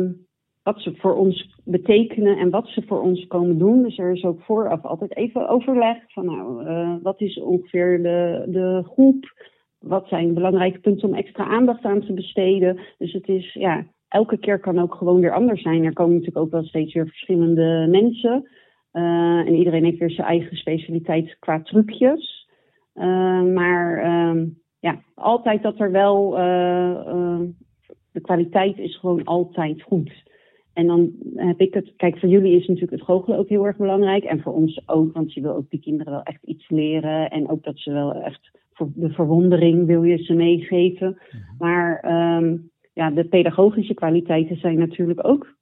wat 0.63 0.81
ze 0.81 0.95
voor 0.95 1.15
ons 1.15 1.55
betekenen 1.63 2.37
en 2.37 2.49
wat 2.49 2.67
ze 2.67 2.83
voor 2.87 3.01
ons 3.01 3.27
komen 3.27 3.57
doen. 3.57 3.83
Dus 3.83 3.97
er 3.97 4.11
is 4.11 4.23
ook 4.23 4.41
vooraf 4.41 4.85
altijd 4.85 5.15
even 5.15 5.49
overleg 5.49 5.97
van 6.07 6.25
nou, 6.25 6.65
uh, 6.65 6.95
wat 7.01 7.21
is 7.21 7.39
ongeveer 7.39 8.03
de, 8.03 8.45
de 8.47 8.83
groep? 8.91 9.47
wat 9.79 10.07
zijn 10.07 10.33
belangrijke 10.33 10.79
punten 10.79 11.07
om 11.07 11.15
extra 11.15 11.45
aandacht 11.45 11.83
aan 11.83 12.01
te 12.01 12.13
besteden. 12.13 12.79
Dus 12.97 13.13
het 13.13 13.27
is, 13.27 13.53
ja, 13.53 13.85
elke 14.07 14.37
keer 14.37 14.59
kan 14.59 14.79
ook 14.79 14.95
gewoon 14.95 15.21
weer 15.21 15.33
anders 15.33 15.61
zijn. 15.61 15.83
Er 15.83 15.93
komen 15.93 16.13
natuurlijk 16.13 16.45
ook 16.45 16.51
wel 16.51 16.63
steeds 16.63 16.93
weer 16.93 17.07
verschillende 17.07 17.87
mensen. 17.89 18.47
Uh, 18.93 19.39
en 19.39 19.55
iedereen 19.55 19.83
heeft 19.83 19.97
weer 19.97 20.11
zijn 20.11 20.27
eigen 20.27 20.57
specialiteit 20.57 21.37
qua 21.39 21.61
trucjes. 21.61 22.47
Uh, 22.95 23.43
maar 23.43 24.05
uh, 24.05 24.43
ja, 24.79 25.01
altijd 25.15 25.63
dat 25.63 25.79
er 25.79 25.91
wel. 25.91 26.31
de 28.11 28.21
kwaliteit 28.21 28.77
is 28.77 28.97
gewoon 28.97 29.23
altijd 29.23 29.81
goed. 29.81 30.27
En 30.73 30.87
dan 30.87 31.11
heb 31.35 31.59
ik 31.59 31.73
het. 31.73 31.93
Kijk, 31.95 32.19
voor 32.19 32.29
jullie 32.29 32.55
is 32.55 32.67
natuurlijk 32.67 32.91
het 32.91 33.01
goochelen 33.01 33.37
ook 33.37 33.49
heel 33.49 33.65
erg 33.65 33.77
belangrijk. 33.77 34.23
En 34.23 34.41
voor 34.41 34.53
ons 34.53 34.81
ook, 34.85 35.13
want 35.13 35.33
je 35.33 35.41
wil 35.41 35.55
ook 35.55 35.69
die 35.69 35.79
kinderen 35.79 36.13
wel 36.13 36.23
echt 36.23 36.43
iets 36.43 36.69
leren. 36.69 37.29
En 37.29 37.49
ook 37.49 37.63
dat 37.63 37.77
ze 37.77 37.91
wel 37.91 38.13
echt. 38.13 38.57
De 38.95 39.09
verwondering 39.09 39.85
wil 39.85 40.03
je 40.03 40.17
ze 40.17 40.33
meegeven. 40.33 41.17
Mhm. 41.31 41.43
Maar 41.57 42.05
um, 42.37 42.71
ja, 42.93 43.11
de 43.11 43.23
pedagogische 43.23 43.93
kwaliteiten 43.93 44.57
zijn 44.57 44.77
natuurlijk 44.77 45.27
ook 45.27 45.57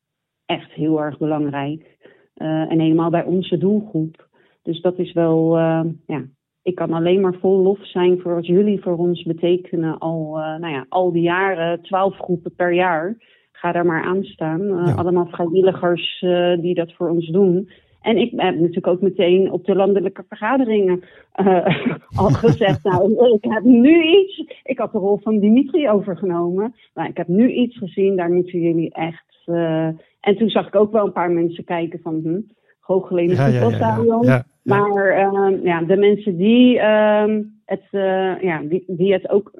echt 0.46 0.72
heel 0.72 1.02
erg 1.02 1.18
belangrijk. 1.18 1.97
Uh, 2.38 2.72
en 2.72 2.80
helemaal 2.80 3.10
bij 3.10 3.24
onze 3.24 3.58
doelgroep. 3.58 4.28
Dus 4.64 4.82
dat 4.82 4.98
is 4.98 5.14
wel, 5.14 5.58
uh, 5.58 5.82
ja, 6.06 6.26
ik 6.62 6.76
kan 6.76 6.94
alleen 6.94 7.22
maar 7.22 7.34
vol 7.34 7.62
lof 7.62 7.88
zijn 7.88 8.20
voor 8.20 8.34
wat 8.34 8.46
jullie 8.46 8.82
voor 8.82 8.98
ons 8.98 9.24
betekenen 9.24 9.98
al, 9.98 10.38
uh, 10.38 10.58
nou 10.58 10.74
ja, 10.74 10.86
al 10.90 11.12
die 11.12 11.22
jaren, 11.22 11.82
twaalf 11.82 12.18
groepen 12.18 12.56
per 12.56 12.74
jaar. 12.74 13.18
Ga 13.52 13.72
daar 13.72 13.86
maar 13.86 14.04
aan 14.04 14.24
staan. 14.24 14.68
Ja. 14.68 14.94
Allemaal 14.94 15.26
vrijwilligers 15.26 16.26
die 16.60 16.74
dat 16.74 16.94
voor 16.94 17.10
ons 17.10 17.28
doen. 17.28 17.70
En 18.02 18.18
ik 18.18 18.32
heb 18.36 18.56
natuurlijk 18.56 18.88
ook 18.88 19.02
meteen 19.02 19.52
op 19.52 19.66
de 19.66 19.76
landelijke 19.76 20.24
vergaderingen 20.28 21.04
uh, 21.36 21.66
al 22.22 22.30
gezegd, 22.30 22.84
nou, 22.84 23.34
ik 23.36 23.52
heb 23.52 23.64
nu 23.64 24.04
iets. 24.04 24.44
Ik 24.64 24.78
had 24.78 24.92
de 24.92 24.98
rol 24.98 25.20
van 25.24 25.40
Dimitri 25.40 25.90
overgenomen. 25.90 26.76
Maar 26.94 27.08
ik 27.08 27.18
heb 27.18 27.28
nu 27.28 27.52
iets 27.52 27.78
gezien, 27.78 28.16
daar 28.16 28.32
moeten 28.32 28.60
jullie 28.60 28.94
echt. 28.94 29.26
Uh, 29.46 29.88
en 30.20 30.38
toen 30.38 30.50
zag 30.50 30.68
ik 30.68 30.76
ook 30.76 30.92
wel 30.92 31.06
een 31.06 31.12
paar 31.12 31.32
mensen 31.32 31.64
kijken 31.64 32.00
van, 32.04 32.20
hm, 32.24 32.40
ja, 32.88 33.50
voetbalstadion. 33.52 34.26
Ja, 34.26 34.32
ja, 34.32 34.44
maar 34.64 35.34
uh, 35.34 35.64
ja, 35.64 35.82
de 35.82 35.98
mensen 35.98 36.38
die, 36.38 36.76
uh, 36.76 37.26
het, 37.66 37.84
uh, 37.92 38.42
ja, 38.42 38.62
die, 38.64 38.84
die 38.88 39.14
het 39.14 39.30
ook 39.30 39.52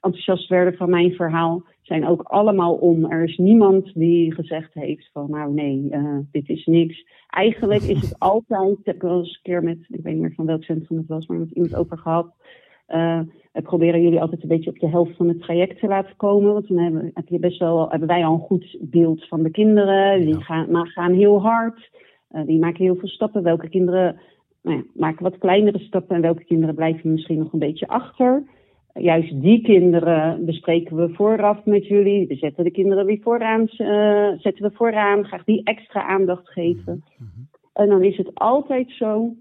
enthousiast 0.00 0.48
werden 0.48 0.74
van 0.74 0.90
mijn 0.90 1.12
verhaal, 1.12 1.62
zijn 1.90 2.06
ook 2.06 2.22
allemaal 2.22 2.74
om. 2.74 3.10
Er 3.10 3.24
is 3.24 3.36
niemand 3.36 3.90
die 3.94 4.34
gezegd 4.34 4.74
heeft 4.74 5.10
van 5.12 5.30
nou 5.30 5.52
nee, 5.52 5.88
uh, 5.90 6.18
dit 6.30 6.48
is 6.48 6.66
niks. 6.66 7.06
Eigenlijk 7.28 7.82
is 7.82 8.00
het 8.00 8.18
altijd, 8.32 8.78
ik 8.78 8.86
heb 8.86 9.02
wel 9.02 9.18
eens 9.18 9.34
een 9.34 9.42
keer 9.42 9.62
met, 9.62 9.78
ik 9.88 10.02
weet 10.02 10.12
niet 10.12 10.22
meer 10.22 10.34
van 10.34 10.46
welk 10.46 10.62
centrum 10.62 10.98
het 10.98 11.06
was, 11.06 11.26
maar 11.26 11.38
met 11.38 11.50
iemand 11.50 11.74
over 11.74 11.98
gehad. 11.98 12.34
Uh, 12.88 13.20
we 13.52 13.62
proberen 13.62 14.02
jullie 14.02 14.20
altijd 14.20 14.42
een 14.42 14.48
beetje 14.48 14.70
op 14.70 14.78
de 14.78 14.88
helft 14.88 15.16
van 15.16 15.28
het 15.28 15.40
traject 15.40 15.78
te 15.78 15.86
laten 15.86 16.16
komen. 16.16 16.52
Want 16.52 16.68
dan 16.68 16.78
hebben, 16.78 17.10
heb 17.14 17.28
je 17.28 17.38
best 17.38 17.58
wel, 17.58 17.90
hebben 17.90 18.08
wij 18.08 18.24
al 18.24 18.34
een 18.34 18.40
goed 18.40 18.78
beeld 18.80 19.28
van 19.28 19.42
de 19.42 19.50
kinderen. 19.50 20.20
Die 20.20 20.40
gaan, 20.40 20.70
maar 20.70 20.86
gaan 20.86 21.12
heel 21.12 21.40
hard. 21.40 21.90
Uh, 22.30 22.46
die 22.46 22.58
maken 22.58 22.84
heel 22.84 22.96
veel 22.96 23.08
stappen. 23.08 23.42
Welke 23.42 23.68
kinderen 23.68 24.20
nou 24.62 24.76
ja, 24.76 24.82
maken 24.94 25.22
wat 25.22 25.38
kleinere 25.38 25.78
stappen 25.78 26.16
en 26.16 26.22
welke 26.22 26.44
kinderen 26.44 26.74
blijven 26.74 27.12
misschien 27.12 27.38
nog 27.38 27.52
een 27.52 27.58
beetje 27.58 27.88
achter 27.88 28.42
juist 28.94 29.42
die 29.42 29.62
kinderen 29.62 30.44
bespreken 30.44 30.96
we 30.96 31.14
vooraf 31.14 31.64
met 31.64 31.86
jullie. 31.86 32.26
We 32.26 32.34
zetten 32.34 32.64
de 32.64 32.70
kinderen 32.70 33.06
weer 33.06 33.20
vooraan, 33.22 33.60
uh, 33.60 34.38
zetten 34.38 34.62
we 34.62 34.70
vooraan, 34.74 35.24
graag 35.24 35.44
die 35.44 35.62
extra 35.64 36.02
aandacht 36.02 36.48
geven. 36.48 37.04
En 37.72 37.88
dan 37.88 38.02
is 38.02 38.16
het 38.16 38.34
altijd 38.34 38.90
zo 38.90 39.34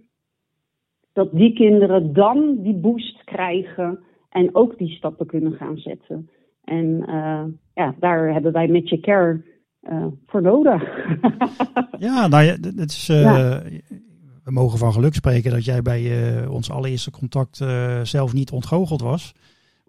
dat 1.14 1.32
die 1.32 1.54
kinderen 1.54 2.14
dan 2.14 2.58
die 2.62 2.76
boost 2.76 3.24
krijgen 3.24 4.00
en 4.30 4.56
ook 4.56 4.78
die 4.78 4.90
stappen 4.90 5.26
kunnen 5.26 5.54
gaan 5.54 5.78
zetten. 5.78 6.30
En 6.64 7.04
uh, 7.08 7.44
ja, 7.74 7.96
daar 8.00 8.34
hebben 8.34 8.52
wij 8.52 8.68
met 8.68 8.90
je 8.90 9.00
care 9.00 9.42
uh, 9.90 10.06
voor 10.26 10.42
nodig. 10.42 10.84
ja, 12.08 12.28
nou 12.28 12.44
ja, 12.44 12.52
het 12.76 12.90
is. 12.90 13.08
Ja 13.08 13.62
we 14.50 14.56
mogen 14.56 14.78
van 14.78 14.94
geluk 14.94 15.14
spreken 15.14 15.52
dat 15.52 15.66
jij 15.66 15.82
bij 15.82 16.02
uh, 16.42 16.52
ons 16.52 16.72
allereerste 16.72 17.12
contact 17.12 17.60
uh, 17.60 18.00
zelf 18.04 18.34
niet 18.34 18.52
ontgoocheld 18.52 19.02
was. 19.02 19.34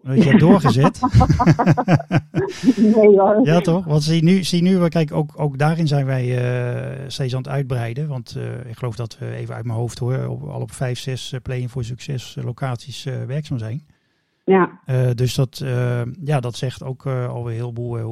Dat 0.03 0.17
je 0.17 0.29
hebt 0.29 0.41
doorgezet. 0.41 1.01
nee 2.77 3.19
hoor. 3.19 3.41
Ja 3.43 3.61
toch? 3.61 3.85
Want 3.85 4.03
zie 4.03 4.23
nu, 4.23 4.45
zie 4.45 4.63
nu 4.63 4.89
kijk, 4.89 5.13
ook, 5.13 5.33
ook 5.37 5.59
daarin 5.59 5.87
zijn 5.87 6.07
wij 6.07 6.25
uh, 6.27 7.09
steeds 7.09 7.35
aan 7.35 7.43
het 7.43 7.51
uitbreiden. 7.51 8.09
Want 8.09 8.37
ik 8.67 8.77
geloof 8.77 8.97
dat 8.97 9.19
we 9.19 9.35
even 9.35 9.55
uit 9.55 9.65
mijn 9.65 9.79
hoofd 9.79 9.99
hoor, 9.99 10.27
op, 10.27 10.49
al 10.49 10.61
op 10.61 10.73
vijf, 10.73 10.99
zes 10.99 11.35
Playing 11.43 11.71
voor 11.71 11.85
Succes 11.85 12.37
locaties 12.43 13.05
werkzaam 13.27 13.59
zijn. 13.59 13.87
Ja. 14.45 14.81
dus 15.15 15.35
dat, 15.35 15.65
ja, 16.25 16.41
dat 16.41 16.57
zegt 16.57 16.83
ook 16.83 17.07
alweer 17.07 17.55
heel 17.55 17.73
veel 17.75 18.03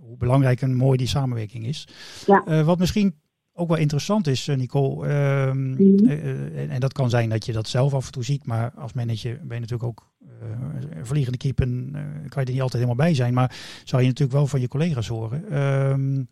hoe 0.00 0.16
belangrijk 0.18 0.60
en 0.60 0.74
mooi 0.74 0.96
die 0.96 1.08
samenwerking 1.08 1.66
is. 1.66 1.88
Ja. 2.26 2.64
wat 2.64 2.78
misschien 2.78 3.14
ook 3.56 3.68
wel 3.68 3.76
interessant 3.76 4.26
is, 4.26 4.48
eh, 4.48 4.56
Nicole. 4.56 5.06
Ehm, 5.06 5.70
mhm. 5.70 6.06
eh, 6.08 6.30
eh, 6.30 6.70
en, 6.72 6.80
dat 6.80 6.92
kan 6.92 7.10
zijn 7.10 7.28
dat 7.28 7.46
je 7.46 7.52
dat 7.52 7.68
zelf 7.68 7.94
af 7.94 8.06
en 8.06 8.12
toe 8.12 8.24
ziet, 8.24 8.46
maar 8.46 8.72
als 8.76 8.92
manager 8.92 9.38
ben 9.42 9.54
je 9.54 9.60
natuurlijk 9.60 9.82
ook 9.82 10.14
uh, 10.22 11.02
vliegende 11.02 11.38
keep 11.38 11.60
en 11.60 11.90
kan 12.28 12.42
je 12.42 12.46
er 12.46 12.52
niet 12.52 12.62
altijd 12.62 12.82
helemaal 12.82 13.06
bij 13.06 13.14
zijn. 13.14 13.34
Maar 13.34 13.56
zou 13.84 14.02
je 14.02 14.08
natuurlijk 14.08 14.38
wel 14.38 14.46
van 14.46 14.60
je 14.60 14.68
collega's 14.68 15.08
horen. 15.08 15.50
Ehm, 15.50 16.24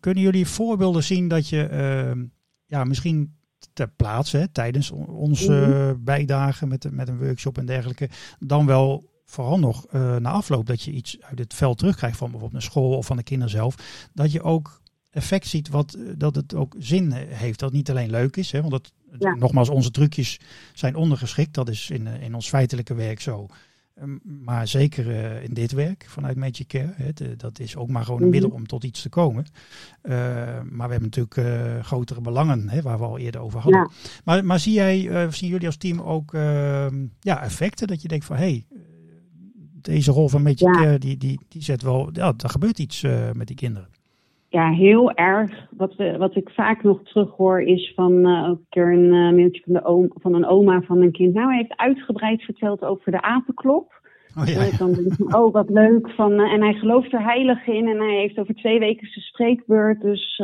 kunnen 0.00 0.22
jullie 0.22 0.46
voorbeelden 0.46 1.02
zien 1.02 1.28
dat 1.28 1.48
je 1.48 1.66
ehm, 1.66 2.24
ja, 2.66 2.84
misschien 2.84 3.36
ter 3.72 3.88
plaatse, 3.88 4.36
hè, 4.36 4.48
tijdens 4.48 4.90
onze 4.90 5.52
mm 5.52 6.04
bijdagen 6.04 6.68
met, 6.68 6.90
met 6.90 7.08
een 7.08 7.18
workshop 7.18 7.58
en 7.58 7.66
dergelijke, 7.66 8.08
dan 8.38 8.66
wel 8.66 9.10
vooral 9.24 9.58
nog 9.58 9.92
na 9.92 10.30
afloop 10.30 10.66
dat 10.66 10.82
je 10.82 10.90
iets 10.90 11.20
uit 11.20 11.38
het 11.38 11.54
veld 11.54 11.78
terugkrijgt 11.78 12.16
van 12.16 12.30
bijvoorbeeld 12.30 12.62
een 12.62 12.70
school 12.70 12.96
of 12.96 13.06
van 13.06 13.16
de 13.16 13.22
kinderen 13.22 13.52
zelf, 13.52 14.08
dat 14.12 14.32
je 14.32 14.42
ook 14.42 14.82
effect 15.14 15.46
ziet 15.46 15.68
wat, 15.68 15.94
eh, 15.94 16.02
dat 16.16 16.34
het 16.34 16.54
ook 16.54 16.74
zin 16.78 17.12
heeft. 17.12 17.58
Dat 17.58 17.68
het 17.68 17.78
niet 17.78 17.90
alleen 17.90 18.10
leuk 18.10 18.36
is, 18.36 18.52
hè, 18.52 18.60
want 18.60 18.72
dat, 18.72 18.92
nogmaals, 19.38 19.68
onze 19.68 19.90
trucjes 19.90 20.40
zijn 20.72 20.96
ondergeschikt. 20.96 21.54
Dat 21.54 21.68
is 21.68 21.90
in, 21.90 22.06
eh, 22.06 22.22
in 22.22 22.34
ons 22.34 22.48
feitelijke 22.48 22.94
werk 22.94 23.20
zo. 23.20 23.46
Ehm, 23.94 24.16
maar 24.22 24.68
zeker 24.68 25.06
uh, 25.06 25.42
in 25.42 25.54
dit 25.54 25.72
werk 25.72 26.04
vanuit 26.08 26.36
Magic 26.36 26.68
Care, 26.68 26.92
hè, 26.94 27.36
dat 27.36 27.58
is 27.58 27.76
ook 27.76 27.88
maar 27.88 28.04
gewoon 28.04 28.22
een 28.22 28.28
middel 28.28 28.48
mhm. 28.48 28.58
om 28.58 28.66
tot 28.66 28.84
iets 28.84 29.02
te 29.02 29.08
komen. 29.08 29.44
Uh, 30.02 30.12
maar 30.70 30.86
we 30.88 30.94
hebben 30.94 31.02
natuurlijk 31.02 31.36
uh, 31.36 31.84
grotere 31.84 32.20
belangen, 32.20 32.68
hè, 32.68 32.82
waar 32.82 32.98
we 32.98 33.04
al 33.04 33.18
eerder 33.18 33.40
over 33.40 33.60
hadden. 33.60 33.90
Maar, 34.24 34.44
maar 34.44 34.60
zie 34.60 34.72
jij, 34.72 35.30
zien 35.30 35.50
jullie 35.50 35.66
als 35.66 35.76
team 35.76 36.00
ook 36.00 36.34
ehm, 36.34 37.06
ja, 37.20 37.42
effecten 37.42 37.86
dat 37.86 38.02
je 38.02 38.08
denkt 38.08 38.24
van 38.24 38.36
hé, 38.36 38.42
hey, 38.42 38.66
deze 39.72 40.10
rol 40.10 40.28
van 40.28 40.42
Magic 40.42 40.72
Care, 40.72 40.98
die, 40.98 41.16
die, 41.16 41.40
die 41.48 41.62
zet 41.62 41.82
wel, 41.82 42.08
ja, 42.12 42.34
er 42.38 42.50
gebeurt 42.50 42.78
iets 42.78 43.02
met 43.32 43.46
die 43.46 43.56
kinderen 43.56 43.88
ja, 44.54 44.70
heel 44.70 45.12
erg. 45.12 45.66
Wat, 45.70 45.94
we, 45.96 46.16
wat 46.18 46.36
ik 46.36 46.50
vaak 46.50 46.82
nog 46.82 47.02
terughoor 47.02 47.62
is 47.62 47.92
van 47.94 48.12
uh, 48.12 48.48
ook 48.48 48.58
een 48.58 48.66
keer 48.68 48.92
een 48.92 49.14
uh, 49.14 49.32
mailtje 49.32 49.62
van, 49.64 49.72
de 49.72 49.84
oom, 49.84 50.10
van 50.14 50.34
een 50.34 50.46
oma 50.46 50.80
van 50.80 51.02
een 51.02 51.12
kind. 51.12 51.34
Nou, 51.34 51.48
hij 51.48 51.56
heeft 51.56 51.76
uitgebreid 51.76 52.42
verteld 52.42 52.82
over 52.82 53.12
de 53.12 53.22
apenklop. 53.22 54.02
Oh, 54.38 54.46
ja, 54.46 54.62
ja. 54.62 54.76
Dan 54.78 54.92
denk 54.92 55.12
ik, 55.18 55.36
oh, 55.36 55.52
wat 55.52 55.70
leuk. 55.70 56.10
Van, 56.10 56.32
uh, 56.32 56.52
en 56.52 56.62
hij 56.62 56.74
gelooft 56.74 57.12
er 57.12 57.22
heilig 57.22 57.66
in 57.66 57.88
en 57.88 57.98
hij 57.98 58.16
heeft 58.16 58.38
over 58.38 58.54
twee 58.54 58.78
weken 58.78 59.06
zijn 59.06 59.24
spreekbeurt. 59.24 60.00
Dus 60.00 60.42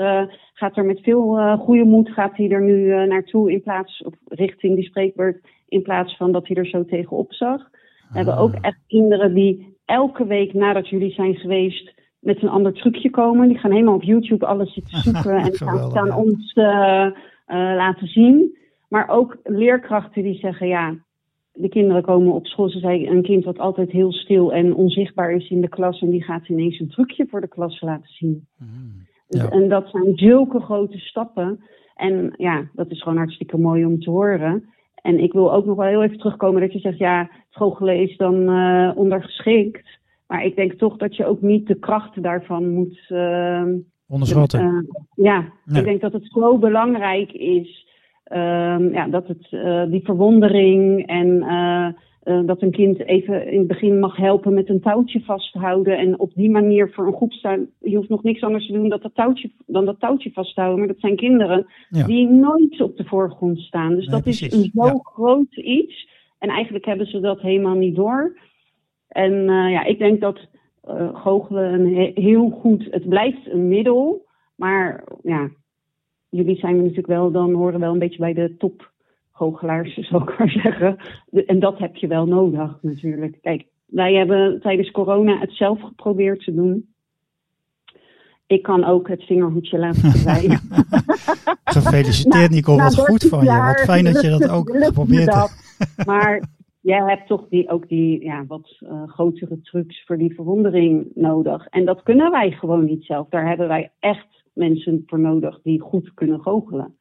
gaat 0.52 0.76
er 0.76 0.84
met 0.84 1.00
veel 1.00 1.56
goede 1.58 1.84
moed 1.84 2.10
gaat 2.10 2.36
hij 2.36 2.50
er 2.50 2.62
nu 2.62 3.06
naartoe 3.06 3.52
in 3.52 3.62
plaats, 3.62 4.02
of 4.02 4.14
richting 4.24 4.74
die 4.74 4.84
spreekbeurt, 4.84 5.46
in 5.68 5.82
plaats 5.82 6.16
van 6.16 6.32
dat 6.32 6.46
hij 6.46 6.56
er 6.56 6.66
zo 6.66 6.84
tegenop 6.84 7.32
zag. 7.32 7.70
We 8.10 8.16
hebben 8.16 8.36
ook 8.36 8.54
echt 8.54 8.78
kinderen 8.86 9.34
die 9.34 9.76
elke 9.84 10.26
week 10.26 10.54
nadat 10.54 10.88
jullie 10.88 11.12
zijn 11.12 11.34
geweest 11.34 11.99
met 12.20 12.42
een 12.42 12.48
ander 12.48 12.72
trucje 12.72 13.10
komen. 13.10 13.48
Die 13.48 13.58
gaan 13.58 13.70
helemaal 13.70 13.94
op 13.94 14.02
YouTube 14.02 14.46
alles 14.46 14.72
zitten 14.72 14.98
zoeken 15.12 15.36
en 15.36 15.54
gaan, 15.54 15.90
gaan 15.90 16.14
ons 16.14 16.54
uh, 16.54 16.64
uh, 16.64 17.12
laten 17.46 18.06
zien. 18.06 18.58
Maar 18.88 19.08
ook 19.08 19.38
leerkrachten 19.44 20.22
die 20.22 20.38
zeggen, 20.38 20.66
ja, 20.68 20.94
de 21.52 21.68
kinderen 21.68 22.02
komen 22.02 22.32
op 22.32 22.46
school. 22.46 22.68
Ze 22.68 22.78
zei 22.78 23.08
een 23.08 23.22
kind 23.22 23.44
wat 23.44 23.58
altijd 23.58 23.90
heel 23.90 24.12
stil 24.12 24.52
en 24.52 24.74
onzichtbaar 24.74 25.32
is 25.32 25.50
in 25.50 25.60
de 25.60 25.68
klas. 25.68 26.00
En 26.00 26.10
die 26.10 26.22
gaat 26.22 26.48
ineens 26.48 26.78
een 26.78 26.88
trucje 26.88 27.26
voor 27.30 27.40
de 27.40 27.48
klas 27.48 27.80
laten 27.80 28.08
zien. 28.08 28.46
Mm, 28.58 29.06
dus, 29.28 29.48
en 29.48 29.68
dat 29.68 29.88
zijn 29.88 30.16
zulke 30.16 30.60
grote 30.60 30.98
stappen. 30.98 31.64
En 31.94 32.34
ja, 32.36 32.68
dat 32.72 32.90
is 32.90 33.02
gewoon 33.02 33.18
hartstikke 33.18 33.58
mooi 33.58 33.84
om 33.84 34.00
te 34.00 34.10
horen. 34.10 34.68
En 35.02 35.18
ik 35.18 35.32
wil 35.32 35.52
ook 35.52 35.64
nog 35.64 35.76
wel 35.76 35.86
heel 35.86 36.02
even 36.02 36.18
terugkomen 36.18 36.60
dat 36.60 36.72
je 36.72 36.78
zegt, 36.78 36.98
ja, 36.98 37.30
is 37.84 38.16
dan 38.16 38.34
uh, 38.34 38.92
ondergeschikt. 38.94 39.99
Maar 40.30 40.44
ik 40.44 40.56
denk 40.56 40.72
toch 40.72 40.96
dat 40.96 41.16
je 41.16 41.26
ook 41.26 41.42
niet 41.42 41.66
de 41.66 41.74
krachten 41.74 42.22
daarvan 42.22 42.68
moet. 42.68 43.06
Uh, 43.08 43.64
Onderschatten. 44.08 44.64
Uh, 44.64 45.26
ja, 45.26 45.52
ik 45.78 45.84
denk 45.84 46.00
dat 46.00 46.12
het 46.12 46.26
zo 46.32 46.58
belangrijk 46.58 47.32
is. 47.32 47.86
Uh, 48.32 48.92
ja, 48.92 49.08
dat 49.08 49.26
het 49.26 49.48
uh, 49.50 49.84
die 49.90 50.04
verwondering 50.04 51.06
en 51.06 51.38
dat 52.46 52.62
een 52.62 52.70
kind 52.70 52.98
even 52.98 53.52
in 53.52 53.58
het 53.58 53.68
begin 53.68 53.98
mag 53.98 54.16
helpen 54.16 54.54
met 54.54 54.68
een 54.68 54.80
touwtje 54.80 55.20
vasthouden. 55.20 55.98
En 55.98 56.18
op 56.18 56.32
die 56.34 56.50
manier 56.50 56.90
voor 56.92 57.06
een 57.06 57.16
groep 57.16 57.32
staan. 57.32 57.66
Je 57.80 57.96
hoeft 57.96 58.08
nog 58.08 58.22
niks 58.22 58.42
anders 58.42 58.66
te 58.66 58.72
doen 58.72 58.88
dan 58.88 59.00
dat 59.02 59.14
touwtje, 59.14 59.50
dan 59.66 59.84
dat 59.84 60.00
touwtje 60.00 60.32
vasthouden. 60.32 60.78
Maar 60.78 60.88
dat 60.88 61.00
zijn 61.00 61.16
kinderen 61.16 61.66
die 62.06 62.28
nooit 62.28 62.80
op 62.80 62.96
de 62.96 63.04
voorgrond 63.04 63.58
staan. 63.58 63.94
Dus 63.94 64.06
dat 64.06 64.26
is 64.26 64.52
een 64.52 64.70
zo 64.74 64.98
groot 64.98 65.56
iets. 65.56 66.08
En 66.38 66.48
eigenlijk 66.48 66.84
hebben 66.84 67.06
ze 67.06 67.20
dat 67.20 67.40
helemaal 67.40 67.76
niet 67.76 67.96
door. 67.96 68.48
En 69.10 69.44
ja, 69.44 69.84
ik 69.84 69.98
denk 69.98 70.20
dat 70.20 70.48
goochelen 71.12 71.72
een 71.72 72.12
heel 72.14 72.50
goed, 72.50 72.86
het 72.90 73.08
blijft 73.08 73.50
een 73.50 73.68
middel, 73.68 74.26
maar 74.56 75.04
ja, 75.22 75.50
jullie 76.28 76.56
zijn 76.56 76.76
natuurlijk 76.76 77.06
wel, 77.06 77.30
dan 77.30 77.54
horen 77.54 77.80
wel 77.80 77.92
een 77.92 77.98
beetje 77.98 78.18
bij 78.18 78.34
de 78.34 78.56
top 78.56 78.90
goochelaars, 79.32 79.94
zou 80.08 80.22
ik 80.22 80.38
maar 80.38 80.50
zeggen. 80.50 80.96
En 81.46 81.60
dat 81.60 81.78
heb 81.78 81.96
je 81.96 82.06
wel 82.06 82.26
nodig 82.26 82.78
natuurlijk. 82.82 83.38
Kijk, 83.40 83.66
wij 83.86 84.14
hebben 84.14 84.60
tijdens 84.60 84.90
corona 84.90 85.38
het 85.38 85.52
zelf 85.52 85.80
geprobeerd 85.80 86.44
te 86.44 86.54
doen. 86.54 86.88
Ik 88.46 88.62
kan 88.62 88.84
ook 88.84 89.08
het 89.08 89.22
vingerhoedje 89.22 89.78
laten 89.78 90.10
verdwijnen. 90.10 90.60
Gefeliciteerd 91.64 92.50
Nico, 92.50 92.76
wat 92.86 92.94
goed 92.94 93.24
van 93.24 93.44
je. 93.44 93.56
Wat 93.56 93.80
fijn 93.80 94.04
dat 94.04 94.20
je 94.20 94.30
dat 94.30 94.48
ook 94.48 94.70
geprobeerd 94.70 95.34
hebt. 95.34 96.06
Maar 96.06 96.42
jij 96.80 97.08
hebt 97.08 97.26
toch 97.26 97.48
die, 97.48 97.68
ook 97.68 97.88
die 97.88 98.24
ja, 98.24 98.46
wat 98.46 98.76
uh, 98.80 99.08
grotere 99.08 99.60
trucs 99.60 100.04
voor 100.04 100.18
die 100.18 100.34
verwondering 100.34 101.10
nodig. 101.14 101.66
En 101.66 101.84
dat 101.84 102.02
kunnen 102.02 102.30
wij 102.30 102.50
gewoon 102.50 102.84
niet 102.84 103.04
zelf. 103.04 103.28
Daar 103.28 103.48
hebben 103.48 103.68
wij 103.68 103.92
echt 103.98 104.44
mensen 104.52 105.02
voor 105.06 105.20
nodig 105.20 105.60
die 105.62 105.80
goed 105.80 106.14
kunnen 106.14 106.40
goochelen. 106.40 106.94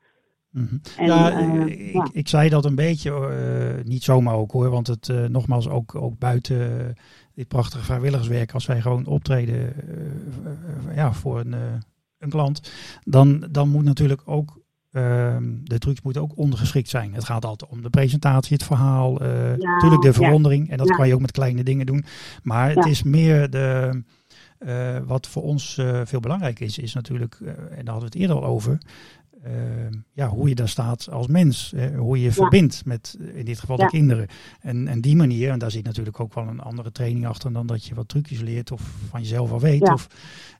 Mhm. 0.49 0.75
ja, 0.97 1.41
uh, 1.41 1.93
ik, 1.95 2.09
ik, 2.11 2.27
zei 2.27 2.49
dat 2.49 2.65
een 2.65 2.75
beetje, 2.75 3.09
uh, 3.09 3.85
niet 3.85 4.03
zomaar 4.03 4.35
ook 4.35 4.51
hoor, 4.51 4.69
want 4.69 4.87
het 4.87 5.07
uh, 5.07 5.25
nogmaals 5.25 5.69
ook, 5.69 5.95
ook 5.95 6.17
buiten 6.17 6.95
dit 7.33 7.47
prachtige 7.47 7.83
vrijwilligerswerk, 7.83 8.53
als 8.53 8.65
wij 8.65 8.81
gewoon 8.81 9.05
optreden 9.05 9.73
ja, 10.95 11.13
voor 11.13 11.39
een, 11.39 11.53
een 12.17 12.29
klant, 12.29 12.73
dan, 13.03 13.47
dan 13.51 13.69
moet 13.69 13.83
natuurlijk 13.83 14.21
ook 14.25 14.58
ehm, 14.91 15.43
de 15.63 15.77
trucs 15.77 16.01
moeten 16.01 16.21
ook 16.21 16.37
ondergeschikt 16.37 16.89
zijn. 16.89 17.13
Het 17.13 17.23
gaat 17.23 17.45
altijd 17.45 17.71
om 17.71 17.81
de 17.81 17.89
presentatie, 17.89 18.57
het 18.57 18.65
verhaal, 18.65 19.23
ja, 19.23 19.55
natuurlijk 19.55 20.01
de 20.01 20.13
verwondering. 20.13 20.69
En 20.69 20.77
dat 20.77 20.91
kan 20.91 21.07
je 21.07 21.13
ook 21.13 21.21
met 21.21 21.31
kleine 21.31 21.63
dingen 21.63 21.85
doen. 21.85 22.05
Maar 22.43 22.69
het 22.75 22.85
is 22.85 23.03
meer 23.03 23.49
de, 23.49 24.01
wat 25.05 25.27
voor 25.27 25.43
ons 25.43 25.81
veel 26.03 26.19
belangrijk 26.19 26.59
is, 26.59 26.77
is 26.77 26.93
natuurlijk, 26.93 27.39
en 27.39 27.85
daar 27.85 27.93
hadden 27.93 27.99
we 27.99 28.05
het 28.05 28.15
eerder 28.15 28.35
al 28.35 28.45
over, 28.45 28.77
Ehm, 29.43 29.93
ja, 30.13 30.27
hoe 30.27 30.49
je 30.49 30.55
daar 30.55 30.69
staat 30.69 31.09
als 31.09 31.27
mens. 31.27 31.73
Hè, 31.75 31.95
hoe 31.95 32.17
je 32.17 32.23
je 32.23 32.31
verbindt 32.31 32.85
met 32.85 33.17
in 33.33 33.45
dit 33.45 33.59
geval 33.59 33.77
de 33.77 33.85
kinderen. 33.85 34.27
En, 34.61 34.87
en 34.87 35.01
die 35.01 35.15
manier, 35.15 35.51
en 35.51 35.59
daar 35.59 35.71
zit 35.71 35.83
natuurlijk 35.83 36.19
ook 36.19 36.33
wel 36.33 36.47
een 36.47 36.59
andere 36.59 36.91
training 36.91 37.27
achter 37.27 37.53
dan 37.53 37.67
dat 37.67 37.85
je 37.85 37.95
wat 37.95 38.07
trucjes 38.07 38.39
leert 38.39 38.71
of 38.71 38.81
van 39.09 39.21
jezelf 39.21 39.51
al 39.51 39.59
weet. 39.59 39.81
Of, 39.81 40.07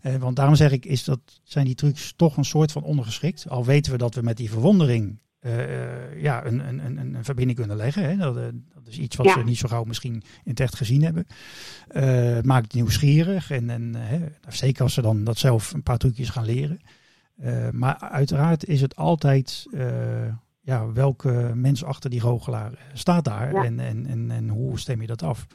eh, 0.02 0.16
want 0.16 0.36
daarom 0.36 0.56
zeg 0.56 0.72
ik, 0.72 0.86
is 0.86 1.04
dat, 1.04 1.20
zijn 1.44 1.66
die 1.66 1.76
trucs 1.76 2.14
toch 2.16 2.38
een 2.38 2.46
soort 2.46 2.72
van 2.72 2.84
ondergeschikt. 2.84 3.50
Al 3.50 3.66
weten 3.66 3.92
we 3.92 3.98
dat 3.98 4.16
we 4.16 4.22
met 4.22 4.38
die 4.38 4.50
verwondering 4.50 5.20
uh, 5.42 6.22
ja, 6.22 6.46
een, 6.46 6.68
een, 6.68 6.86
een, 6.86 7.16
een, 7.16 7.24
verbinding 7.24 7.58
kunnen 7.58 7.78
leggen. 7.78 8.04
Hè. 8.04 8.16
Dat, 8.16 8.38
uh, 8.38 8.44
dat, 8.74 8.88
is 8.88 8.98
iets 8.98 9.16
wat 9.16 9.26
ja. 9.26 9.34
ze 9.34 9.44
niet 9.44 9.58
zo 9.58 9.68
gauw 9.68 9.84
misschien 9.84 10.14
in 10.14 10.52
het 10.52 10.60
echt 10.60 10.76
gezien 10.76 11.04
hebben. 11.04 11.26
Uh, 11.92 12.04
het 12.36 12.46
maakt 12.46 12.74
nieuwsgierig. 12.74 13.52
En, 13.52 13.70
en 13.70 13.96
zeker 14.48 14.84
als 14.84 14.94
ze 14.94 15.02
dan 15.02 15.24
dat 15.24 15.38
zelf 15.38 15.74
een 15.74 15.84
paar 15.84 15.98
trucjes 15.98 16.30
gaan 16.30 16.46
leren. 16.46 16.80
Uh, 17.44 17.70
maar 17.72 17.98
uiteraard 18.00 18.68
is 18.68 18.82
het 18.82 18.96
altijd 18.96 19.68
uh, 19.74 19.82
ja, 20.62 20.94
welke 20.94 21.52
mens 21.56 21.84
achter 21.84 22.10
die 22.10 22.22
goochelaar 22.22 22.72
staat 22.94 23.26
daar 23.26 23.54
ja. 23.54 23.64
en, 23.64 23.80
en, 23.80 24.06
en, 24.06 24.32
en 24.32 24.50
hoe 24.50 24.80
stem 24.80 25.02
je 25.02 25.08
dat 25.08 25.24
af? 25.24 25.48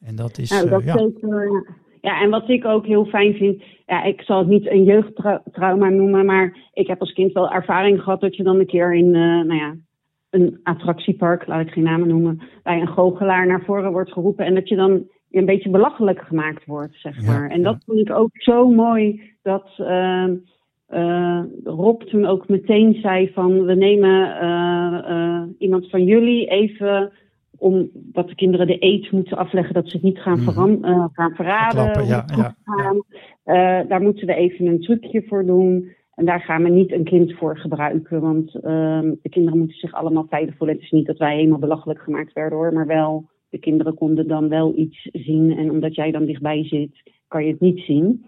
En 0.00 0.16
dat 0.16 0.38
is. 0.38 0.50
Nou, 0.50 0.68
dat 0.68 0.80
uh, 0.80 0.86
ja. 0.86 0.98
Zeker, 0.98 1.66
ja, 2.00 2.22
en 2.22 2.30
wat 2.30 2.48
ik 2.48 2.64
ook 2.64 2.86
heel 2.86 3.04
fijn 3.04 3.34
vind, 3.34 3.62
ja, 3.86 4.04
ik 4.04 4.20
zal 4.20 4.38
het 4.38 4.48
niet 4.48 4.66
een 4.66 4.84
jeugdtrauma 4.84 5.88
noemen, 5.88 6.26
maar 6.26 6.56
ik 6.72 6.86
heb 6.86 7.00
als 7.00 7.12
kind 7.12 7.32
wel 7.32 7.50
ervaring 7.50 8.02
gehad 8.02 8.20
dat 8.20 8.36
je 8.36 8.42
dan 8.42 8.58
een 8.58 8.66
keer 8.66 8.94
in, 8.94 9.10
nou 9.10 9.54
ja, 9.54 9.76
een 10.30 10.60
attractiepark, 10.62 11.46
laat 11.46 11.66
ik 11.66 11.72
geen 11.72 11.84
namen 11.84 12.08
noemen, 12.08 12.40
bij 12.62 12.80
een 12.80 12.88
goochelaar 12.88 13.46
naar 13.46 13.64
voren 13.64 13.92
wordt 13.92 14.12
geroepen 14.12 14.46
en 14.46 14.54
dat 14.54 14.68
je 14.68 14.76
dan 14.76 15.06
een 15.30 15.44
beetje 15.44 15.70
belachelijk 15.70 16.20
gemaakt 16.20 16.64
wordt, 16.64 16.94
zeg 16.94 17.22
maar. 17.26 17.50
en 17.50 17.62
dat 17.62 17.82
vond 17.86 17.98
ik 17.98 18.10
ook 18.10 18.30
zo 18.32 18.68
mooi 18.68 19.22
dat 19.42 19.74
ehm, 19.76 20.34
uh, 20.94 21.42
Rob 21.64 22.02
toen 22.02 22.26
ook 22.26 22.48
meteen 22.48 22.94
zei 22.94 23.30
van 23.32 23.64
we 23.64 23.74
nemen 23.74 24.42
uh, 24.42 24.98
uh, 25.08 25.42
iemand 25.58 25.90
van 25.90 26.04
jullie 26.04 26.46
even 26.46 27.12
om 27.58 27.90
dat 27.92 28.28
de 28.28 28.34
kinderen 28.34 28.66
de 28.66 28.84
eet 28.84 29.10
moeten 29.10 29.36
afleggen 29.36 29.74
dat 29.74 29.88
ze 29.88 29.96
het 29.96 30.02
niet 30.02 30.18
gaan, 30.18 30.40
mm. 30.40 31.08
gaan 31.12 31.34
verraden. 31.34 32.06
Ja, 32.06 32.24
ja, 32.36 32.54
ja. 33.44 33.84
daar 33.84 34.02
moeten 34.02 34.26
we 34.26 34.34
even 34.34 34.66
een 34.66 34.80
trucje 34.80 35.24
voor 35.26 35.46
doen. 35.46 35.96
En 36.18 36.24
daar 36.24 36.40
gaan 36.40 36.62
we 36.62 36.68
niet 36.68 36.92
een 36.92 37.04
kind 37.04 37.32
voor 37.32 37.58
gebruiken. 37.58 38.20
Want 38.20 38.54
ehm, 38.54 39.14
de 39.22 39.28
kinderen 39.28 39.58
moeten 39.58 39.76
zich 39.76 39.92
allemaal 39.92 40.26
veilig 40.28 40.56
voelen. 40.56 40.76
Het 40.76 40.84
is 40.84 40.90
niet 40.90 41.06
dat 41.06 41.18
wij 41.18 41.36
helemaal 41.36 41.58
belachelijk 41.58 42.00
gemaakt 42.00 42.32
werden 42.32 42.58
hoor. 42.58 42.72
Maar 42.72 42.86
wel, 42.86 43.28
de 43.48 43.58
kinderen 43.58 43.94
konden 43.94 44.28
dan 44.28 44.48
wel 44.48 44.72
iets 44.76 45.08
zien. 45.12 45.56
En 45.56 45.70
omdat 45.70 45.94
jij 45.94 46.10
dan 46.10 46.24
dichtbij 46.24 46.64
zit, 46.64 47.02
kan 47.28 47.44
je 47.44 47.50
het 47.50 47.60
niet 47.60 47.80
zien. 47.80 48.24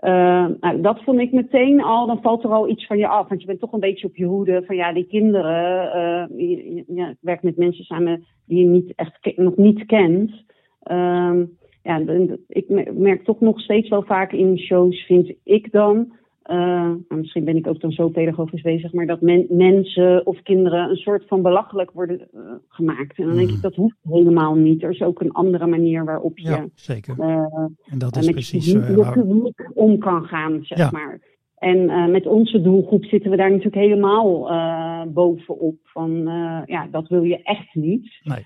Uh, 0.00 0.46
nou, 0.60 0.80
dat 0.80 1.02
vond 1.02 1.20
ik 1.20 1.32
meteen 1.32 1.82
al, 1.82 2.06
dan 2.06 2.22
valt 2.22 2.44
er 2.44 2.50
al 2.50 2.68
iets 2.68 2.86
van 2.86 2.98
je 2.98 3.06
af. 3.06 3.28
Want 3.28 3.40
je 3.40 3.46
bent 3.46 3.60
toch 3.60 3.72
een 3.72 3.80
beetje 3.80 4.06
op 4.06 4.16
je 4.16 4.24
hoede 4.24 4.62
van 4.66 4.76
ja, 4.76 4.92
die 4.92 5.06
kinderen. 5.06 5.84
Uh, 5.96 6.48
je, 6.48 6.84
je, 6.86 7.16
werkt 7.20 7.42
met 7.42 7.56
mensen 7.56 7.84
samen 7.84 8.24
die 8.46 8.58
je 8.58 8.68
niet 8.68 8.92
echt 8.96 9.36
nog 9.36 9.56
niet 9.56 9.86
kent. 9.86 10.30
Uh, 10.90 11.40
ja, 11.82 12.02
ik 12.46 12.92
merk 12.92 13.24
toch 13.24 13.40
nog 13.40 13.60
steeds 13.60 13.88
wel 13.88 14.02
vaak 14.02 14.32
in 14.32 14.58
shows, 14.58 15.06
vind 15.06 15.32
ik 15.44 15.72
dan, 15.72 16.12
uh, 16.50 16.90
misschien 17.08 17.44
ben 17.44 17.56
ik 17.56 17.66
ook 17.66 17.80
dan 17.80 17.92
zo 17.92 18.08
pedagogisch 18.08 18.62
bezig, 18.62 18.92
maar 18.92 19.06
dat 19.06 19.20
men, 19.20 19.46
mensen 19.48 20.26
of 20.26 20.42
kinderen 20.42 20.90
een 20.90 20.96
soort 20.96 21.24
van 21.26 21.42
belachelijk 21.42 21.90
worden 21.90 22.28
uh, 22.34 22.40
gemaakt. 22.68 23.18
En 23.18 23.26
dan 23.26 23.36
denk 23.36 23.48
ik, 23.48 23.54
mm. 23.54 23.60
dat 23.60 23.74
hoeft 23.74 23.96
helemaal 24.02 24.54
niet. 24.54 24.82
Er 24.82 24.90
is 24.90 25.02
ook 25.02 25.20
een 25.20 25.32
andere 25.32 25.66
manier 25.66 26.04
waarop 26.04 26.38
je 26.38 26.48
ja, 26.48 26.66
zeker. 26.74 27.14
Uh, 27.18 27.26
en 27.84 27.98
dat 27.98 28.16
is 28.16 28.30
precies 28.30 28.70
je 28.70 29.52
om 29.74 29.98
kan 29.98 30.24
gaan, 30.24 30.58
zeg 30.62 30.78
ja. 30.78 30.90
maar. 30.92 31.20
En 31.58 32.10
met 32.10 32.26
onze 32.26 32.60
doelgroep 32.60 33.04
zitten 33.04 33.30
we 33.30 33.36
daar 33.36 33.50
natuurlijk 33.50 33.76
helemaal 33.76 34.48
bovenop. 35.08 35.76
Van 35.82 36.10
ja, 36.66 36.88
dat 36.90 37.08
wil 37.08 37.22
je 37.22 37.42
echt 37.42 37.74
niet. 37.74 38.20
Nee, 38.22 38.44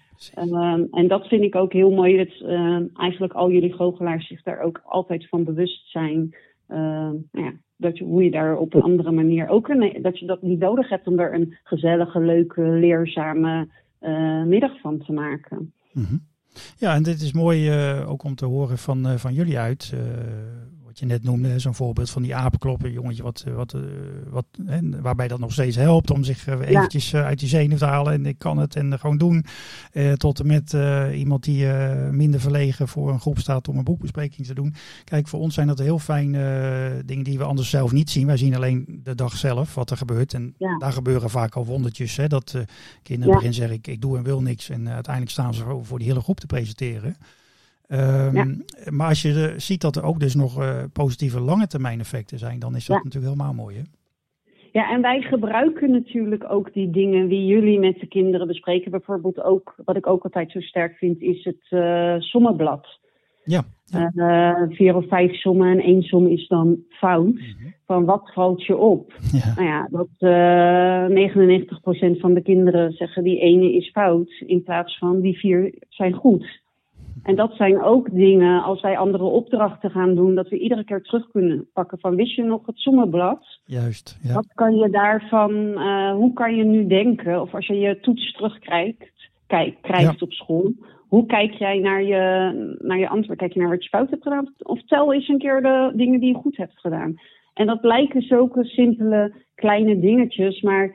en 0.91 1.09
dat 1.09 1.27
vind 1.27 1.43
ik 1.43 1.55
ook 1.55 1.73
heel 1.73 1.91
mooi. 1.91 2.17
Dat 2.17 2.49
eigenlijk 2.95 3.33
al 3.33 3.51
jullie 3.51 3.73
goochelaars 3.73 4.27
zich 4.27 4.43
daar 4.43 4.61
ook 4.61 4.81
altijd 4.85 5.29
van 5.29 5.45
bewust 5.45 5.91
zijn. 5.91 6.35
nou 6.67 7.25
ja, 7.33 7.53
dat 7.77 7.99
je, 7.99 8.05
hoe 8.05 8.25
je 8.25 8.31
daar 8.31 8.57
op 8.57 8.75
een 8.75 8.83
andere 8.83 9.11
manier 9.11 9.49
ook 9.49 9.69
een, 9.69 9.99
dat 10.03 10.19
je 10.19 10.27
dat 10.27 10.43
niet 10.43 10.59
nodig 10.59 10.89
hebt 10.89 11.07
om 11.07 11.19
er 11.19 11.35
een 11.35 11.57
gezellige, 11.63 12.21
leuke, 12.21 12.63
leerzame 12.63 13.69
uh, 14.01 14.43
middag 14.45 14.81
van 14.81 14.99
te 14.99 15.13
maken. 15.13 15.73
Mm 15.93 16.05
-hmm. 16.05 16.21
Ja, 16.77 16.95
en 16.95 17.03
dit 17.03 17.21
is 17.21 17.33
mooi 17.33 17.71
uh, 17.71 18.11
ook 18.11 18.25
om 18.25 18.35
te 18.35 18.47
horen 18.47 18.79
van, 18.79 19.07
uh, 19.07 19.15
van 19.15 19.35
jullie 19.35 19.59
uit 19.59 19.95
wat 20.95 21.03
je 21.03 21.15
net 21.15 21.25
noemde, 21.25 21.59
zo'n 21.59 21.75
voorbeeld 21.75 22.11
van 22.11 22.23
die 22.23 22.35
apenkloppen, 22.35 22.93
jongetje 22.93 23.23
wat, 23.23 23.45
eh, 23.47 23.55
wat, 23.55 23.73
eh, 23.73 23.81
wat, 24.29 24.45
hè, 24.67 25.01
waarbij 25.01 25.29
dat 25.29 25.39
nog 25.39 25.53
steeds 25.53 25.77
helpt 25.77 26.11
om 26.11 26.25
zich 26.25 26.47
eh, 26.47 26.61
eventjes 26.61 27.11
ja. 27.11 27.25
uit 27.25 27.39
die 27.39 27.49
zenuw 27.49 27.77
te 27.77 27.85
halen 27.85 28.13
en 28.13 28.27
ik 28.27 28.39
kan 28.39 28.59
het 28.59 28.77
en 28.77 28.99
gewoon 28.99 29.19
doen. 29.19 29.45
tot 30.17 30.41
en 30.41 30.47
met 30.47 30.77
iemand 31.15 31.45
die 31.45 31.67
minder 32.11 32.41
verlegen 32.41 32.89
voor 32.89 33.11
een 33.11 33.21
groep 33.21 33.39
staat 33.39 33.69
om 33.69 33.77
een 33.77 33.85
boekbespreking 33.85 34.47
te 34.47 34.55
doen. 34.55 34.75
Kijk, 35.05 35.29
voor 35.29 35.41
ons 35.41 35.55
zijn 35.55 35.67
dat 35.67 35.79
heel 35.79 35.99
fijne 35.99 37.03
dingen 37.07 37.25
die 37.25 37.39
we 37.39 37.45
anders 37.45 37.71
zelf 37.71 37.93
niet 37.93 38.11
zien. 38.11 38.27
Wij 38.27 38.37
zien 38.37 38.55
alleen 38.55 39.01
de 39.03 39.15
dag 39.15 39.37
zelf 39.37 39.75
wat 39.75 39.91
er 39.91 39.97
gebeurt 39.97 40.35
en 40.35 40.55
ja. 40.59 40.79
daar 40.79 40.93
gebeuren 40.93 41.31
vaak 41.31 41.55
al 41.55 41.67
wondertjes. 41.67 42.17
Hè, 42.17 42.27
dat 42.27 42.57
kinderen 43.03 43.33
ja. 43.33 43.39
begin 43.39 43.55
zeggen 43.55 43.77
ik, 43.77 43.87
ik 43.87 44.01
doe 44.01 44.17
en 44.17 44.23
wil 44.23 44.43
niks 44.43 44.71
en 44.71 44.89
uiteindelijk 44.89 45.33
staan 45.33 45.55
ze 45.55 45.79
voor 45.83 45.99
die 45.99 46.09
hele 46.09 46.21
groep 46.21 46.41
te 46.41 46.47
presenteren. 46.47 47.17
Um, 47.89 48.35
ja. 48.35 48.47
Maar 48.91 49.09
als 49.09 49.23
je 49.23 49.55
ziet 49.57 49.81
dat 49.81 49.97
er 49.97 50.05
ook 50.05 50.21
dus 50.21 50.35
nog 50.35 50.61
uh, 50.61 50.85
positieve 50.93 51.41
lange 51.41 51.67
termijn 51.67 52.01
effecten 52.01 52.39
zijn, 52.39 52.59
dan 52.59 52.77
is 52.77 52.87
dat 52.87 52.97
ja. 52.97 53.03
natuurlijk 53.03 53.33
helemaal 53.33 53.55
mooi. 53.55 53.77
Hè? 53.77 53.83
Ja, 54.73 54.91
en 54.91 55.01
wij 55.03 55.21
gebruiken 55.21 55.91
natuurlijk 55.91 56.51
ook 56.51 56.73
die 56.73 56.91
dingen 56.91 57.29
die 57.29 57.47
jullie 57.47 57.79
met 57.79 58.01
de 58.01 58.07
kinderen 58.07 58.47
bespreken. 58.47 58.91
Bijvoorbeeld 58.91 59.43
ook, 59.43 59.75
wat 59.85 59.97
ik 59.97 60.07
ook 60.07 60.25
altijd 60.25 60.51
zo 60.51 60.61
sterk 60.61 60.97
vind, 60.97 61.21
is 61.21 61.45
het 61.45 61.67
uh, 61.71 62.15
sommenblad. 62.19 62.99
Ja. 63.45 63.63
ja. 63.85 64.13
Uh, 64.15 64.77
vier 64.77 64.97
of 64.97 65.09
vijf 65.09 65.35
sommen 65.35 65.71
en 65.71 65.81
één 65.81 66.03
som 66.03 66.27
is 66.27 66.49
dan 66.49 66.79
fout. 66.89 67.27
Mm 67.27 67.37
-hmm. 67.37 67.75
Van 67.87 68.05
wat 68.05 68.31
valt 68.33 68.65
je 68.65 68.77
op? 68.77 69.13
Ja. 69.33 69.55
Nou 69.55 69.67
ja, 69.67 69.89
dat 69.91 70.09
uh, 70.19 72.17
99% 72.17 72.21
van 72.21 72.35
de 72.35 72.43
kinderen 72.43 72.93
zeggen 72.93 73.25
die 73.25 73.39
ene 73.39 73.73
is 73.73 73.91
fout. 73.91 74.43
In 74.47 74.63
plaats 74.63 74.99
van 74.99 75.21
die 75.21 75.39
vier 75.39 75.75
zijn 75.89 76.13
goed. 76.13 76.63
En 77.25 77.37
dat 77.37 77.53
zijn 77.55 77.83
ook 77.83 78.09
dingen, 78.13 78.63
als 78.63 78.81
wij 78.81 78.99
andere 78.99 79.25
opdrachten 79.25 79.91
gaan 79.91 80.15
doen, 80.15 80.35
dat 80.35 80.49
we 80.49 80.59
iedere 80.59 80.85
keer 80.85 81.03
terug 81.03 81.31
kunnen 81.31 81.69
pakken 81.73 81.99
van 81.99 82.15
wist 82.15 82.35
je 82.35 82.43
nog 82.43 82.67
het 82.67 82.79
sommenblad? 82.79 83.61
Juist. 83.65 84.19
Ja. 84.23 84.35
Wat 84.35 84.47
kan 84.55 84.77
je 84.77 84.91
daarvan, 84.91 85.53
uh, 85.53 86.13
hoe 86.13 86.33
kan 86.33 86.57
je 86.57 86.65
nu 86.65 86.87
denken? 86.87 87.41
Of 87.41 87.55
als 87.55 87.67
je 87.67 87.79
je 87.79 88.01
toets 88.01 88.33
terugkrijgt, 88.33 89.31
kijk, 89.47 89.77
krijgt 89.83 90.19
ja. 90.19 90.27
op 90.27 90.33
school, 90.33 90.73
hoe 91.09 91.27
kijk 91.27 91.53
jij 91.53 91.79
naar 91.79 92.03
je, 92.03 92.77
naar 92.79 92.99
je 92.99 93.09
antwoord? 93.09 93.39
Kijk 93.39 93.53
je 93.53 93.61
naar 93.61 93.69
wat 93.69 93.83
je 93.83 93.89
fout 93.89 94.11
hebt 94.11 94.23
gedaan? 94.23 94.55
Of 94.59 94.83
tel 94.83 95.13
eens 95.13 95.29
een 95.29 95.39
keer 95.39 95.63
de 95.63 95.93
dingen 95.95 96.21
die 96.21 96.29
je 96.29 96.41
goed 96.41 96.57
hebt 96.57 96.81
gedaan. 96.81 97.15
En 97.55 97.67
dat 97.67 97.83
lijken 97.83 98.23
zulke 98.23 98.65
simpele 98.65 99.33
kleine 99.55 100.01
dingetjes, 100.01 100.61
maar 100.61 100.95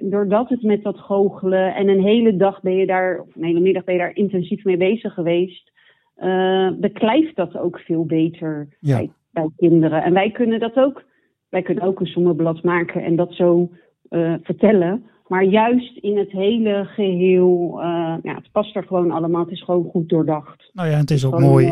doordat 0.00 0.48
het 0.48 0.62
met 0.62 0.82
dat 0.82 0.98
goochelen 0.98 1.74
en 1.74 1.88
een 1.88 2.02
hele 2.02 2.36
dag 2.36 2.60
ben 2.62 2.74
je 2.76 2.86
daar, 2.86 3.20
of 3.20 3.36
een 3.36 3.44
hele 3.44 3.60
middag 3.60 3.84
ben 3.84 3.94
je 3.94 4.00
daar 4.00 4.16
intensief 4.16 4.64
mee 4.64 4.76
bezig 4.76 5.14
geweest, 5.14 5.72
uh, 6.18 6.70
beklijft 6.76 7.36
dat 7.36 7.56
ook 7.56 7.78
veel 7.78 8.04
beter 8.04 8.68
bij, 8.80 9.10
bij, 9.30 9.50
kinderen. 9.56 10.02
En 10.02 10.12
wij 10.12 10.30
kunnen 10.30 10.60
dat 10.60 10.76
ook, 10.76 11.04
wij 11.48 11.62
kunnen 11.62 11.84
ook 11.84 12.00
een 12.00 12.06
sommenblad 12.06 12.62
maken 12.62 13.02
en 13.02 13.16
dat 13.16 13.34
zo 13.34 13.70
uh, 14.10 14.34
vertellen. 14.42 15.04
Maar 15.26 15.44
juist 15.44 15.96
in 15.96 16.18
het 16.18 16.30
hele 16.30 16.84
geheel, 16.84 17.78
uh, 17.78 18.14
ja, 18.22 18.34
het 18.34 18.52
past 18.52 18.76
er 18.76 18.84
gewoon 18.84 19.10
allemaal. 19.10 19.42
Het 19.42 19.50
is 19.52 19.62
gewoon 19.62 19.84
goed 19.90 20.08
doordacht. 20.08 20.70
Nou 20.72 20.88
ja, 20.88 20.96
het 20.96 21.10
is 21.10 21.24
ook 21.24 21.40
mooi, 21.40 21.66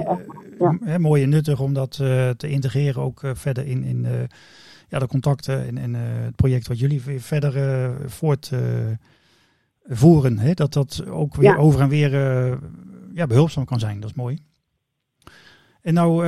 ja. 0.59 0.99
mooi 0.99 1.23
en 1.23 1.29
nuttig 1.29 1.61
om 1.61 1.73
dat 1.73 1.93
te 2.37 2.49
integreren 2.49 3.03
ook 3.03 3.21
verder 3.35 3.67
in, 3.67 3.85
in 3.85 4.07
ja, 4.89 4.99
de 4.99 5.07
contacten 5.07 5.67
en, 5.67 5.79
en 5.79 5.95
het 5.95 6.37
project 6.37 6.69
wat 6.69 6.79
jullie 6.79 7.01
verder 7.21 8.11
voortvoeren. 8.11 8.99
Hè? 10.39 10.53
Dat 10.53 10.73
dat 10.73 11.05
ook 11.11 11.37
weer 11.37 11.57
over 11.57 11.81
en 11.81 11.89
weer 11.89 12.11
ja, 13.15 13.27
behulpzaam 13.27 13.65
kan 13.65 13.79
zijn. 13.79 14.01
Dat 14.01 14.11
is 14.11 14.17
mooi. 14.17 14.39
En 15.83 15.95
nou 15.95 16.27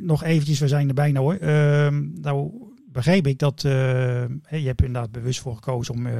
nog 0.00 0.24
eventjes, 0.24 0.60
we 0.60 0.68
zijn 0.68 0.88
er 0.88 0.94
bijna 0.94 1.20
hoor. 1.20 1.38
Uh, 1.40 1.88
nou 2.14 2.50
begreep 2.98 3.26
ik 3.26 3.38
dat 3.38 3.62
uh, 3.64 3.72
je 4.50 4.66
hebt 4.66 4.82
inderdaad 4.82 5.12
bewust 5.12 5.40
voor 5.40 5.54
gekozen 5.54 5.94
om 5.94 6.06
uh, 6.06 6.14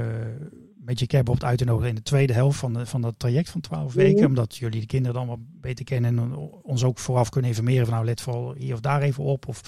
met 0.84 0.98
je 0.98 1.22
op 1.24 1.44
uit 1.44 1.58
te 1.58 1.64
nodigen 1.64 1.88
in 1.88 1.94
de 1.94 2.02
tweede 2.02 2.32
helft 2.32 2.58
van, 2.58 2.72
de, 2.72 2.86
van 2.86 3.00
dat 3.00 3.14
traject 3.16 3.50
van 3.50 3.60
12 3.60 3.94
weken. 3.94 4.14
Mhm. 4.14 4.26
Omdat 4.26 4.56
jullie 4.56 4.80
de 4.80 4.86
kinderen 4.86 5.16
dan 5.16 5.26
wat 5.26 5.38
beter 5.60 5.84
kennen 5.84 6.18
en 6.18 6.36
ons 6.62 6.84
ook 6.84 6.98
vooraf 6.98 7.28
kunnen 7.28 7.50
informeren 7.50 7.84
van 7.84 7.94
nou 7.94 8.06
let 8.06 8.20
vooral 8.20 8.54
hier 8.54 8.74
of 8.74 8.80
daar 8.80 9.02
even 9.02 9.24
op. 9.24 9.48
Of 9.48 9.60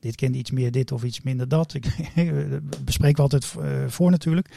dit 0.00 0.14
kind 0.14 0.36
iets 0.36 0.50
meer 0.50 0.70
dit 0.70 0.92
of 0.92 1.04
iets 1.04 1.22
minder 1.22 1.48
dat. 1.48 1.74
Ik 1.74 1.86
bespreek 2.84 3.16
we 3.16 3.22
altijd 3.22 3.54
voor 3.86 4.10
natuurlijk. 4.10 4.48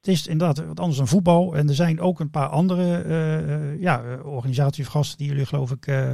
Het 0.00 0.08
is 0.08 0.26
inderdaad 0.26 0.66
wat 0.66 0.80
anders 0.80 0.98
dan 0.98 1.06
voetbal. 1.06 1.56
En 1.56 1.68
er 1.68 1.74
zijn 1.74 2.00
ook 2.00 2.20
een 2.20 2.30
paar 2.30 2.46
andere 2.46 3.04
uh, 3.04 3.80
ja, 3.80 4.02
organisaties 4.24 4.86
of 4.86 4.92
gasten 4.92 5.18
die 5.18 5.28
jullie 5.28 5.46
geloof 5.46 5.70
ik 5.70 5.86
uh, 5.86 6.12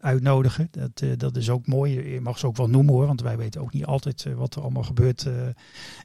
uitnodigen. 0.00 0.68
Dat, 0.70 1.02
uh, 1.04 1.10
dat 1.16 1.36
is 1.36 1.50
ook 1.50 1.66
mooi. 1.66 2.12
Je 2.12 2.20
mag 2.20 2.38
ze 2.38 2.46
ook 2.46 2.56
wel 2.56 2.68
noemen 2.68 2.94
hoor. 2.94 3.06
Want 3.06 3.22
wij 3.22 3.36
weten 3.36 3.60
ook 3.60 3.72
niet 3.72 3.86
altijd 3.86 4.34
wat 4.36 4.54
er 4.54 4.62
allemaal 4.62 4.82
gebeurt 4.82 5.30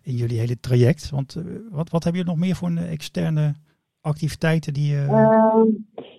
in 0.03 0.15
jullie 0.15 0.39
hele 0.39 0.59
traject. 0.59 1.09
Want 1.09 1.34
wat, 1.69 1.89
wat 1.89 2.03
hebben 2.03 2.21
jullie 2.21 2.38
nog 2.38 2.45
meer 2.45 2.55
voor 2.55 2.67
een 2.67 2.77
externe 2.77 3.53
activiteiten 4.01 4.73
die... 4.73 4.95
Ehm, 4.95 5.67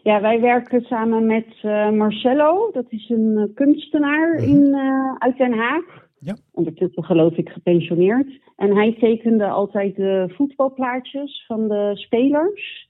ja, 0.03 0.21
wij 0.21 0.41
werken 0.41 0.81
samen 0.81 1.27
met 1.27 1.63
Marcello. 1.97 2.71
Dat 2.73 2.87
is 2.89 3.09
een 3.09 3.51
kunstenaar 3.55 4.35
mhm. 4.35 4.49
in, 4.49 4.77
uit 5.19 5.37
Den 5.37 5.53
Haag. 5.53 6.04
Ja. 6.25 6.37
Ondertussen 6.53 7.05
geloof 7.05 7.37
ik 7.37 7.49
gepensioneerd. 7.49 8.41
En 8.57 8.77
hij 8.77 8.97
tekende 8.99 9.49
altijd 9.49 9.97
de 9.97 10.25
voetbalplaatjes 10.29 11.45
van 11.47 11.69
de 11.69 11.91
spelers. 11.95 12.89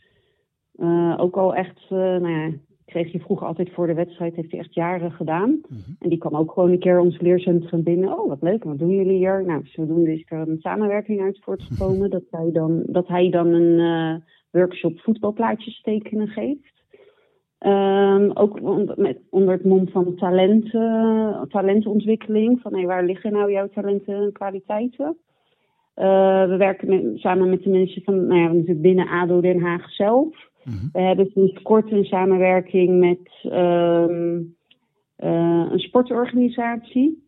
Uh, 0.77 1.15
ook 1.17 1.37
al 1.37 1.55
echt, 1.55 1.81
uh, 1.83 1.99
nou 1.99 2.29
ja, 2.29 2.51
kreeg 2.85 3.13
hij 3.13 3.21
vroeger 3.21 3.47
altijd 3.47 3.71
voor 3.73 3.87
de 3.87 3.95
wedstrijd, 3.95 4.35
heeft 4.35 4.51
hij 4.51 4.61
echt 4.61 4.75
jaren 4.75 5.13
gedaan. 5.13 5.61
Mhm. 5.69 5.91
En 5.99 6.09
die 6.09 6.19
kwam 6.19 6.37
ook 6.37 6.53
gewoon 6.53 6.71
een 6.71 6.79
keer 6.79 6.99
ons 6.99 7.21
leercentrum 7.21 7.83
binnen. 7.83 8.19
Oh, 8.19 8.29
wat 8.29 8.43
leuk, 8.43 8.65
wat 8.65 8.79
doen 8.79 8.91
jullie 8.97 9.17
hier? 9.17 9.45
Nou, 9.47 9.67
zodoende 9.67 10.13
is 10.13 10.25
er 10.29 10.49
een 10.49 10.61
samenwerking 10.61 11.21
uit 11.21 11.39
voortgekomen 11.43 12.11
dat 12.17 12.25
hij 12.31 12.51
dan, 12.53 12.83
dat 12.87 13.09
hij 13.09 13.31
dan 13.31 13.47
een 13.47 13.79
uh, 13.79 14.17
workshop 14.51 14.99
voetbalplaatjes 15.01 15.81
tekenen 15.81 16.29
geeft. 16.29 16.84
Um, 17.67 18.31
ook 18.35 18.63
onder, 18.63 18.95
met, 18.99 19.19
onder 19.31 19.55
het 19.55 19.65
mom 19.65 19.89
van 19.89 20.15
talenten, 20.17 21.47
talentontwikkeling. 21.49 22.61
Van 22.61 22.75
hey, 22.75 22.87
waar 22.87 23.05
liggen 23.05 23.33
nou 23.33 23.53
jouw 23.53 23.69
talenten 23.69 24.15
en 24.15 24.33
kwaliteiten? 24.33 25.17
Uh, 25.97 26.49
we 26.49 26.57
werken 26.57 26.89
met, 26.89 27.21
samen 27.21 27.51
met 27.51 27.63
de 27.63 27.71
mensen 27.71 28.03
van, 28.03 28.27
nou 28.27 28.41
ja, 28.41 28.47
natuurlijk 28.47 28.81
binnen 28.81 29.09
ADO 29.09 29.41
Den 29.41 29.61
Haag 29.61 29.91
zelf. 29.91 30.51
Mm-hmm. 30.65 30.89
We 30.93 31.01
hebben 31.01 31.31
sinds 31.33 31.63
kort 31.63 31.93
een 31.93 32.05
samenwerking 32.05 32.99
met 32.99 33.53
um, 33.53 34.57
uh, 35.19 35.67
een 35.71 35.79
sportorganisatie. 35.79 37.23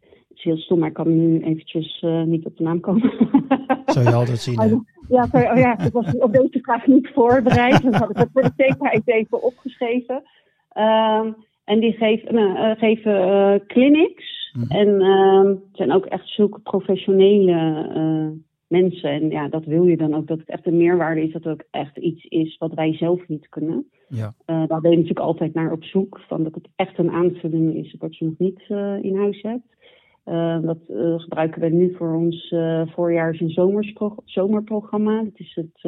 Het 0.00 0.38
is 0.38 0.42
heel 0.42 0.56
stom, 0.56 0.78
maar 0.78 0.88
ik 0.88 0.94
kan 0.94 1.16
nu 1.16 1.40
eventjes 1.40 2.02
uh, 2.02 2.22
niet 2.22 2.46
op 2.46 2.56
de 2.56 2.62
naam 2.62 2.80
komen. 2.80 3.12
Zou 3.92 4.06
je 4.06 4.14
altijd 4.14 4.38
zien, 4.38 4.60
hè? 4.60 4.76
Ja, 5.08 5.26
sorry, 5.26 5.46
oh 5.46 5.56
ja, 5.56 5.78
ik 5.78 5.92
was 5.92 6.16
op 6.18 6.32
deze 6.32 6.58
vraag 6.62 6.86
niet 6.86 7.10
voorbereid. 7.14 7.82
Dan 7.82 7.94
had 7.94 8.10
ik 8.10 8.16
het 8.16 8.28
voor 8.32 8.42
de 8.42 8.52
zekerheid 8.56 9.02
even 9.04 9.42
opgeschreven. 9.42 10.22
Um, 10.76 11.36
en 11.64 11.80
die 11.80 11.92
geven, 11.92 12.34
uh, 12.34 12.70
geven 12.70 13.28
uh, 13.28 13.54
clinics. 13.66 14.50
Mhm. 14.52 14.72
En 14.72 14.88
uh, 14.88 15.44
het 15.44 15.76
zijn 15.76 15.92
ook 15.92 16.06
echt 16.06 16.28
zulke 16.28 16.60
professionele 16.60 17.88
uh, 17.96 18.28
mensen. 18.66 19.10
En 19.10 19.30
ja, 19.30 19.48
dat 19.48 19.64
wil 19.64 19.86
je 19.86 19.96
dan 19.96 20.14
ook. 20.14 20.26
Dat 20.26 20.38
het 20.38 20.48
echt 20.48 20.66
een 20.66 20.76
meerwaarde 20.76 21.22
is. 21.22 21.32
Dat 21.32 21.44
het 21.44 21.52
ook 21.52 21.66
echt 21.70 21.96
iets 21.96 22.24
is 22.24 22.56
wat 22.58 22.74
wij 22.74 22.94
zelf 22.94 23.28
niet 23.28 23.48
kunnen. 23.48 23.86
Ja. 24.08 24.34
daar 24.46 24.80
ben 24.80 24.90
je 24.90 24.96
natuurlijk 24.96 25.26
altijd 25.26 25.54
naar 25.54 25.72
op 25.72 25.84
zoek. 25.84 26.20
Van 26.28 26.42
dat 26.42 26.54
het 26.54 26.68
echt 26.76 26.98
een 26.98 27.10
aanvulling 27.10 27.74
is 27.74 27.96
wat 27.98 28.16
je 28.16 28.24
nog 28.24 28.38
niet 28.38 28.62
in 29.04 29.16
huis 29.16 29.42
hebt. 29.42 29.64
Uh, 30.24 30.60
dat 30.60 30.78
uh, 30.88 31.18
gebruiken 31.18 31.60
we 31.60 31.68
nu 31.68 31.94
voor 31.94 32.14
ons 32.14 32.50
uh, 32.50 32.86
voorjaars- 32.86 33.40
en 33.40 33.50
zomerprogramma. 34.24 35.22
Dat 35.22 35.38
is 35.38 35.54
het 35.54 35.82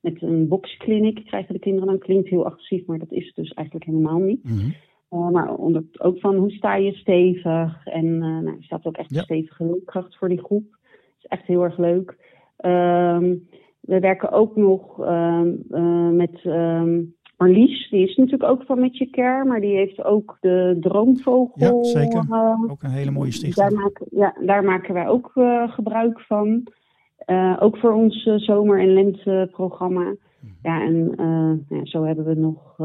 met 0.00 0.22
een 0.22 0.48
boxclinic 0.48 1.24
krijgen 1.24 1.54
de 1.54 1.60
kinderen 1.60 1.88
dan. 1.88 1.98
Klinkt 1.98 2.28
heel 2.28 2.46
agressief, 2.46 2.86
maar 2.86 2.98
dat 2.98 3.12
is 3.12 3.26
het 3.26 3.34
dus 3.34 3.52
eigenlijk 3.52 3.86
helemaal 3.86 4.18
niet. 4.18 4.44
Mm-hmm. 4.44 5.32
maar 5.32 5.54
onder, 5.54 5.84
ook 5.98 6.20
van 6.20 6.36
hoe 6.36 6.50
sta 6.50 6.76
je 6.76 6.92
stevig. 6.92 7.86
En 7.86 8.18
nou, 8.18 8.46
er 8.46 8.64
staat 8.64 8.86
ook 8.86 8.96
echt 8.96 9.10
ja. 9.10 9.16
een 9.18 9.24
stevige 9.24 9.64
leerkracht 9.64 10.16
voor 10.16 10.28
die 10.28 10.44
groep. 10.44 10.70
Dat 10.70 11.18
is 11.18 11.26
echt 11.26 11.46
heel 11.46 11.62
erg 11.62 11.78
leuk. 11.78 12.16
Ehm, 12.56 13.34
we 13.80 14.00
werken 14.00 14.32
ook 14.32 14.56
nog 14.56 15.04
ehm, 15.04 16.16
met 16.16 16.44
um, 16.44 17.15
Marlies, 17.36 17.90
die 17.90 18.08
is 18.08 18.16
natuurlijk 18.16 18.50
ook 18.50 18.62
van 18.62 18.80
Met 18.80 18.96
Je 18.96 19.10
Care, 19.10 19.44
maar 19.44 19.60
die 19.60 19.76
heeft 19.76 20.04
ook 20.04 20.36
de 20.40 20.76
Droomvogel. 20.80 21.52
Ja, 21.54 21.82
zeker. 21.82 22.24
Uh, 22.30 22.70
ook 22.70 22.82
een 22.82 22.90
hele 22.90 23.10
mooie 23.10 23.32
stichting. 23.32 23.68
Daar 23.68 23.80
maken, 23.80 24.06
ja, 24.10 24.34
daar 24.44 24.64
maken 24.64 24.94
wij 24.94 25.08
ook 25.08 25.30
uh, 25.34 25.72
gebruik 25.72 26.20
van. 26.20 26.66
Uh, 27.26 27.56
ook 27.60 27.76
voor 27.76 27.92
ons 27.92 28.22
zomer- 28.36 28.80
en 28.80 28.92
lenteprogramma. 28.92 30.04
Mm 30.04 30.16
Ja, 30.62 30.82
en 30.82 31.14
ja, 31.68 31.84
zo 31.84 32.04
hebben 32.04 32.24
we 32.24 32.34
nog 32.34 32.76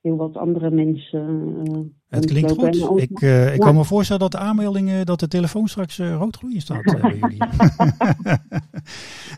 heel 0.00 0.16
wat 0.16 0.36
andere 0.36 0.70
mensen 0.70 2.01
het 2.14 2.26
klinkt 2.26 2.52
goed. 2.52 3.00
Ik, 3.00 3.20
uh, 3.20 3.54
ik 3.54 3.60
kan 3.60 3.74
me 3.74 3.84
voorstellen 3.84 4.22
dat 4.22 4.32
de 4.32 4.38
aanmeldingen, 4.38 5.06
dat 5.06 5.20
de 5.20 5.28
telefoon 5.28 5.68
straks 5.68 5.98
uh, 5.98 6.14
rood 6.14 6.36
gloeien 6.36 6.60
staat 6.60 6.86
uh, 6.86 7.00
bij 7.00 7.18
jullie. 7.20 7.42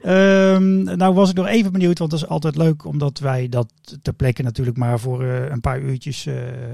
um, 0.03 0.83
nou 1.03 1.14
was 1.14 1.31
ik 1.31 1.37
nog 1.37 1.47
even 1.47 1.72
benieuwd, 1.72 1.99
want 1.99 2.11
dat 2.11 2.20
is 2.20 2.29
altijd 2.29 2.57
leuk, 2.57 2.85
omdat 2.85 3.18
wij 3.18 3.49
dat 3.49 3.72
ter 4.03 4.12
plekke 4.12 4.43
natuurlijk 4.43 4.77
maar 4.77 4.99
voor 5.01 5.25
een 5.25 5.61
paar 5.61 5.81
uurtjes 5.81 6.29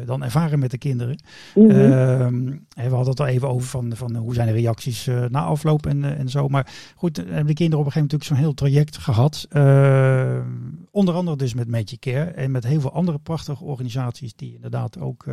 dan 0.05 0.25
ervaren 0.25 0.59
met 0.59 0.71
de 0.71 0.79
kinderen. 0.79 1.21
Mm 1.55 1.71
-hmm. 1.71 1.93
um, 1.93 2.67
we 2.75 2.83
hadden 2.83 3.09
het 3.09 3.21
al 3.21 3.27
even 3.27 3.49
over 3.49 3.69
van, 3.69 3.93
van 3.95 4.17
hoe 4.17 4.35
zijn 4.35 4.47
de 4.47 4.53
reacties 4.53 5.09
na 5.29 5.41
afloop 5.41 5.87
en, 5.87 6.17
en 6.17 6.29
zo. 6.29 6.49
Maar 6.49 6.73
goed, 6.97 7.17
hebben 7.17 7.47
de 7.47 7.55
kinderen 7.55 7.81
op 7.81 7.87
een 7.87 7.93
gegeven 7.93 8.09
moment 8.09 8.13
natuurlijk 8.13 8.25
zo'n 8.25 8.37
heel 8.37 8.55
traject 8.55 8.97
gehad. 8.97 9.47
Ehm, 9.51 10.49
onder 10.91 11.15
andere 11.15 11.37
dus 11.37 11.55
met 11.55 11.69
Magic 11.69 12.01
Care 12.01 12.31
en 12.31 12.51
met 12.51 12.65
heel 12.65 12.81
veel 12.81 12.93
andere 12.93 13.19
prachtige 13.19 13.65
organisaties 13.65 14.35
die 14.35 14.55
inderdaad 14.55 14.99
ook 14.99 15.25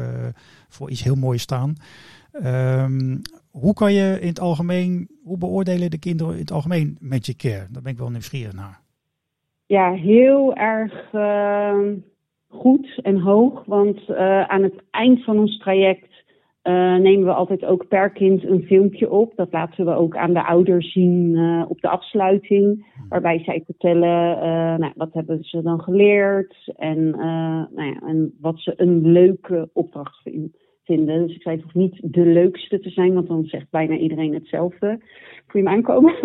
voor 0.68 0.90
iets 0.90 1.04
heel 1.04 1.16
moois 1.16 1.42
staan. 1.42 1.76
Um, 2.46 3.22
hoe 3.52 3.74
kan 3.74 3.94
je 3.94 4.18
in 4.22 4.28
het 4.28 4.40
algemeen, 4.40 5.10
hoe 5.24 5.38
beoordelen 5.38 5.90
de 5.90 6.00
kinderen 6.00 6.34
in 6.34 6.40
het 6.40 6.52
algemeen 6.52 6.98
Magic 7.00 7.38
Care? 7.38 7.68
Daar 7.72 7.82
ben 7.82 7.92
ik 7.92 7.98
wel 7.98 8.10
nieuwsgierig 8.10 8.54
naar. 8.54 8.82
Ja, 9.66 9.92
heel 9.92 10.56
erg 10.56 11.14
uh, 11.14 11.80
goed 12.48 13.00
en 13.04 13.20
hoog. 13.20 13.66
Want 13.66 14.00
uh, 14.10 14.44
aan 14.44 14.64
het 14.64 14.84
eind 14.92 15.24
van 15.24 15.40
ons 15.40 15.58
traject 15.58 16.17
uh, 16.68 16.96
nemen 16.96 17.26
we 17.26 17.34
altijd 17.34 17.66
ook 17.66 17.88
per 17.88 18.10
kind 18.10 18.44
een 18.44 18.64
filmpje 18.64 19.12
op. 19.12 19.36
Dat 19.36 19.52
laten 19.52 19.86
we 19.86 19.92
ook 19.92 20.16
aan 20.18 20.34
de 20.34 20.46
ouders 20.46 20.92
zien 20.92 21.38
op 21.70 21.82
de 21.82 21.90
afsluiting. 21.90 22.86
Waarbij 23.10 23.40
zij 23.40 23.64
vertellen, 23.66 24.40
nou, 24.80 24.92
wat 24.96 25.14
hebben 25.14 25.44
ze 25.44 25.62
dan 25.62 25.82
geleerd 25.82 26.74
en, 26.76 27.10
nou 27.76 27.86
ja, 27.86 28.00
en 28.08 28.34
wat 28.42 28.60
ze 28.60 28.74
een 28.76 29.12
leuke 29.12 29.70
opdracht 29.74 30.22
vinden. 30.88 31.28
Dus 31.28 31.36
ik 31.36 31.42
zei, 31.42 31.62
hoeft 31.62 31.76
niet 31.76 32.00
de 32.02 32.26
leukste 32.26 32.80
te 32.80 32.90
zijn, 32.90 33.14
want 33.14 33.28
dan 33.28 33.44
zegt 33.44 33.70
bijna 33.70 33.96
iedereen 33.96 34.34
hetzelfde. 34.34 35.00
Voel 35.48 35.62
je 35.62 35.68
me 35.68 35.76
aankomen? 35.76 36.16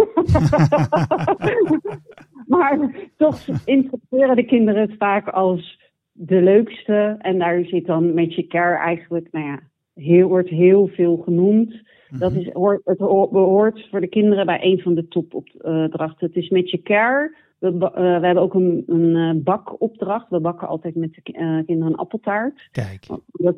maar 2.55 2.91
toch 3.17 3.47
interpreteren 3.65 4.37
de 4.37 4.45
kinderen 4.45 4.81
het 4.81 4.97
vaak 4.99 5.29
als 5.29 5.81
de 6.13 6.43
leukste. 6.43 7.17
En 7.19 7.39
daar 7.39 7.65
zit 7.65 7.87
dan 7.87 8.15
met 8.15 8.35
je 8.35 8.47
care 8.47 8.77
eigenlijk, 8.77 9.29
nou 9.31 9.59
heel, 9.95 10.29
wordt 10.29 10.49
heel 10.49 10.87
veel 10.87 11.17
genoemd. 11.17 11.83
Dat 12.19 12.33
is, 12.33 12.53
hoort, 12.53 12.81
het 12.85 12.99
behoort 12.99 13.89
voor 13.91 14.01
de 14.01 14.09
kinderen 14.09 14.47
bij 14.47 14.59
een 14.63 14.79
van 14.79 14.95
de 14.95 15.09
topopdrachten. 15.09 16.27
Het 16.27 16.37
is 16.37 16.49
met 16.49 16.71
je 16.71 16.83
care 16.83 17.37
We, 17.59 17.79
we 17.79 18.27
hebben 18.27 18.43
ook 18.43 18.55
een, 18.55 18.83
een 18.87 19.43
bakopdracht. 19.43 20.29
We 20.29 20.41
bakken 20.41 20.69
altijd 20.69 20.95
met 20.95 21.15
de 21.15 21.23
kinderen 21.23 21.87
een 21.87 21.97
appeltaart. 21.97 22.69
Kijk. 22.71 23.07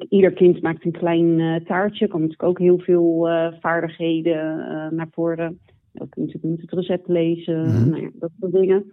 Ieder 0.09 0.33
kind 0.33 0.63
maakt 0.63 0.85
een 0.85 0.93
klein 0.93 1.63
taartje. 1.65 2.05
Er 2.05 2.11
komen 2.11 2.29
natuurlijk 2.29 2.49
ook 2.49 2.59
heel 2.59 2.79
veel 2.79 3.29
vaardigheden 3.61 4.57
naar 4.95 5.09
voren. 5.11 5.59
Je 5.93 6.01
natuurlijk 6.15 6.45
moet 6.45 6.61
het 6.61 6.73
recept 6.73 7.09
lezen, 7.09 7.61
mm 7.61 7.89
nou 7.89 8.03
ja, 8.03 8.11
dat 8.15 8.31
soort 8.41 8.53
dingen. 8.53 8.93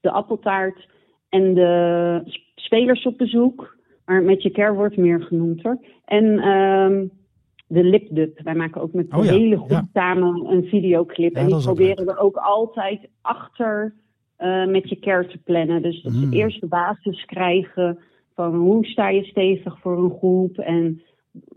De 0.00 0.10
appeltaart 0.10 0.88
en 1.28 1.54
de 1.54 2.20
spelers 2.54 3.06
op 3.06 3.18
bezoek. 3.18 3.76
Maar 4.04 4.22
met 4.22 4.42
je 4.42 4.50
care 4.50 4.74
wordt 4.74 4.96
meer 4.96 5.22
genoemd 5.22 5.62
hoor. 5.62 5.78
En 6.04 6.48
um, 6.48 7.10
de 7.66 7.84
lipdub. 7.84 8.40
Wij 8.42 8.54
maken 8.54 8.80
ook 8.80 8.92
met 8.92 9.06
oh, 9.10 9.20
hele 9.20 9.56
goed 9.56 9.82
samen 9.92 10.46
een 10.46 10.64
videoclip. 10.64 11.34
en 11.34 11.46
die 11.46 11.62
proberen 11.62 12.06
we 12.06 12.18
ook 12.18 12.36
altijd 12.36 13.08
achter 13.20 13.94
uh, 14.38 14.66
met 14.66 14.88
je 14.88 14.98
care 14.98 15.26
te 15.26 15.38
plannen. 15.38 15.82
Dus 15.82 16.02
dat 16.02 16.12
ze 16.12 16.26
mm. 16.26 16.32
eerst 16.32 16.60
de 16.60 16.66
basis 16.66 17.24
krijgen 17.24 17.98
van 18.34 18.54
hoe 18.54 18.86
sta 18.86 19.08
je 19.08 19.24
stevig 19.24 19.80
voor 19.80 19.98
een 19.98 20.14
groep 20.18 20.58
en 20.58 21.02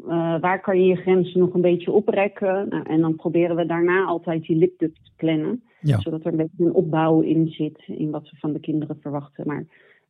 uh, 0.07 0.39
waar 0.39 0.61
kan 0.61 0.79
je 0.79 0.85
je 0.85 0.95
grenzen 0.95 1.39
nog 1.39 1.53
een 1.53 1.61
beetje 1.61 1.91
oprekken. 1.91 2.69
Nou, 2.69 2.83
en 2.83 3.01
dan 3.01 3.15
proberen 3.15 3.55
we 3.55 3.65
daarna 3.65 4.05
altijd 4.05 4.43
die 4.43 4.57
lipdub 4.57 4.95
te 4.95 5.11
plannen. 5.15 5.61
Zodat 5.81 6.25
er 6.25 6.31
een 6.31 6.37
beetje 6.37 6.65
een 6.65 6.73
opbouw 6.73 7.21
in 7.21 7.47
zit 7.47 7.83
in 7.85 8.11
wat 8.11 8.29
we 8.29 8.37
van 8.37 8.53
de 8.53 8.59
kinderen 8.59 8.97
verwachten. 9.01 9.47
Maar 9.47 9.65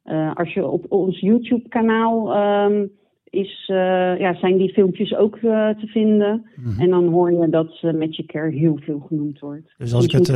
uh, 0.08 0.36
als 0.36 0.53
je 0.53 0.68
op 0.68 0.86
ons 0.89 1.20
YouTube 1.20 1.70
kanaal 1.70 2.38
um, 2.66 2.91
is, 3.30 3.70
uh, 3.72 4.20
ja, 4.20 4.34
zijn 4.34 4.58
die 4.58 4.74
filmpjes 4.74 5.16
ook 5.16 5.36
uh, 5.36 5.70
te 5.70 5.88
vinden. 5.88 6.45
Mhm. 6.55 6.82
En 6.82 6.89
dan 6.89 7.08
hoor 7.08 7.32
je 7.32 7.49
dat 7.49 7.82
Magic 7.82 8.28
Care 8.28 8.51
heel 8.51 8.78
veel 8.82 8.99
genoemd 8.99 9.39
wordt. 9.39 9.74
Dus 9.78 9.93
als, 9.93 10.05
ik 10.05 10.12
het, 10.12 10.34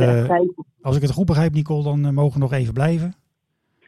als 0.80 0.96
ik 0.96 1.02
het 1.02 1.10
goed 1.10 1.26
begrijp, 1.26 1.52
Nicole, 1.52 1.82
dan 1.82 2.14
mogen 2.14 2.32
we 2.32 2.38
nog 2.38 2.52
even 2.52 2.74
blijven. 2.74 3.14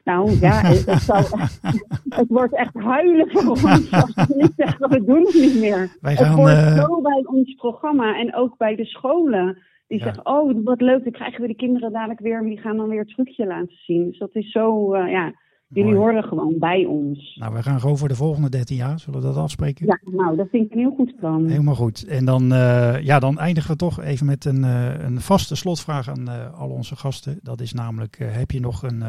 Nou 0.04 0.30
ja, 0.40 0.60
het, 0.66 0.86
het 2.18 2.28
wordt 2.28 2.54
echt 2.54 2.74
huilen 2.74 3.30
voor 3.30 3.50
ons 3.50 3.92
als 3.92 4.14
we 4.28 4.34
niet 4.36 4.52
zeggen, 4.56 4.88
we 4.88 5.04
doen 5.04 5.26
het 5.26 5.34
niet 5.34 5.60
meer. 5.60 5.96
Wij 6.00 6.16
gaan, 6.16 6.26
het 6.26 6.36
hoort 6.36 6.88
zo 6.88 7.00
bij 7.00 7.24
ons 7.24 7.54
programma 7.54 8.18
en 8.18 8.34
ook 8.34 8.56
bij 8.56 8.76
de 8.76 8.84
scholen. 8.84 9.58
Die 9.86 10.02
zeggen, 10.02 10.26
oh 10.26 10.64
wat 10.64 10.80
leuk, 10.80 11.04
dan 11.04 11.12
krijgen 11.12 11.40
we 11.40 11.46
de 11.46 11.54
kinderen 11.54 11.92
dadelijk 11.92 12.20
weer. 12.20 12.38
En 12.38 12.44
die 12.44 12.58
gaan 12.58 12.76
dan 12.76 12.88
weer 12.88 12.98
het 12.98 13.14
trucje 13.14 13.46
laten 13.46 13.76
zien. 13.86 14.06
Dus 14.06 14.18
dat 14.18 14.30
is 14.32 14.50
zo, 14.50 14.96
ja, 14.96 15.32
Jullie 15.74 15.96
horen 15.96 16.22
gewoon 16.22 16.58
bij 16.58 16.84
ons. 16.84 17.36
Nou, 17.36 17.54
we 17.54 17.62
gaan 17.62 17.80
gewoon 17.80 17.98
voor 17.98 18.08
de 18.08 18.14
volgende 18.14 18.48
13 18.48 18.76
jaar. 18.76 18.98
Zullen 18.98 19.20
we 19.20 19.26
dat 19.26 19.36
afspreken? 19.36 19.86
Ja, 19.86 19.98
nou, 20.04 20.36
dat 20.36 20.48
vind 20.48 20.64
ik 20.64 20.72
een 20.72 20.78
heel 20.78 20.94
goed 20.96 21.16
plan. 21.16 21.46
Helemaal 21.46 21.74
goed. 21.74 22.06
En 22.06 22.24
dan, 22.24 22.42
uh, 22.52 23.00
ja, 23.00 23.18
dan 23.18 23.38
eindigen 23.38 23.70
we 23.70 23.76
toch 23.76 24.00
even 24.02 24.26
met 24.26 24.44
een, 24.44 24.62
uh, 24.62 25.04
een 25.04 25.20
vaste 25.20 25.56
slotvraag 25.56 26.08
aan 26.08 26.28
uh, 26.28 26.60
al 26.60 26.68
onze 26.68 26.96
gasten. 26.96 27.38
Dat 27.42 27.60
is 27.60 27.72
namelijk, 27.72 28.18
heb 28.18 28.50
je 28.50 28.60
nog 28.60 28.82
een, 28.82 29.02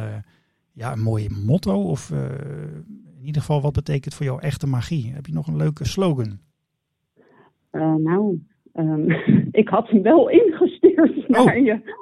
ja, 0.72 0.92
een 0.92 1.02
mooi 1.02 1.28
motto? 1.46 1.82
Of 1.82 2.12
in 3.20 3.26
ieder 3.26 3.42
geval, 3.42 3.62
wat 3.62 3.74
betekent 3.74 4.14
voor 4.14 4.26
jou 4.26 4.42
echte 4.42 4.68
magie? 4.68 5.12
Heb 5.14 5.26
je 5.26 5.34
nog 5.34 5.48
een 5.48 5.58
leuke 5.58 5.86
slogan? 5.86 6.40
nou, 7.98 8.40
um, 8.74 9.10
ik 9.62 9.70
had 9.70 9.90
hem 9.90 10.02
wel 10.02 10.30
oh. 11.28 11.46
naar 11.46 11.60
je. 11.60 11.94